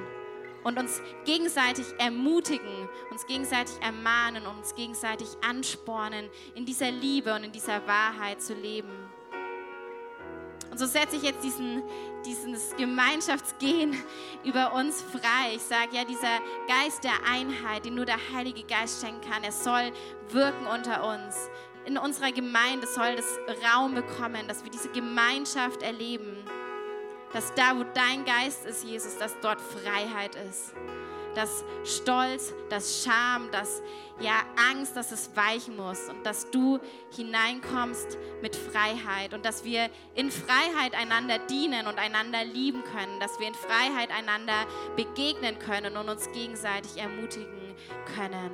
und 0.68 0.78
uns 0.78 1.02
gegenseitig 1.24 1.86
ermutigen, 1.98 2.90
uns 3.10 3.26
gegenseitig 3.26 3.76
ermahnen 3.82 4.46
und 4.46 4.58
uns 4.58 4.76
gegenseitig 4.76 5.30
anspornen, 5.42 6.30
in 6.56 6.66
dieser 6.66 6.92
Liebe 6.92 7.34
und 7.34 7.46
in 7.46 7.54
dieser 7.54 7.88
Wahrheit 7.88 8.42
zu 8.42 8.54
leben. 8.54 8.92
Und 10.70 10.78
so 10.78 10.86
setze 10.86 11.16
ich 11.16 11.24
jetzt 11.24 11.42
diesen, 11.42 11.82
dieses 12.26 12.76
Gemeinschaftsgehen 12.76 13.96
über 14.44 14.74
uns 14.74 15.02
frei. 15.02 15.56
Ich 15.56 15.62
sage 15.62 15.96
ja, 15.96 16.04
dieser 16.04 16.40
Geist 16.68 17.02
der 17.06 17.16
Einheit, 17.32 17.86
den 17.86 17.96
nur 17.96 18.06
der 18.06 18.20
Heilige 18.34 18.64
Geist 18.64 19.02
schenken 19.02 19.22
kann, 19.22 19.46
er 19.46 19.54
soll 19.54 19.94
wirken 20.32 20.68
unter 20.68 21.08
uns. 21.08 21.50
In 21.86 21.98
unserer 21.98 22.34
Gemeinde 22.34 22.86
soll 22.88 23.16
das 23.16 23.40
Raum 23.64 23.96
bekommen, 23.96 24.50
dass 24.50 24.66
wir 24.66 24.70
diese 24.72 24.90
Gemeinschaft 24.90 25.82
erleben 25.82 26.44
dass 27.34 27.54
da, 27.54 27.78
wo 27.78 27.84
dein 27.94 28.26
Geist 28.26 28.66
ist, 28.66 28.84
Jesus, 28.84 29.18
dass 29.18 29.36
dort 29.42 29.60
Freiheit 29.62 30.36
ist. 30.36 30.74
Dass 31.36 31.64
Stolz, 31.84 32.54
dass 32.70 33.04
Scham, 33.04 33.52
dass 33.52 33.84
ja 34.20 34.42
Angst, 34.72 34.96
dass 34.96 35.12
es 35.12 35.36
weichen 35.36 35.76
muss 35.76 36.10
und 36.10 36.26
dass 36.26 36.50
du 36.50 36.80
hineinkommst 37.16 38.18
mit 38.42 38.56
Freiheit 38.56 39.36
und 39.36 39.46
dass 39.46 39.64
wir 39.64 39.90
in 40.16 40.32
Freiheit 40.32 40.96
einander 40.96 41.38
dienen 41.38 41.86
und 41.86 42.00
einander 42.00 42.44
lieben 42.44 42.84
können, 42.86 43.20
dass 43.20 43.40
wir 43.40 43.48
in 43.48 43.54
Freiheit 43.54 44.10
einander 44.10 44.66
begegnen 44.96 45.60
können 45.60 45.96
und 45.96 46.10
uns 46.10 46.32
gegenseitig 46.32 46.98
ermutigen 46.98 47.76
können. 48.16 48.50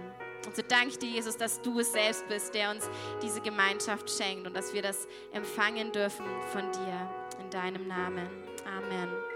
Und 0.46 0.56
so 0.56 0.62
danke 0.68 0.90
ich 0.90 1.00
dir, 1.00 1.10
Jesus, 1.10 1.38
dass 1.38 1.62
du 1.62 1.80
es 1.80 1.94
selbst 1.94 2.28
bist, 2.28 2.54
der 2.54 2.72
uns 2.72 2.90
diese 3.22 3.40
Gemeinschaft 3.40 4.10
schenkt 4.10 4.46
und 4.46 4.54
dass 4.54 4.74
wir 4.74 4.82
das 4.82 5.08
empfangen 5.32 5.94
dürfen 5.94 6.26
von 6.52 6.70
dir 6.72 7.10
in 7.40 7.50
deinem 7.50 7.88
Namen. 7.88 8.43
Amen. 8.66 9.33